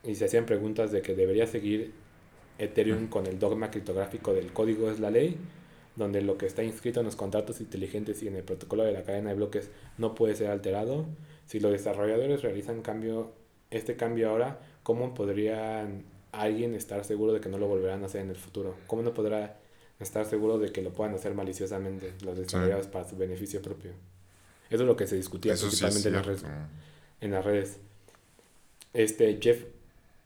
Y 0.04 0.16
se 0.16 0.26
hacían 0.26 0.48
preguntas 0.48 0.92
de 0.92 1.04
que 1.04 1.14
debería 1.14 1.46
seguir 1.46 1.94
Ethereum 2.58 3.10
con 3.10 3.28
el 3.28 3.38
dogma 3.38 3.70
criptográfico 3.70 4.34
del 4.34 4.52
código 4.52 4.90
es 4.90 5.00
la 5.00 5.12
ley, 5.12 5.38
donde 5.96 6.22
lo 6.24 6.40
que 6.40 6.48
está 6.48 6.64
inscrito 6.64 7.00
en 7.00 7.06
los 7.06 7.16
contratos 7.16 7.62
inteligentes 7.62 8.24
y 8.24 8.28
en 8.28 8.36
el 8.36 8.44
protocolo 8.44 8.84
de 8.84 8.92
la 8.92 9.04
cadena 9.04 9.30
de 9.30 9.36
bloques 9.36 9.70
no 10.00 10.16
puede 10.16 10.36
ser 10.36 10.50
alterado. 10.50 11.06
Si 11.46 11.60
los 11.60 11.72
desarrolladores 11.72 12.42
realizan 12.42 12.82
cambio, 12.82 13.34
este 13.70 13.96
cambio 13.96 14.32
ahora, 14.32 14.60
¿cómo 14.82 15.14
podrían 15.14 16.12
alguien 16.34 16.76
estar 16.76 17.06
seguro 17.06 17.32
de 17.32 17.40
que 17.40 17.48
no 17.48 17.58
lo 17.58 17.68
volverán 17.68 18.04
a 18.04 18.08
hacer 18.08 18.22
en 18.22 18.30
el 18.30 18.36
futuro? 18.36 18.76
¿Cómo 18.88 19.02
no 19.02 19.14
podrá 19.14 19.60
estar 20.00 20.26
seguro 20.26 20.60
de 20.60 20.72
que 20.72 20.82
lo 20.82 20.92
puedan 20.92 21.16
hacer 21.16 21.34
maliciosamente 21.34 22.14
los 22.26 22.38
desarrolladores 22.38 22.88
para 22.88 23.08
su 23.08 23.16
beneficio 23.16 23.62
propio? 23.62 23.92
Eso 24.70 24.84
es 24.84 24.88
lo 24.88 24.96
que 24.96 25.08
se 25.08 25.16
discutía 25.16 25.54
Eso 25.54 25.70
sí 25.70 25.86
es 25.86 25.94
principalmente 25.94 26.10
en, 26.10 26.16
las 26.16 26.26
redes, 26.26 26.44
en 27.22 27.32
las 27.32 27.46
redes. 27.46 27.80
Este 28.94 29.40
Jeff 29.42 29.64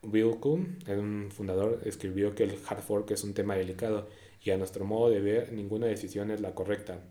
Wilcombe, 0.04 0.96
un 0.96 1.30
fundador, 1.32 1.82
escribió 1.86 2.34
que 2.34 2.44
el 2.44 2.58
hard 2.68 2.82
fork 2.82 3.12
es 3.12 3.24
un 3.24 3.34
tema 3.34 3.56
delicado 3.56 4.08
y 4.44 4.52
a 4.52 4.58
nuestro 4.58 4.86
modo 4.86 5.10
de 5.10 5.20
ver 5.20 5.52
ninguna 5.52 5.88
decisión 5.88 6.32
es 6.32 6.40
la 6.40 6.56
correcta. 6.56 7.02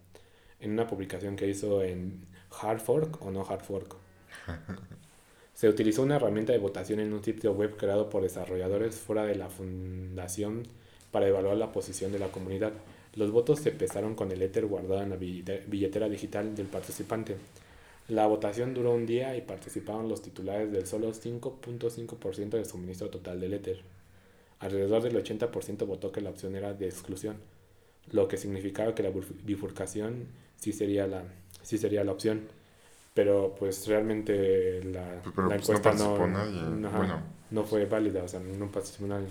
En 0.59 0.73
una 0.73 0.87
publicación 0.87 1.37
que 1.37 1.47
hizo 1.47 1.83
en 1.83 2.27
Hard 2.51 2.81
Fork 2.81 3.21
o 3.23 3.31
no 3.31 3.45
Hard 3.47 3.63
Fork. 3.63 3.97
Se 5.57 5.71
utilizó 5.71 6.03
una 6.03 6.17
herramienta 6.17 6.53
de 6.53 6.59
votación 6.59 7.01
en 7.01 7.15
un 7.15 7.25
sitio 7.25 7.53
web 7.55 7.79
creado 7.79 8.11
por 8.11 8.23
desarrolladores 8.23 8.97
fuera 8.97 9.25
de 9.25 9.37
la 9.37 9.49
fundación 9.49 10.65
para 11.11 11.29
evaluar 11.29 11.57
la 11.57 11.73
posición 11.73 12.13
de 12.13 12.19
la 12.19 12.29
comunidad. 12.31 12.75
Los 13.15 13.31
votos 13.31 13.61
se 13.61 13.71
pesaron 13.73 14.15
con 14.15 14.31
el 14.31 14.43
Ether 14.43 14.67
guardado 14.67 15.03
en 15.03 15.09
la 15.09 15.17
billete- 15.17 15.65
billetera 15.67 16.11
digital 16.11 16.55
del 16.55 16.67
participante. 16.67 17.37
La 18.09 18.27
votación 18.27 18.75
duró 18.75 18.93
un 18.93 19.07
día 19.07 19.35
y 19.35 19.41
participaron 19.41 20.11
los 20.11 20.21
titulares 20.21 20.71
del 20.71 20.87
solo 20.87 21.15
5.5% 21.15 22.51
del 22.59 22.67
suministro 22.67 23.09
total 23.09 23.41
del 23.41 23.55
Ether. 23.55 23.81
Alrededor 24.61 25.03
del 25.03 25.17
80% 25.17 25.87
votó 25.87 26.13
que 26.13 26.21
la 26.21 26.29
opción 26.31 26.55
era 26.55 26.75
de 26.75 26.85
exclusión, 26.87 27.39
lo 28.13 28.29
que 28.29 28.37
significaba 28.37 28.95
que 28.95 29.03
la 29.03 29.11
bifur- 29.11 29.43
bifurcación 29.43 30.27
sí 30.57 30.75
sería 30.75 31.07
la, 31.07 31.25
sí 31.63 31.79
sería 31.79 32.05
la 32.05 32.13
opción. 32.13 32.43
Pero 33.17 33.57
pues 33.59 33.89
realmente 33.89 34.85
la, 34.85 35.23
Pues, 35.25 35.35
pero, 35.35 35.49
la 35.49 35.57
pues, 35.57 35.69
no 35.71 35.77
encuesta 35.77 35.93
no, 35.95 36.89
ajá, 36.89 36.99
Bueno. 36.99 37.23
no 37.51 37.65
fue 37.65 37.87
válida, 37.87 38.23
o 38.23 38.29
sea, 38.29 38.41
no 38.41 38.71
participó 38.71 39.09
nadie. 39.09 39.29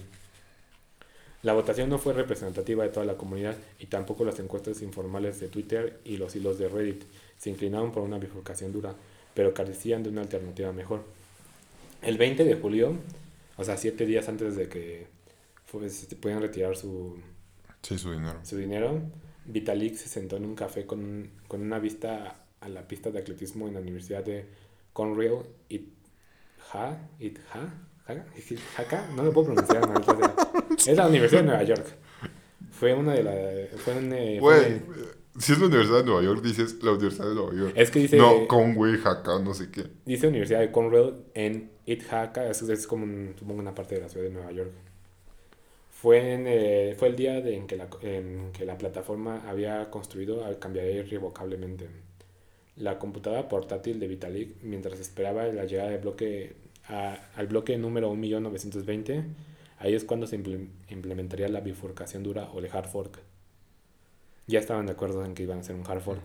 La 1.43 1.53
votación 1.53 1.89
no 1.89 1.99
fue 1.99 2.13
representativa 2.13 2.83
de 2.83 2.89
toda 2.89 3.05
la 3.05 3.15
comunidad 3.17 3.55
y 3.79 3.85
tampoco 3.85 4.25
las 4.25 4.39
encuestas 4.39 4.81
informales 4.81 5.39
de 5.39 5.47
Twitter 5.47 5.99
y 6.03 6.17
los 6.17 6.35
hilos 6.35 6.57
de 6.57 6.67
Reddit 6.69 7.03
se 7.37 7.51
inclinaron 7.51 7.91
por 7.91 8.03
una 8.03 8.17
bifurcación 8.17 8.71
dura, 8.73 8.95
pero 9.35 9.53
carecían 9.53 10.01
de 10.03 10.09
una 10.09 10.21
alternativa 10.21 10.71
mejor. 10.71 11.03
El 12.01 12.17
20 12.17 12.43
de 12.45 12.55
julio, 12.55 12.97
o 13.57 13.63
sea, 13.63 13.77
siete 13.77 14.05
días 14.07 14.27
antes 14.29 14.55
de 14.55 14.67
que 14.69 15.07
pues, 15.71 15.93
se 15.93 16.15
pudieran 16.15 16.41
retirar 16.41 16.75
su, 16.77 17.19
Sí, 17.83 17.97
su 17.99 18.11
dinero. 18.11 18.39
su 18.43 18.57
dinero, 18.57 19.01
Vitalik 19.45 19.95
se 19.95 20.09
sentó 20.09 20.37
en 20.37 20.45
un 20.45 20.55
café 20.55 20.85
con, 20.87 21.29
con 21.47 21.61
una 21.61 21.79
vista 21.79 22.44
a 22.65 22.69
la 22.69 22.87
pista 22.87 23.11
de 23.11 23.19
atletismo 23.19 23.67
en 23.67 23.75
la 23.75 23.79
Universidad 23.79 24.23
de 24.23 24.45
Conrail 24.93 25.37
Itha, 25.69 27.09
Itha, 27.19 27.73
Jaca, 28.75 29.07
no 29.15 29.23
lo 29.23 29.31
puedo 29.31 29.53
pronunciar. 29.53 29.81
Es 30.77 30.97
la 30.97 31.07
Universidad 31.07 31.41
de 31.41 31.47
Nueva 31.47 31.63
York. 31.63 31.85
Fue 32.71 32.93
una 32.93 33.13
de 33.13 33.23
las... 33.23 33.81
Fue 33.81 33.95
un, 33.97 34.11
eh, 34.13 34.37
fue 34.39 34.67
un- 34.67 35.41
si 35.41 35.51
es 35.53 35.59
la 35.59 35.65
Universidad 35.67 35.99
de 35.99 36.05
Nueva 36.05 36.23
York, 36.23 36.41
dices 36.43 36.81
la 36.83 36.91
Universidad 36.93 37.27
de 37.29 37.35
Nueva 37.35 37.53
York. 37.55 37.73
Es 37.75 37.91
que 37.91 37.99
dice- 37.99 38.17
No, 38.17 38.47
Conway, 38.47 38.97
Jaca, 38.97 39.39
no 39.39 39.53
sé 39.53 39.69
qué. 39.69 39.83
Dice 40.05 40.27
Universidad 40.27 40.59
de 40.61 40.71
Conrail 40.71 41.13
en 41.33 41.71
Ithaca, 41.85 42.49
es, 42.49 42.61
es 42.63 42.87
como 42.87 43.03
un- 43.03 43.33
supongo 43.37 43.59
una 43.59 43.75
parte 43.75 43.95
de 43.95 44.01
la 44.01 44.09
ciudad 44.09 44.25
de 44.27 44.31
Nueva 44.33 44.51
York. 44.51 44.71
Fue, 45.91 46.33
en, 46.33 46.45
eh, 46.47 46.95
fue 46.97 47.07
el 47.09 47.15
día 47.15 47.41
de- 47.41 47.55
en, 47.55 47.67
que 47.67 47.75
la, 47.77 47.87
en 48.01 48.51
que 48.53 48.65
la 48.65 48.77
plataforma 48.77 49.43
había 49.47 49.89
construido 49.89 50.45
al 50.45 50.59
cambiar 50.59 50.85
irrevocablemente. 50.87 51.87
La 52.77 52.99
computadora 52.99 53.47
portátil 53.47 53.99
de 53.99 54.07
Vitalik, 54.07 54.61
mientras 54.61 54.99
esperaba 54.99 55.45
la 55.47 55.65
llegada 55.65 55.89
del 55.91 56.01
bloque 56.01 56.55
a- 56.87 57.17
al 57.35 57.47
bloque 57.47 57.77
número 57.77 58.11
1.920, 58.13 59.23
ahí 59.79 59.93
es 59.95 60.03
cuando 60.03 60.27
se 60.27 60.37
imple- 60.37 60.69
implementaría 60.89 61.47
la 61.47 61.61
bifurcación 61.61 62.23
dura 62.23 62.49
o 62.51 62.59
el 62.59 62.69
hard 62.71 62.87
fork. 62.89 63.19
Ya 64.47 64.59
estaban 64.59 64.85
de 64.85 64.91
acuerdo 64.91 65.25
en 65.25 65.33
que 65.33 65.43
iban 65.43 65.57
a 65.57 65.61
hacer 65.61 65.75
un 65.75 65.87
hard 65.87 66.01
fork. 66.01 66.21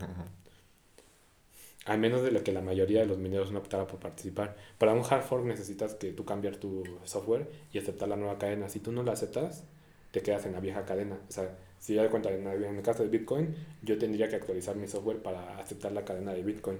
A 1.85 1.97
menos 1.97 2.21
de 2.21 2.31
lo 2.31 2.43
que 2.43 2.51
la 2.51 2.61
mayoría 2.61 2.99
de 2.99 3.07
los 3.07 3.17
mineros 3.17 3.51
no 3.51 3.57
optara 3.59 3.87
por 3.87 3.99
participar. 3.99 4.55
Para 4.77 4.93
un 4.93 5.01
hard 5.09 5.23
fork 5.23 5.45
necesitas 5.45 5.95
que 5.95 6.11
tú 6.11 6.25
cambiar 6.25 6.57
tu 6.57 6.83
software 7.05 7.49
y 7.73 7.79
aceptar 7.79 8.07
la 8.07 8.17
nueva 8.17 8.37
cadena. 8.37 8.69
Si 8.69 8.79
tú 8.79 8.91
no 8.91 9.01
la 9.03 9.13
aceptas, 9.13 9.63
te 10.11 10.21
quedas 10.21 10.45
en 10.45 10.51
la 10.51 10.59
vieja 10.59 10.85
cadena. 10.85 11.17
O 11.27 11.31
sea, 11.31 11.57
si 11.81 11.95
ya 11.95 12.03
de 12.03 12.09
cuenta, 12.09 12.31
en, 12.31 12.45
el 12.45 12.83
caso 12.83 13.01
de 13.01 13.09
Bitcoin, 13.09 13.55
yo 13.81 13.97
tendría 13.97 14.29
que 14.29 14.35
actualizar 14.35 14.75
mi 14.75 14.87
software 14.87 15.17
para 15.23 15.57
aceptar 15.57 15.91
la 15.91 16.05
cadena 16.05 16.31
de 16.31 16.43
Bitcoin. 16.43 16.77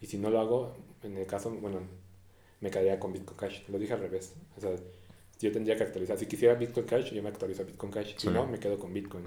Y 0.00 0.06
si 0.06 0.18
no 0.18 0.30
lo 0.30 0.38
hago, 0.38 0.72
en 1.02 1.16
el 1.16 1.26
caso, 1.26 1.50
bueno, 1.50 1.80
me 2.60 2.70
quedaría 2.70 3.00
con 3.00 3.12
Bitcoin 3.12 3.36
Cash. 3.36 3.62
Lo 3.68 3.76
dije 3.76 3.94
al 3.94 4.00
revés. 4.00 4.34
O 4.56 4.60
sea, 4.60 4.70
yo 5.40 5.50
tendría 5.50 5.76
que 5.76 5.82
actualizar. 5.82 6.16
Si 6.16 6.26
quisiera 6.26 6.54
Bitcoin 6.54 6.86
Cash, 6.86 7.12
yo 7.12 7.24
me 7.24 7.28
actualizo 7.28 7.62
a 7.62 7.64
Bitcoin 7.64 7.90
Cash. 7.90 8.14
Si 8.16 8.28
Sí. 8.28 8.30
no, 8.30 8.46
me 8.46 8.60
quedo 8.60 8.78
con 8.78 8.94
Bitcoin. 8.94 9.24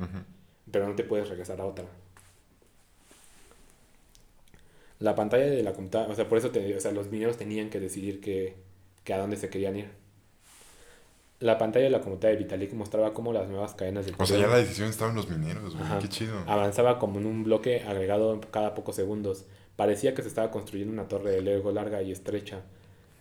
Pero 0.72 0.88
no 0.88 0.96
te 0.96 1.04
puedes 1.04 1.28
regresar 1.28 1.60
a 1.60 1.66
otra. 1.66 1.86
La 5.00 5.16
pantalla 5.16 5.48
de 5.48 5.62
la 5.64 5.74
computadora, 5.74 6.14
o 6.14 6.16
sea, 6.16 6.30
por 6.30 6.38
eso 6.38 6.52
te, 6.52 6.78
o 6.78 6.80
sea, 6.80 6.94
los 6.94 7.12
mineros 7.12 7.36
tenían 7.36 7.70
que 7.70 7.82
decidir 7.82 8.22
que, 8.22 8.56
que 9.04 9.14
a 9.14 9.18
dónde 9.18 9.36
se 9.36 9.50
querían 9.50 9.76
ir. 9.76 9.99
La 11.40 11.58
pantalla 11.58 11.86
de 11.86 11.92
la 11.92 12.02
computadora 12.02 12.38
de 12.38 12.44
Vitalik 12.44 12.74
mostraba 12.74 13.14
cómo 13.14 13.32
las 13.32 13.48
nuevas 13.48 13.74
cadenas 13.74 14.06
de 14.06 14.14
O 14.18 14.26
sea, 14.26 14.38
ya 14.38 14.48
la 14.48 14.58
decisión 14.58 14.90
estaba 14.90 15.10
en 15.12 15.16
los 15.16 15.30
mineros, 15.30 15.74
güey. 15.74 15.86
Ajá. 15.86 16.00
Qué 16.00 16.10
chido. 16.10 16.38
avanzaba 16.48 17.00
como 17.00 17.20
en 17.20 17.26
un 17.26 17.44
bloque 17.44 17.84
agregado 17.88 18.42
cada 18.52 18.74
pocos 18.76 18.96
segundos. 18.96 19.46
Parecía 19.78 20.14
que 20.14 20.22
se 20.22 20.28
estaba 20.28 20.52
construyendo 20.52 20.92
una 20.92 21.08
torre 21.08 21.32
de 21.32 21.42
Lego 21.42 21.72
larga 21.72 22.02
y 22.02 22.12
estrecha. 22.12 22.64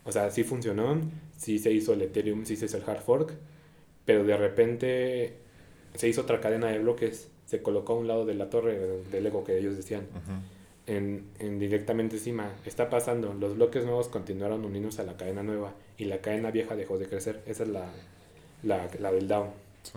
O 0.05 0.11
sea, 0.11 0.31
sí 0.31 0.43
funcionó, 0.43 1.01
sí 1.37 1.59
se 1.61 1.71
hizo 1.71 1.93
el 1.93 2.03
Ethereum, 2.03 2.45
sí 2.45 2.57
se 2.57 2.65
hizo 2.65 2.79
el 2.79 2.83
hard 2.85 3.03
fork, 3.03 3.35
pero 4.05 4.25
de 4.25 4.37
repente 4.37 5.37
se 5.95 6.09
hizo 6.09 6.23
otra 6.23 6.41
cadena 6.41 6.69
de 6.69 6.79
bloques. 6.81 7.29
Se 7.47 7.63
colocó 7.63 7.93
a 7.93 7.97
un 7.99 8.09
lado 8.09 8.27
de 8.27 8.35
la 8.35 8.51
torre 8.51 8.79
de 9.11 9.21
Lego 9.21 9.45
que 9.45 9.59
ellos 9.59 9.77
decían. 9.77 10.03
Ujú. 10.11 10.58
En, 10.89 11.31
en 11.39 11.59
directamente 11.61 12.17
encima. 12.17 12.51
Está 12.67 12.91
pasando, 12.91 13.33
los 13.35 13.55
bloques 13.57 13.85
nuevos 13.85 14.09
continuaron 14.09 14.65
uniéndose 14.65 15.03
a 15.03 15.05
la 15.05 15.17
cadena 15.17 15.43
nueva 15.45 15.73
y 15.97 16.07
la 16.07 16.19
cadena 16.21 16.51
vieja 16.51 16.75
dejó 16.75 16.99
de 16.99 17.07
crecer. 17.07 17.41
Esa 17.47 17.63
es 17.63 17.69
la, 17.69 17.87
la, 18.63 18.89
la 18.99 19.13
del 19.13 19.29
DAO. 19.29 19.53
Sí. 19.85 19.93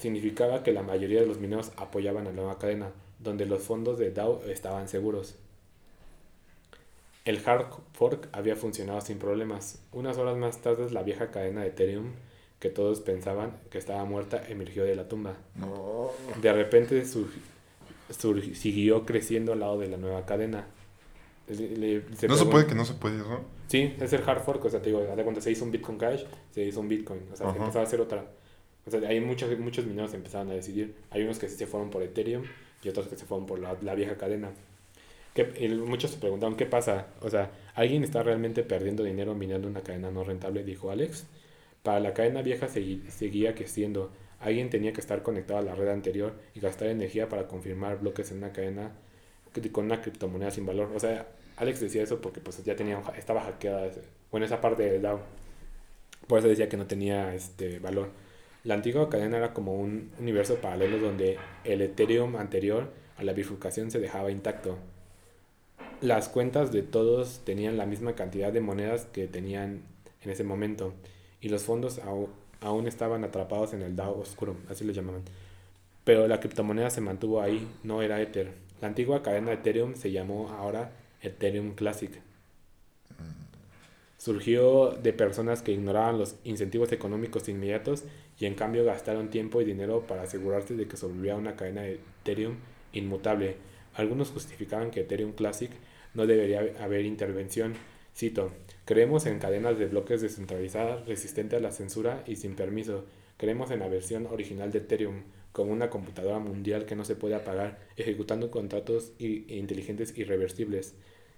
Significaba 0.00 0.62
que 0.62 0.72
la 0.72 0.82
mayoría 0.82 1.20
de 1.20 1.26
los 1.26 1.38
mineros 1.38 1.70
apoyaban 1.76 2.26
a 2.26 2.30
la 2.30 2.36
nueva 2.36 2.58
cadena, 2.58 2.90
donde 3.20 3.46
los 3.46 3.62
fondos 3.62 3.98
de 3.98 4.10
DAO 4.10 4.42
estaban 4.46 4.88
seguros. 4.88 5.36
El 7.24 7.40
hard 7.46 7.66
fork 7.92 8.28
había 8.32 8.56
funcionado 8.56 9.00
sin 9.00 9.18
problemas. 9.18 9.78
Unas 9.92 10.18
horas 10.18 10.36
más 10.36 10.58
tarde, 10.58 10.90
la 10.90 11.02
vieja 11.04 11.30
cadena 11.30 11.60
de 11.62 11.68
Ethereum, 11.68 12.12
que 12.58 12.68
todos 12.68 13.00
pensaban 13.00 13.58
que 13.70 13.78
estaba 13.78 14.04
muerta, 14.04 14.42
emergió 14.48 14.84
de 14.84 14.96
la 14.96 15.08
tumba. 15.08 15.34
No. 15.54 16.10
De 16.40 16.52
repente 16.52 17.04
sur- 17.04 17.28
siguió 18.12 19.04
creciendo 19.04 19.52
al 19.52 19.60
lado 19.60 19.78
de 19.78 19.88
la 19.88 19.96
nueva 19.96 20.24
cadena. 20.26 20.66
Le- 21.48 21.76
le- 21.76 22.16
se 22.16 22.28
No 22.28 22.36
se 22.36 22.44
puede 22.46 22.66
que 22.66 22.74
no 22.74 22.84
se 22.84 22.94
puede 22.94 23.16
eso. 23.16 23.40
Sí, 23.68 23.94
es 24.00 24.12
el 24.12 24.22
hard 24.28 24.42
fork, 24.42 24.64
o 24.64 24.70
sea, 24.70 24.80
te 24.80 24.90
digo, 24.90 25.04
cuando 25.22 25.40
se 25.40 25.50
hizo 25.50 25.64
un 25.64 25.70
Bitcoin 25.72 25.98
Cash, 25.98 26.22
se 26.50 26.62
hizo 26.64 26.80
un 26.80 26.88
Bitcoin, 26.88 27.20
o 27.32 27.36
sea, 27.36 27.46
se 27.52 27.58
empezó 27.58 27.80
a 27.80 27.82
hacer 27.82 28.00
otra. 28.00 28.24
O 28.86 28.90
sea, 28.90 29.00
hay 29.08 29.20
muchos, 29.20 29.56
muchos 29.58 29.86
mineros 29.86 30.12
empezaron 30.14 30.50
a 30.50 30.54
decidir. 30.54 30.94
Hay 31.10 31.22
unos 31.22 31.38
que 31.38 31.48
sí 31.48 31.56
se 31.56 31.66
fueron 31.66 31.90
por 31.90 32.02
Ethereum 32.02 32.42
y 32.82 32.88
otros 32.88 33.06
que 33.08 33.16
se 33.16 33.24
fueron 33.26 33.46
por 33.46 33.58
la, 33.58 33.76
la 33.82 33.94
vieja 33.94 34.16
cadena. 34.16 34.50
¿Qué- 35.34 35.52
y 35.60 35.68
muchos 35.68 36.10
se 36.10 36.18
preguntaron, 36.18 36.56
¿qué 36.56 36.66
pasa? 36.66 37.06
O 37.22 37.30
sea, 37.30 37.50
¿alguien 37.74 38.04
está 38.04 38.22
realmente 38.22 38.62
perdiendo 38.64 39.02
dinero 39.04 39.34
minando 39.34 39.66
una 39.68 39.80
cadena 39.80 40.10
no 40.10 40.24
rentable? 40.24 40.64
Dijo 40.64 40.90
Alex. 40.90 41.26
Para 41.82 42.00
la 42.00 42.12
cadena 42.14 42.42
vieja 42.42 42.68
segui- 42.68 43.08
seguía 43.08 43.54
creciendo. 43.54 44.12
Alguien 44.42 44.70
tenía 44.70 44.92
que 44.92 45.00
estar 45.00 45.22
conectado 45.22 45.60
a 45.60 45.62
la 45.62 45.74
red 45.74 45.88
anterior 45.88 46.34
y 46.54 46.60
gastar 46.60 46.88
energía 46.88 47.28
para 47.28 47.46
confirmar 47.48 48.00
bloques 48.00 48.30
en 48.32 48.38
una 48.38 48.52
cadena 48.52 48.92
con 49.70 49.84
una 49.84 50.00
criptomoneda 50.00 50.50
sin 50.50 50.66
valor. 50.66 50.90
O 50.94 51.00
sea, 51.00 51.26
Alex 51.56 51.80
decía 51.80 52.02
eso 52.02 52.20
porque 52.20 52.40
pues 52.40 52.62
ya 52.64 52.74
tenía, 52.74 53.02
estaba 53.16 53.42
hackeada, 53.42 53.90
bueno, 54.30 54.46
esa 54.46 54.60
parte 54.60 54.82
del 54.90 55.02
DAO. 55.02 55.20
Por 56.26 56.38
eso 56.38 56.48
decía 56.48 56.68
que 56.68 56.76
no 56.76 56.86
tenía 56.86 57.34
este 57.34 57.78
valor. 57.78 58.10
La 58.64 58.74
antigua 58.74 59.10
cadena 59.10 59.38
era 59.38 59.52
como 59.52 59.74
un 59.74 60.12
universo 60.18 60.56
paralelo 60.56 60.98
donde 60.98 61.36
el 61.64 61.82
Ethereum 61.82 62.36
anterior 62.36 62.90
a 63.16 63.24
la 63.24 63.32
bifurcación 63.32 63.90
se 63.90 63.98
dejaba 63.98 64.30
intacto. 64.30 64.78
Las 66.00 66.28
cuentas 66.28 66.72
de 66.72 66.82
todos 66.82 67.42
tenían 67.44 67.76
la 67.76 67.86
misma 67.86 68.14
cantidad 68.14 68.52
de 68.52 68.60
monedas 68.60 69.06
que 69.06 69.26
tenían 69.26 69.82
en 70.22 70.30
ese 70.30 70.44
momento 70.44 70.94
y 71.40 71.48
los 71.48 71.62
fondos 71.62 72.00
aún 72.62 72.86
estaban 72.86 73.24
atrapados 73.24 73.72
en 73.74 73.82
el 73.82 73.96
DAO 73.96 74.18
oscuro, 74.18 74.56
así 74.68 74.84
lo 74.84 74.92
llamaban. 74.92 75.22
Pero 76.04 76.26
la 76.26 76.40
criptomoneda 76.40 76.90
se 76.90 77.00
mantuvo 77.00 77.40
ahí, 77.40 77.68
no 77.82 78.02
era 78.02 78.20
Ether. 78.20 78.52
La 78.80 78.88
antigua 78.88 79.22
cadena 79.22 79.48
de 79.48 79.54
Ethereum 79.54 79.94
se 79.94 80.10
llamó 80.10 80.48
ahora 80.48 80.92
Ethereum 81.20 81.74
Classic. 81.74 82.10
Surgió 84.18 84.90
de 84.90 85.12
personas 85.12 85.62
que 85.62 85.72
ignoraban 85.72 86.18
los 86.18 86.36
incentivos 86.44 86.92
económicos 86.92 87.48
inmediatos 87.48 88.04
y 88.38 88.46
en 88.46 88.54
cambio 88.54 88.84
gastaron 88.84 89.30
tiempo 89.30 89.60
y 89.60 89.64
dinero 89.64 90.06
para 90.06 90.22
asegurarse 90.22 90.74
de 90.74 90.86
que 90.86 90.96
sobreviviera 90.96 91.36
una 91.36 91.56
cadena 91.56 91.82
de 91.82 92.00
Ethereum 92.22 92.56
inmutable. 92.92 93.56
Algunos 93.94 94.30
justificaban 94.30 94.90
que 94.90 95.00
Ethereum 95.00 95.32
Classic 95.32 95.70
no 96.14 96.26
debería 96.26 96.64
haber 96.80 97.04
intervención. 97.04 97.74
Cito, 98.14 98.52
creemos 98.84 99.26
en 99.26 99.38
cadenas 99.38 99.78
de 99.78 99.86
bloques 99.86 100.20
descentralizadas 100.20 101.06
resistentes 101.06 101.58
a 101.58 101.62
la 101.62 101.72
censura 101.72 102.22
y 102.26 102.36
sin 102.36 102.54
permiso. 102.56 103.04
Creemos 103.36 103.70
en 103.70 103.80
la 103.80 103.88
versión 103.88 104.26
original 104.26 104.70
de 104.70 104.78
Ethereum 104.78 105.22
como 105.52 105.72
una 105.72 105.90
computadora 105.90 106.38
mundial 106.38 106.84
que 106.86 106.96
no 106.96 107.04
se 107.04 107.16
puede 107.16 107.34
apagar, 107.34 107.78
ejecutando 107.96 108.50
contratos 108.50 109.12
i- 109.18 109.44
inteligentes 109.58 110.16
irreversibles. 110.16 110.94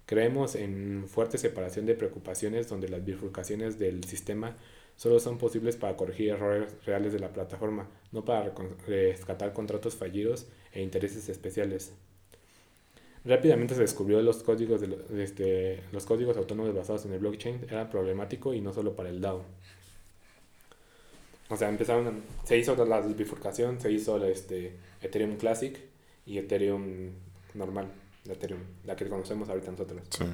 Creemos 0.07 0.55
en 0.55 1.07
fuerte 1.09 1.39
separación 1.39 1.87
de 1.87 1.95
preocupaciones 1.95 2.69
donde 2.69 2.89
las 2.89 3.05
bifurcaciones 3.05 3.79
del 3.79 4.05
sistema 4.05 4.57
solo 4.97 5.19
son 5.19 5.39
posibles 5.39 5.77
para 5.77 5.97
corregir 5.97 6.31
errores 6.31 6.75
reales 6.85 7.13
de 7.13 7.21
la 7.21 7.33
plataforma, 7.33 7.89
no 8.13 8.25
para 8.25 8.53
rescatar 8.87 9.53
contratos 9.53 9.95
fallidos 9.95 10.47
e 10.73 10.83
intereses 10.83 11.29
especiales. 11.29 11.95
Rápidamente 13.25 13.75
se 13.75 13.81
descubrió 13.81 14.21
los 14.23 14.43
códigos 14.43 14.81
de, 14.83 14.89
lo- 14.89 14.97
de 14.97 15.25
este, 15.25 15.83
los 15.93 16.05
códigos 16.05 16.37
autónomos 16.37 16.75
basados 16.75 17.07
en 17.07 17.13
el 17.15 17.21
blockchain 17.21 17.67
eran 17.71 17.89
problemático 17.89 18.53
y 18.53 18.61
no 18.61 18.73
solo 18.73 18.95
para 18.95 19.09
el 19.09 19.21
DAO. 19.21 19.43
O 21.51 21.57
sea, 21.57 21.69
empezaron, 21.69 22.23
se 22.45 22.59
hizo 22.59 22.75
la 22.87 23.01
bifurcación, 23.01 23.81
se 23.81 23.93
hizo 23.93 24.19
la, 24.19 24.29
este, 24.29 24.77
Ethereum 25.03 25.37
Classic 25.37 25.79
y 26.27 26.39
Ethereum 26.39 27.11
normal, 27.55 27.89
de 28.25 28.33
Ethereum, 28.33 28.61
la 28.85 28.97
que 28.97 29.09
conocemos 29.09 29.49
ahorita 29.49 29.71
nosotros. 29.71 30.01
Sí. 30.11 30.25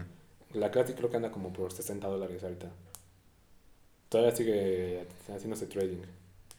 La 0.54 0.70
Classic 0.70 0.96
creo 0.96 1.10
que 1.10 1.16
anda 1.16 1.30
como 1.30 1.52
por 1.52 1.72
60 1.72 2.06
dólares 2.08 2.42
ahorita. 2.42 2.70
Todavía 4.08 4.34
sigue 4.34 5.06
haciéndose 5.28 5.66
trading 5.66 6.02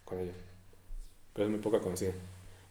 con 0.05 0.19
ella. 0.19 0.31
Pero 1.33 1.45
es 1.47 1.51
muy 1.51 1.59
poca 1.59 1.79
conocida. 1.79 2.11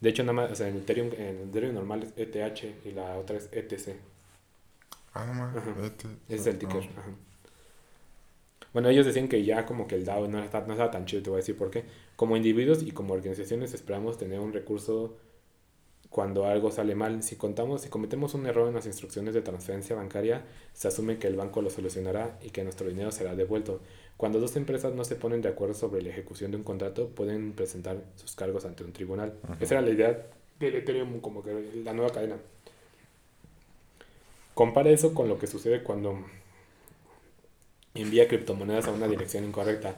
De 0.00 0.10
hecho, 0.10 0.22
nada 0.22 0.32
más, 0.32 0.52
o 0.52 0.54
sea, 0.54 0.68
en 0.68 0.76
Ethereum, 0.78 1.10
en 1.16 1.48
Ethereum 1.48 1.74
normal 1.74 2.02
es 2.02 2.12
ETH 2.16 2.86
y 2.86 2.92
la 2.92 3.16
otra 3.18 3.36
es 3.36 3.48
ETC. 3.52 3.96
Ah, 5.14 5.50
no 5.54 5.82
vete. 5.82 6.08
Ese 6.28 6.36
es 6.36 6.46
el 6.46 6.58
ticker. 6.58 6.84
No. 6.84 7.00
ajá. 7.00 7.14
Bueno, 8.72 8.88
ellos 8.88 9.04
decían 9.06 9.28
que 9.28 9.44
ya 9.44 9.66
como 9.66 9.86
que 9.88 9.96
el 9.96 10.04
DAO 10.04 10.28
no 10.28 10.42
estaba, 10.42 10.66
no 10.66 10.74
estaba 10.74 10.90
tan 10.92 11.04
chido, 11.04 11.22
te 11.22 11.30
voy 11.30 11.38
a 11.38 11.42
decir 11.42 11.56
por 11.56 11.70
qué. 11.70 11.84
Como 12.16 12.36
individuos 12.36 12.82
y 12.82 12.92
como 12.92 13.14
organizaciones 13.14 13.74
esperamos 13.74 14.16
tener 14.16 14.38
un 14.38 14.52
recurso 14.52 15.16
cuando 16.08 16.46
algo 16.46 16.70
sale 16.70 16.94
mal. 16.94 17.22
Si 17.22 17.36
contamos, 17.36 17.82
si 17.82 17.88
cometemos 17.88 18.34
un 18.34 18.46
error 18.46 18.68
en 18.68 18.74
las 18.74 18.86
instrucciones 18.86 19.34
de 19.34 19.42
transferencia 19.42 19.96
bancaria, 19.96 20.44
se 20.72 20.88
asume 20.88 21.18
que 21.18 21.26
el 21.26 21.36
banco 21.36 21.62
lo 21.62 21.70
solucionará 21.70 22.38
y 22.42 22.50
que 22.50 22.62
nuestro 22.64 22.88
dinero 22.88 23.10
será 23.12 23.34
devuelto. 23.34 23.80
Cuando 24.20 24.38
dos 24.38 24.54
empresas 24.56 24.92
no 24.92 25.02
se 25.02 25.16
ponen 25.16 25.40
de 25.40 25.48
acuerdo 25.48 25.72
sobre 25.72 26.02
la 26.02 26.10
ejecución 26.10 26.50
de 26.50 26.58
un 26.58 26.62
contrato, 26.62 27.08
pueden 27.08 27.54
presentar 27.54 28.04
sus 28.16 28.34
cargos 28.34 28.66
ante 28.66 28.84
un 28.84 28.92
tribunal. 28.92 29.32
Esa 29.60 29.76
era 29.76 29.80
la 29.80 29.88
idea 29.88 30.26
del 30.58 30.74
Ethereum 30.74 31.20
como 31.20 31.42
que 31.42 31.70
la 31.82 31.94
nueva 31.94 32.12
cadena. 32.12 32.36
Compara 34.52 34.90
eso 34.90 35.14
con 35.14 35.26
lo 35.26 35.38
que 35.38 35.46
sucede 35.46 35.82
cuando 35.82 36.22
envía 37.94 38.28
criptomonedas 38.28 38.88
a 38.88 38.92
una 38.92 39.08
dirección 39.08 39.42
incorrecta 39.42 39.96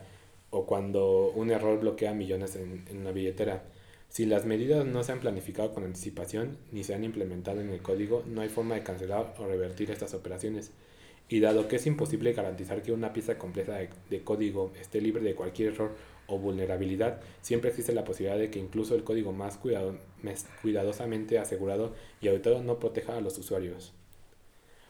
o 0.51 0.65
cuando 0.65 1.33
un 1.35 1.51
error 1.51 1.77
bloquea 1.81 2.13
millones 2.13 2.55
en, 2.55 2.85
en 2.89 2.99
una 2.99 3.11
billetera. 3.11 3.63
Si 4.07 4.25
las 4.25 4.45
medidas 4.45 4.85
no 4.85 5.03
se 5.03 5.11
han 5.11 5.19
planificado 5.19 5.73
con 5.73 5.83
anticipación 5.83 6.57
ni 6.71 6.85
se 6.85 6.95
han 6.95 7.03
implementado 7.03 7.59
en 7.59 7.71
el 7.71 7.81
código, 7.81 8.23
no 8.25 8.39
hay 8.39 8.47
forma 8.47 8.75
de 8.75 8.83
cancelar 8.83 9.35
o 9.37 9.47
revertir 9.47 9.91
estas 9.91 10.13
operaciones. 10.13 10.71
Y 11.33 11.39
dado 11.39 11.67
que 11.67 11.77
es 11.77 11.87
imposible 11.87 12.31
garantizar 12.33 12.83
que 12.83 12.91
una 12.91 13.11
pieza 13.11 13.39
completa 13.39 13.75
de, 13.77 13.89
de 14.07 14.23
código 14.23 14.71
esté 14.79 15.01
libre 15.01 15.23
de 15.23 15.33
cualquier 15.33 15.73
error 15.73 15.95
o 16.27 16.37
vulnerabilidad, 16.37 17.21
siempre 17.41 17.71
existe 17.71 17.91
la 17.91 18.03
posibilidad 18.03 18.37
de 18.37 18.51
que 18.51 18.59
incluso 18.59 18.93
el 18.93 19.03
código 19.03 19.31
más 19.33 19.57
cuidado- 19.57 19.97
cuidadosamente 20.61 21.39
asegurado 21.39 21.95
y 22.21 22.27
auditado 22.27 22.61
no 22.61 22.77
proteja 22.77 23.17
a 23.17 23.21
los 23.21 23.37
usuarios 23.39 23.93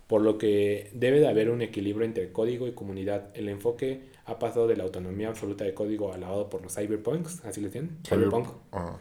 por 0.08 0.22
lo 0.22 0.38
que 0.38 0.92
debe 0.94 1.22
de 1.22 1.28
haber 1.30 1.50
un 1.50 1.62
equilibrio 1.62 2.06
entre 2.06 2.32
código 2.34 2.68
y 2.68 2.74
comunidad. 2.74 3.30
El 3.36 3.48
enfoque 3.48 4.02
ha 4.26 4.38
pasado 4.38 4.68
de 4.68 4.76
la 4.76 4.84
autonomía 4.84 5.30
absoluta 5.30 5.64
de 5.64 5.74
código 5.74 6.12
alabado 6.14 6.50
por 6.50 6.62
los 6.62 6.76
cyberpunks, 6.76 7.46
así 7.46 7.62
le 7.62 7.68
decían, 7.68 7.98
cyberpunk, 8.06 8.48
Ah. 8.74 8.98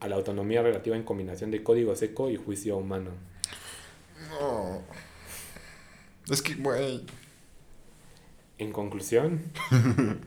a 0.00 0.08
la 0.08 0.16
autonomía 0.16 0.60
relativa 0.60 0.96
en 0.96 1.04
combinación 1.04 1.52
de 1.52 1.62
código 1.62 1.94
seco 1.94 2.28
y 2.30 2.36
juicio 2.36 2.76
humano. 2.76 3.12
No. 4.40 4.82
Es 6.30 6.42
que, 6.42 6.54
güey. 6.54 7.04
En 8.58 8.72
conclusión, 8.72 9.40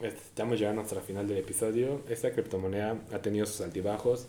estamos 0.00 0.58
llegando 0.58 0.82
hasta 0.82 0.96
el 0.96 1.02
final 1.02 1.26
del 1.26 1.38
episodio. 1.38 2.02
Esta 2.08 2.32
criptomoneda 2.32 2.96
ha 3.12 3.18
tenido 3.18 3.46
sus 3.46 3.60
altibajos, 3.60 4.26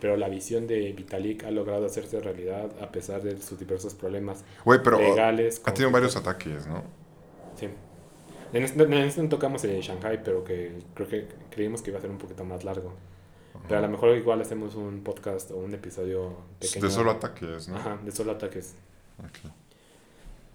pero 0.00 0.16
la 0.16 0.28
visión 0.28 0.66
de 0.66 0.92
Vitalik 0.92 1.44
ha 1.44 1.50
logrado 1.50 1.86
hacerse 1.86 2.20
realidad 2.20 2.70
a 2.80 2.90
pesar 2.92 3.22
de 3.22 3.40
sus 3.42 3.58
diversos 3.58 3.94
problemas 3.94 4.44
Güey, 4.64 4.80
pero 4.82 4.98
legales. 4.98 5.60
ha 5.64 5.74
tenido 5.74 5.90
varios 5.90 6.16
ataques, 6.16 6.66
¿no? 6.66 6.84
Sí. 7.58 7.68
En 8.52 8.62
este, 8.64 8.82
en 8.82 8.92
este 8.94 9.22
no 9.22 9.28
tocamos 9.28 9.62
el 9.64 9.70
de 9.72 9.82
Shanghai, 9.82 10.22
pero 10.24 10.42
que 10.44 10.78
creo 10.94 11.08
que 11.08 11.28
creímos 11.50 11.82
que 11.82 11.90
iba 11.90 11.98
a 11.98 12.02
ser 12.02 12.10
un 12.10 12.18
poquito 12.18 12.44
más 12.44 12.64
largo. 12.64 12.94
Pero 13.66 13.78
a 13.78 13.82
lo 13.82 13.88
mejor 13.88 14.16
igual 14.16 14.40
hacemos 14.40 14.76
un 14.76 15.02
podcast 15.02 15.50
o 15.50 15.56
un 15.56 15.74
episodio 15.74 16.36
pequeño. 16.58 16.86
De 16.86 16.90
solo 16.92 17.10
ataques, 17.10 17.68
¿no? 17.68 17.76
Ajá, 17.76 17.98
de 18.04 18.10
solo 18.12 18.32
ataques. 18.32 18.74
Ok. 19.18 19.50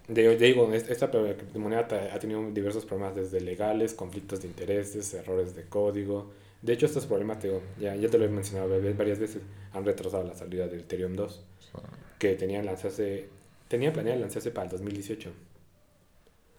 De, 0.07 0.37
digo, 0.37 0.71
es- 0.73 0.89
esta 0.89 1.09
criptomoneda 1.09 1.87
ha 2.13 2.19
tenido 2.19 2.49
diversos 2.51 2.85
problemas 2.85 3.15
desde 3.15 3.41
legales, 3.41 3.93
conflictos 3.93 4.41
de 4.41 4.47
intereses, 4.47 5.13
errores 5.13 5.55
de 5.55 5.63
código. 5.63 6.31
De 6.61 6.73
hecho, 6.73 6.85
estos 6.85 7.05
problemas, 7.05 7.39
te 7.39 7.47
digo, 7.47 7.61
ya, 7.79 7.95
ya 7.95 8.09
te 8.09 8.17
lo 8.17 8.25
he 8.25 8.29
mencionado 8.29 8.69
va- 8.69 8.93
varias 8.97 9.19
veces, 9.19 9.41
han 9.73 9.85
retrasado 9.85 10.23
la 10.23 10.35
salida 10.35 10.67
del 10.67 10.81
Ethereum 10.81 11.13
2, 11.15 11.41
que 12.19 12.35
tenía, 12.35 12.61
lanzarse, 12.63 13.27
tenía 13.67 13.91
planeado 13.93 14.19
lanzarse 14.19 14.51
para 14.51 14.65
el 14.65 14.71
2018. 14.71 15.31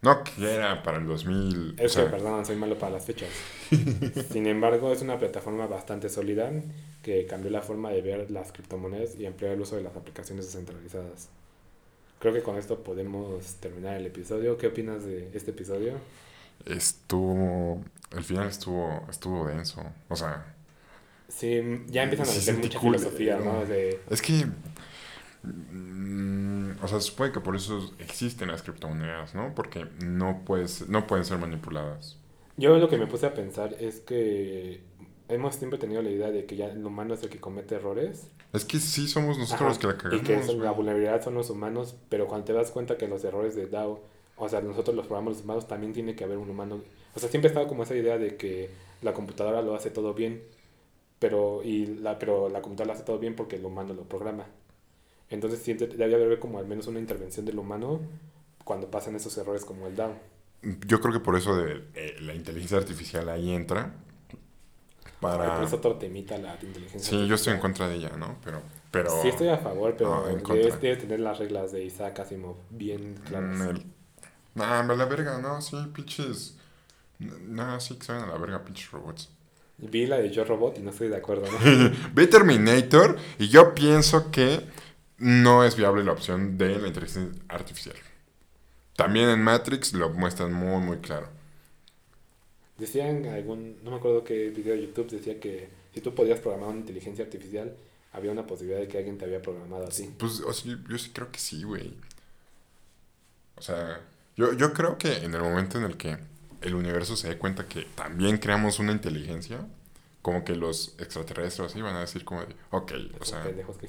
No, 0.03 0.23
que 0.23 0.55
era 0.55 0.83
para 0.83 0.99
el 0.99 1.07
2000. 1.07 1.71
o 1.71 1.73
Es 1.73 1.77
que, 1.77 1.89
sea, 1.89 2.11
perdón, 2.11 2.45
soy 2.45 2.57
malo 2.57 2.79
para 2.79 2.93
las 2.93 3.05
fechas. 3.07 3.29
Sin 4.33 4.47
embargo, 4.47 4.93
es 4.93 5.03
una 5.03 5.19
plataforma 5.19 5.67
bastante 5.67 6.09
sólida 6.09 6.53
que 7.03 7.27
cambió 7.27 7.51
la 7.51 7.63
forma 7.63 7.91
de 7.91 8.03
ver 8.03 8.31
las 8.31 8.53
criptomonedas 8.53 9.19
y 9.19 9.27
amplió 9.27 9.51
el 9.53 9.61
uso 9.61 9.77
de 9.77 9.83
las 9.83 9.97
aplicaciones 9.97 10.45
descentralizadas. 10.47 11.29
Creo 12.19 12.33
que 12.35 12.43
con 12.43 12.57
esto 12.57 12.83
podemos 12.83 13.57
terminar 13.57 13.97
el 13.97 14.07
episodio. 14.07 14.57
¿Qué 14.59 14.67
opinas 14.69 15.05
de 15.05 15.31
este 15.35 15.51
episodio? 15.53 16.01
estuvo. 16.65 17.83
El 18.11 18.25
final 18.25 18.49
estuvo, 18.49 19.07
estuvo 19.11 19.47
denso. 19.49 19.83
O 20.09 20.17
sea, 20.17 20.55
Sí, 21.29 21.61
ya 21.89 22.03
empiezan 22.05 22.29
a 22.29 22.33
meter 22.33 22.57
mucha 22.57 22.81
culero. 22.81 22.81
filosofía, 22.81 23.41
¿no? 23.41 23.65
De, 23.67 24.05
es 24.11 24.23
que. 24.23 24.47
mm, 25.43 26.83
o 26.83 26.89
sea, 26.89 27.01
se 27.01 27.09
supone 27.09 27.33
que 27.33 27.41
por 27.41 27.57
eso 27.57 27.95
existen 27.99 28.49
las 28.49 28.63
criptomonedas, 28.63 29.35
¿no? 29.35 29.55
Porque 29.55 29.87
no, 30.01 30.43
puedes, 30.45 30.89
no 30.89 31.07
pueden 31.07 31.25
ser 31.25 31.39
manipuladas. 31.39 32.19
Yo 32.57 32.79
lo 32.79 32.89
que 32.89 32.97
me 32.99 33.07
puse 33.07 33.27
a 33.27 33.35
pensar 33.35 33.75
es 33.81 34.01
que 34.01 34.83
hemos 35.29 35.55
siempre 35.57 35.79
tenido 35.79 36.03
la 36.03 36.11
idea 36.11 36.31
de 36.31 36.47
que 36.47 36.57
ya 36.57 36.67
el 36.69 36.85
humano 36.85 37.15
es 37.15 37.23
el 37.23 37.29
que 37.31 37.41
comete 37.41 37.75
errores. 37.75 38.31
Es 38.57 38.65
que 38.65 38.79
sí 38.81 39.07
somos 39.09 39.39
nosotros 39.39 39.61
Ajá, 39.61 39.69
los 39.69 39.79
que 39.79 39.87
la 39.87 39.93
Y 39.93 39.97
cagamos. 40.21 40.27
que 40.27 40.35
eso- 40.35 40.53
güey. 40.55 40.65
la 40.65 40.71
vulnerabilidad 40.73 41.23
son 41.23 41.35
los 41.35 41.51
humanos, 41.51 41.95
pero 42.09 42.27
cuando 42.27 42.47
te 42.47 42.53
das 42.53 42.71
cuenta 42.71 42.97
que 42.97 43.07
los 43.09 43.23
errores 43.25 43.55
de 43.55 43.67
DAO, 43.67 44.01
o 44.37 44.49
sea, 44.49 44.61
nosotros 44.61 44.97
los 44.97 45.07
programas 45.07 45.35
los 45.35 45.45
humanos, 45.45 45.67
también 45.69 45.93
tiene 45.93 46.15
que 46.17 46.25
haber 46.25 46.39
un 46.39 46.51
humano. 46.51 46.81
O 47.15 47.19
sea, 47.21 47.29
siempre 47.29 47.49
ha 47.49 47.53
estado 47.53 47.69
como 47.69 47.83
esa 47.85 47.95
idea 47.97 48.19
de 48.19 48.37
que 48.37 48.71
la 49.03 49.13
computadora 49.15 49.63
lo 49.63 49.75
hace 49.75 49.91
todo 49.91 50.13
bien, 50.15 50.43
pero, 51.19 51.63
y 51.63 51.87
la, 51.87 52.19
pero 52.19 52.49
la 52.49 52.61
computadora 52.61 52.93
lo 52.93 52.99
hace 52.99 53.05
todo 53.07 53.19
bien 53.19 53.35
porque 53.37 53.57
el 53.57 53.65
humano 53.65 53.95
lo 53.95 54.03
programa. 54.03 54.47
Entonces 55.31 55.61
siempre 55.61 55.87
debe 55.89 56.15
haber 56.15 56.39
como 56.39 56.59
al 56.59 56.67
menos 56.67 56.87
una 56.87 57.01
intervención 57.01 57.47
del 57.47 57.59
humano 57.59 58.01
cuando 58.65 58.91
pasan 58.91 59.17
esos 59.17 59.37
errores 59.39 59.65
como 59.65 59.87
el 59.87 59.97
DAO. 59.97 60.13
Yo 60.87 61.01
creo 61.01 61.13
que 61.13 61.21
por 61.21 61.37
eso 61.37 61.57
de, 61.57 61.83
eh, 61.95 62.17
la 62.21 62.35
inteligencia 62.35 62.79
artificial 62.79 63.29
ahí 63.29 63.51
entra. 63.53 63.95
Para. 65.21 65.63
Es 65.63 65.73
otro 65.73 65.97
temita 65.97 66.37
la 66.39 66.59
inteligencia 66.63 67.01
Sí, 67.11 67.27
yo 67.27 67.35
estoy 67.37 67.55
en 67.55 67.61
contra 67.61 67.89
de 67.89 67.97
ella, 67.97 68.11
¿no? 68.17 68.37
Pero. 68.45 68.63
pero 68.91 69.11
Sí 69.23 69.29
estoy 69.29 69.49
a 69.49 69.59
favor, 69.59 69.95
pero 69.97 70.11
No, 70.11 70.55
debes, 70.55 70.81
debes 70.81 70.99
tener 70.99 71.21
las 71.21 71.39
reglas 71.39 71.73
de 71.73 71.85
Isaac 71.85 72.21
Asimov 72.21 72.57
bien 72.71 73.15
claras. 73.25 73.57
Mm, 73.57 73.63
el- 73.71 73.87
Nah, 74.55 74.83
la 74.83 75.05
verga, 75.05 75.39
no, 75.39 75.61
sí, 75.61 75.77
pinches. 75.93 76.57
No, 77.19 77.79
sí 77.81 77.97
que 77.97 78.05
saben 78.07 78.25
a 78.25 78.27
la 78.27 78.39
verga, 78.39 78.65
pinches 78.65 78.91
robots. 78.91 79.29
Vi 79.79 80.07
la 80.07 80.17
de 80.17 80.31
Yo 80.31 80.45
Robot 80.45 80.79
y 80.79 80.83
no 80.83 80.91
estoy 80.91 81.09
de 81.09 81.17
acuerdo, 81.17 81.45
¿no? 81.51 81.59
Ve 82.15 82.27
Terminator 82.27 83.17
y 83.39 83.49
yo 83.49 83.75
pienso 83.75 84.31
que 84.31 84.67
no 85.19 85.65
es 85.65 85.77
viable 85.77 86.03
la 86.05 86.13
opción 86.13 86.57
de 86.57 86.79
la 86.79 86.89
inteligencia 86.89 87.39
artificial. 87.49 87.97
También 88.97 89.29
en 89.29 89.43
Matrix 89.43 89.93
lo 89.93 90.09
muestran 90.11 90.53
muy, 90.55 90.83
muy 90.83 90.99
claro. 90.99 91.29
Decían 92.79 93.25
algún, 93.27 93.83
no 93.83 93.91
me 93.91 93.97
acuerdo 93.97 94.23
qué 94.23 94.51
video 94.51 94.75
de 94.75 94.83
YouTube 94.83 95.11
decía 95.11 95.41
que 95.41 95.69
si 95.95 96.01
tú 96.01 96.15
podías 96.15 96.41
programar 96.41 96.69
una 96.71 96.81
inteligencia 96.81 97.25
artificial, 97.25 97.75
había 98.13 98.33
una 98.33 98.47
posibilidad 98.47 98.81
de 98.81 98.89
que 98.89 98.99
alguien 98.99 99.17
te 99.17 99.25
había 99.25 99.41
programado 99.41 99.87
así. 99.87 100.15
Pues, 100.19 100.41
o 100.41 100.53
sea, 100.53 100.73
yo, 100.73 100.79
yo 100.89 100.99
sí 100.99 101.11
creo 101.13 101.31
que 101.33 101.39
sí, 101.39 101.63
güey. 101.63 101.95
O 103.57 103.63
sea, 103.63 104.01
yo, 104.37 104.53
yo 104.53 104.73
creo 104.73 104.99
que 104.99 105.17
en 105.25 105.35
el 105.35 105.41
momento 105.41 105.79
en 105.79 105.85
el 105.85 105.97
que 105.97 106.19
el 106.61 106.75
universo 106.75 107.17
se 107.17 107.29
dé 107.29 107.39
cuenta 107.39 107.67
que 107.67 107.83
también 107.95 108.39
creamos 108.39 108.79
una 108.79 108.93
inteligencia, 108.93 109.67
como 110.23 110.45
que 110.45 110.55
los 110.55 110.95
extraterrestres 110.99 111.71
así 111.71 111.81
van 111.81 111.97
a 111.97 112.01
decir 112.01 112.25
como 112.25 112.41
de, 112.41 112.55
ok, 112.71 112.93
o 113.21 113.25
sea... 113.25 113.45
pendejos 113.45 113.79
que. 113.79 113.89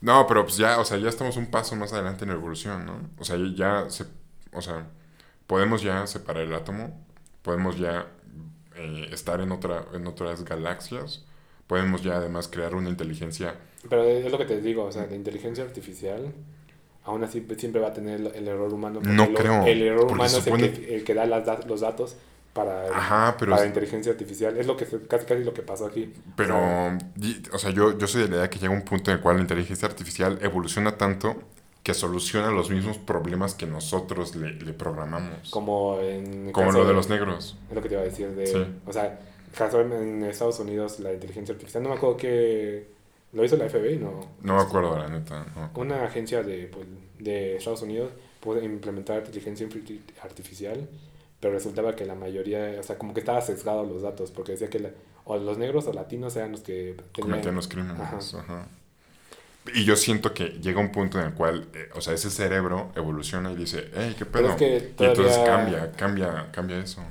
No, 0.00 0.26
pero 0.26 0.44
pues 0.44 0.56
ya, 0.56 0.78
o 0.78 0.84
sea, 0.84 0.98
ya 0.98 1.08
estamos 1.08 1.36
un 1.36 1.50
paso 1.50 1.74
más 1.76 1.92
adelante 1.92 2.24
en 2.24 2.30
la 2.30 2.36
evolución, 2.36 2.84
¿no? 2.84 3.10
O 3.18 3.24
sea, 3.24 3.36
ya 3.54 3.88
se, 3.90 4.04
o 4.52 4.60
sea, 4.60 4.88
podemos 5.46 5.82
ya 5.82 6.06
separar 6.06 6.44
el 6.44 6.54
átomo, 6.54 7.05
podemos 7.46 7.78
ya 7.78 8.08
eh, 8.74 9.08
estar 9.12 9.40
en 9.40 9.52
otra, 9.52 9.84
en 9.94 10.04
otras 10.08 10.44
galaxias, 10.44 11.24
podemos 11.68 12.02
ya 12.02 12.16
además 12.16 12.48
crear 12.48 12.74
una 12.74 12.90
inteligencia. 12.90 13.54
Pero 13.88 14.02
es 14.02 14.32
lo 14.32 14.36
que 14.36 14.46
te 14.46 14.60
digo, 14.60 14.84
o 14.84 14.90
sea, 14.90 15.06
la 15.06 15.14
inteligencia 15.14 15.62
artificial 15.62 16.34
aún 17.04 17.22
así 17.22 17.46
siempre 17.56 17.80
va 17.80 17.88
a 17.88 17.92
tener 17.92 18.20
el, 18.34 18.48
error 18.48 18.74
humano. 18.74 19.00
No 19.00 19.32
creo, 19.32 19.64
El 19.64 19.80
error 19.80 20.10
humano 20.10 20.24
es 20.38 20.44
el 20.44 20.56
que, 20.74 20.96
el 20.96 21.04
que 21.04 21.14
da 21.14 21.24
las 21.24 21.64
los 21.68 21.82
datos 21.82 22.16
para, 22.52 22.88
Ajá, 22.88 23.36
pero 23.38 23.52
para 23.52 23.62
es- 23.62 23.68
la 23.68 23.68
inteligencia 23.68 24.10
artificial. 24.10 24.56
Es 24.56 24.66
lo 24.66 24.76
que 24.76 24.86
casi 25.08 25.24
casi 25.24 25.44
lo 25.44 25.54
que 25.54 25.62
pasó 25.62 25.86
aquí. 25.86 26.12
Pero, 26.34 26.56
O 26.56 26.58
sea, 26.58 26.98
di- 27.14 27.42
o 27.52 27.58
sea, 27.58 27.70
yo, 27.70 27.96
yo 27.96 28.08
soy 28.08 28.22
de 28.22 28.28
la 28.28 28.36
idea 28.38 28.50
que 28.50 28.58
llega 28.58 28.72
un 28.74 28.82
punto 28.82 29.12
en 29.12 29.18
el 29.18 29.22
cual 29.22 29.36
la 29.36 29.42
inteligencia 29.42 29.86
artificial 29.86 30.40
evoluciona 30.42 30.96
tanto 30.98 31.36
que 31.86 31.94
soluciona 31.94 32.50
los 32.50 32.68
mismos 32.68 32.98
problemas 32.98 33.54
que 33.54 33.64
nosotros 33.64 34.34
le, 34.34 34.54
le 34.54 34.72
programamos. 34.72 35.50
como 35.50 36.00
en 36.00 36.50
Como 36.50 36.66
caso 36.66 36.78
lo 36.80 36.84
de 36.84 36.92
los 36.94 37.08
negros. 37.08 37.56
Es 37.68 37.76
lo 37.76 37.80
que 37.80 37.88
te 37.88 37.94
iba 37.94 38.02
a 38.02 38.06
decir 38.06 38.28
de... 38.34 38.44
Sí. 38.44 38.66
O 38.86 38.92
sea, 38.92 39.20
casualmente 39.56 40.02
en 40.02 40.24
Estados 40.24 40.58
Unidos 40.58 40.98
la 40.98 41.12
inteligencia 41.12 41.52
artificial, 41.54 41.84
no 41.84 41.90
me 41.90 41.94
acuerdo 41.94 42.16
que... 42.16 42.88
¿Lo 43.32 43.44
hizo 43.44 43.56
la 43.56 43.68
FBI? 43.68 43.98
No. 43.98 44.18
No 44.42 44.56
me 44.56 44.62
acuerdo, 44.62 44.98
la 44.98 45.06
neta. 45.08 45.46
no. 45.54 45.70
Una 45.80 46.02
agencia 46.04 46.42
de, 46.42 46.66
pues, 46.66 46.86
de 47.20 47.56
Estados 47.56 47.82
Unidos 47.82 48.10
puede 48.40 48.64
implementar 48.64 49.18
inteligencia 49.18 49.68
arti- 49.68 50.00
artificial, 50.22 50.88
pero 51.38 51.54
resultaba 51.54 51.94
que 51.94 52.04
la 52.04 52.16
mayoría, 52.16 52.78
o 52.80 52.82
sea, 52.82 52.98
como 52.98 53.14
que 53.14 53.20
estaba 53.20 53.40
sesgado 53.42 53.84
los 53.84 54.02
datos, 54.02 54.32
porque 54.32 54.52
decía 54.52 54.68
que 54.70 54.80
la- 54.80 54.90
o 55.24 55.36
los 55.36 55.56
negros 55.56 55.86
o 55.86 55.92
latinos 55.92 56.34
eran 56.34 56.50
los 56.50 56.62
que 56.62 56.96
tenían... 57.12 57.30
Cometían 57.30 57.54
los 57.54 57.68
crímenes. 57.68 58.00
Ajá. 58.00 58.18
ajá. 58.40 58.68
Y 59.74 59.84
yo 59.84 59.96
siento 59.96 60.32
que 60.34 60.48
llega 60.60 60.80
un 60.80 60.92
punto 60.92 61.18
en 61.18 61.26
el 61.26 61.34
cual, 61.34 61.68
eh, 61.74 61.88
o 61.94 62.00
sea, 62.00 62.14
ese 62.14 62.30
cerebro 62.30 62.92
evoluciona 62.96 63.52
y 63.52 63.56
dice, 63.56 63.90
hey, 63.94 64.14
¿qué 64.18 64.24
Pero 64.34 64.48
pedo? 64.48 64.50
es 64.50 64.56
que 64.56 64.94
Y 64.98 65.04
entonces 65.04 65.38
cambia, 65.38 65.92
cambia, 65.92 66.50
cambia 66.52 66.78
eso. 66.78 67.02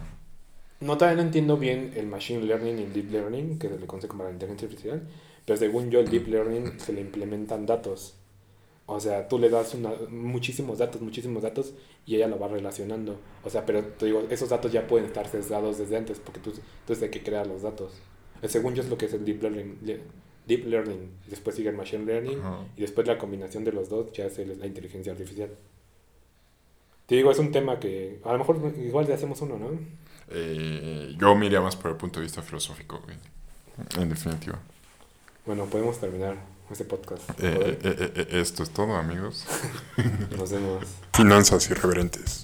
No, 0.79 0.97
todavía 0.97 1.17
no 1.17 1.27
entiendo 1.27 1.57
bien 1.57 1.93
el 1.95 2.07
machine 2.07 2.43
learning 2.45 2.79
y 2.79 2.83
el 2.83 2.93
deep 2.93 3.09
learning, 3.11 3.57
que 3.59 3.69
se 3.69 3.79
le 3.79 3.87
conoce 3.87 4.07
como 4.07 4.23
la 4.23 4.31
inteligencia 4.31 4.67
artificial, 4.67 5.07
pero 5.45 5.57
según 5.57 5.89
yo 5.89 5.99
el 5.99 6.09
deep 6.09 6.27
learning 6.27 6.79
se 6.79 6.93
le 6.93 7.01
implementan 7.01 7.65
datos. 7.65 8.15
O 8.87 8.99
sea, 8.99 9.27
tú 9.29 9.39
le 9.39 9.49
das 9.49 9.73
una, 9.75 9.91
muchísimos 10.09 10.79
datos, 10.79 11.01
muchísimos 11.01 11.43
datos 11.43 11.75
y 12.05 12.15
ella 12.17 12.27
lo 12.27 12.39
va 12.39 12.47
relacionando. 12.49 13.21
O 13.43 13.49
sea, 13.49 13.65
pero 13.65 13.83
te 13.85 14.07
digo, 14.07 14.27
esos 14.29 14.49
datos 14.49 14.71
ya 14.71 14.87
pueden 14.87 15.07
estar 15.07 15.27
sesgados 15.29 15.77
desde 15.79 15.97
antes 15.97 16.19
porque 16.19 16.41
tú, 16.41 16.53
tú 16.85 16.93
es 16.93 17.01
el 17.01 17.11
que 17.11 17.23
crea 17.23 17.45
los 17.45 17.63
datos. 17.63 18.03
Eh, 18.41 18.49
Según 18.49 18.75
yo 18.75 18.83
es 18.83 18.89
lo 18.89 18.97
que 18.97 19.05
es 19.07 19.13
el 19.13 19.25
deep 19.25 19.41
learning. 19.43 19.79
Le- 20.47 20.55
Deep 20.57 20.67
learning, 20.67 21.09
después 21.27 21.55
sigue 21.55 21.69
el 21.69 21.75
machine 21.75 22.05
learning 22.05 22.39
Ajá. 22.39 22.59
y 22.77 22.81
después 22.81 23.07
la 23.07 23.17
combinación 23.17 23.63
de 23.63 23.71
los 23.71 23.89
dos 23.89 24.11
ya 24.13 24.25
es 24.25 24.37
el- 24.39 24.59
la 24.59 24.67
inteligencia 24.67 25.11
artificial. 25.11 25.49
Te 27.07 27.15
digo, 27.15 27.31
es 27.31 27.37
un 27.39 27.51
tema 27.51 27.79
que 27.79 28.19
a 28.23 28.31
lo 28.33 28.39
mejor 28.39 28.73
igual 28.77 29.05
ya 29.07 29.15
hacemos 29.15 29.39
uno, 29.41 29.57
¿no? 29.59 29.69
Eh, 30.29 31.15
yo 31.19 31.35
me 31.35 31.45
iría 31.45 31.61
más 31.61 31.75
por 31.75 31.91
el 31.91 31.97
punto 31.97 32.19
de 32.19 32.23
vista 32.25 32.41
filosófico. 32.41 32.99
En 33.97 34.09
definitiva. 34.09 34.59
Bueno, 35.45 35.65
podemos 35.65 35.99
terminar 35.99 36.35
este 36.71 36.83
podcast. 36.85 37.29
Eh, 37.39 37.77
eh, 37.83 38.27
esto 38.31 38.63
es 38.63 38.71
todo, 38.71 38.95
amigos. 38.95 39.45
Nos 40.35 40.51
vemos. 40.51 40.83
Finanzas 41.13 41.69
irreverentes. 41.69 42.41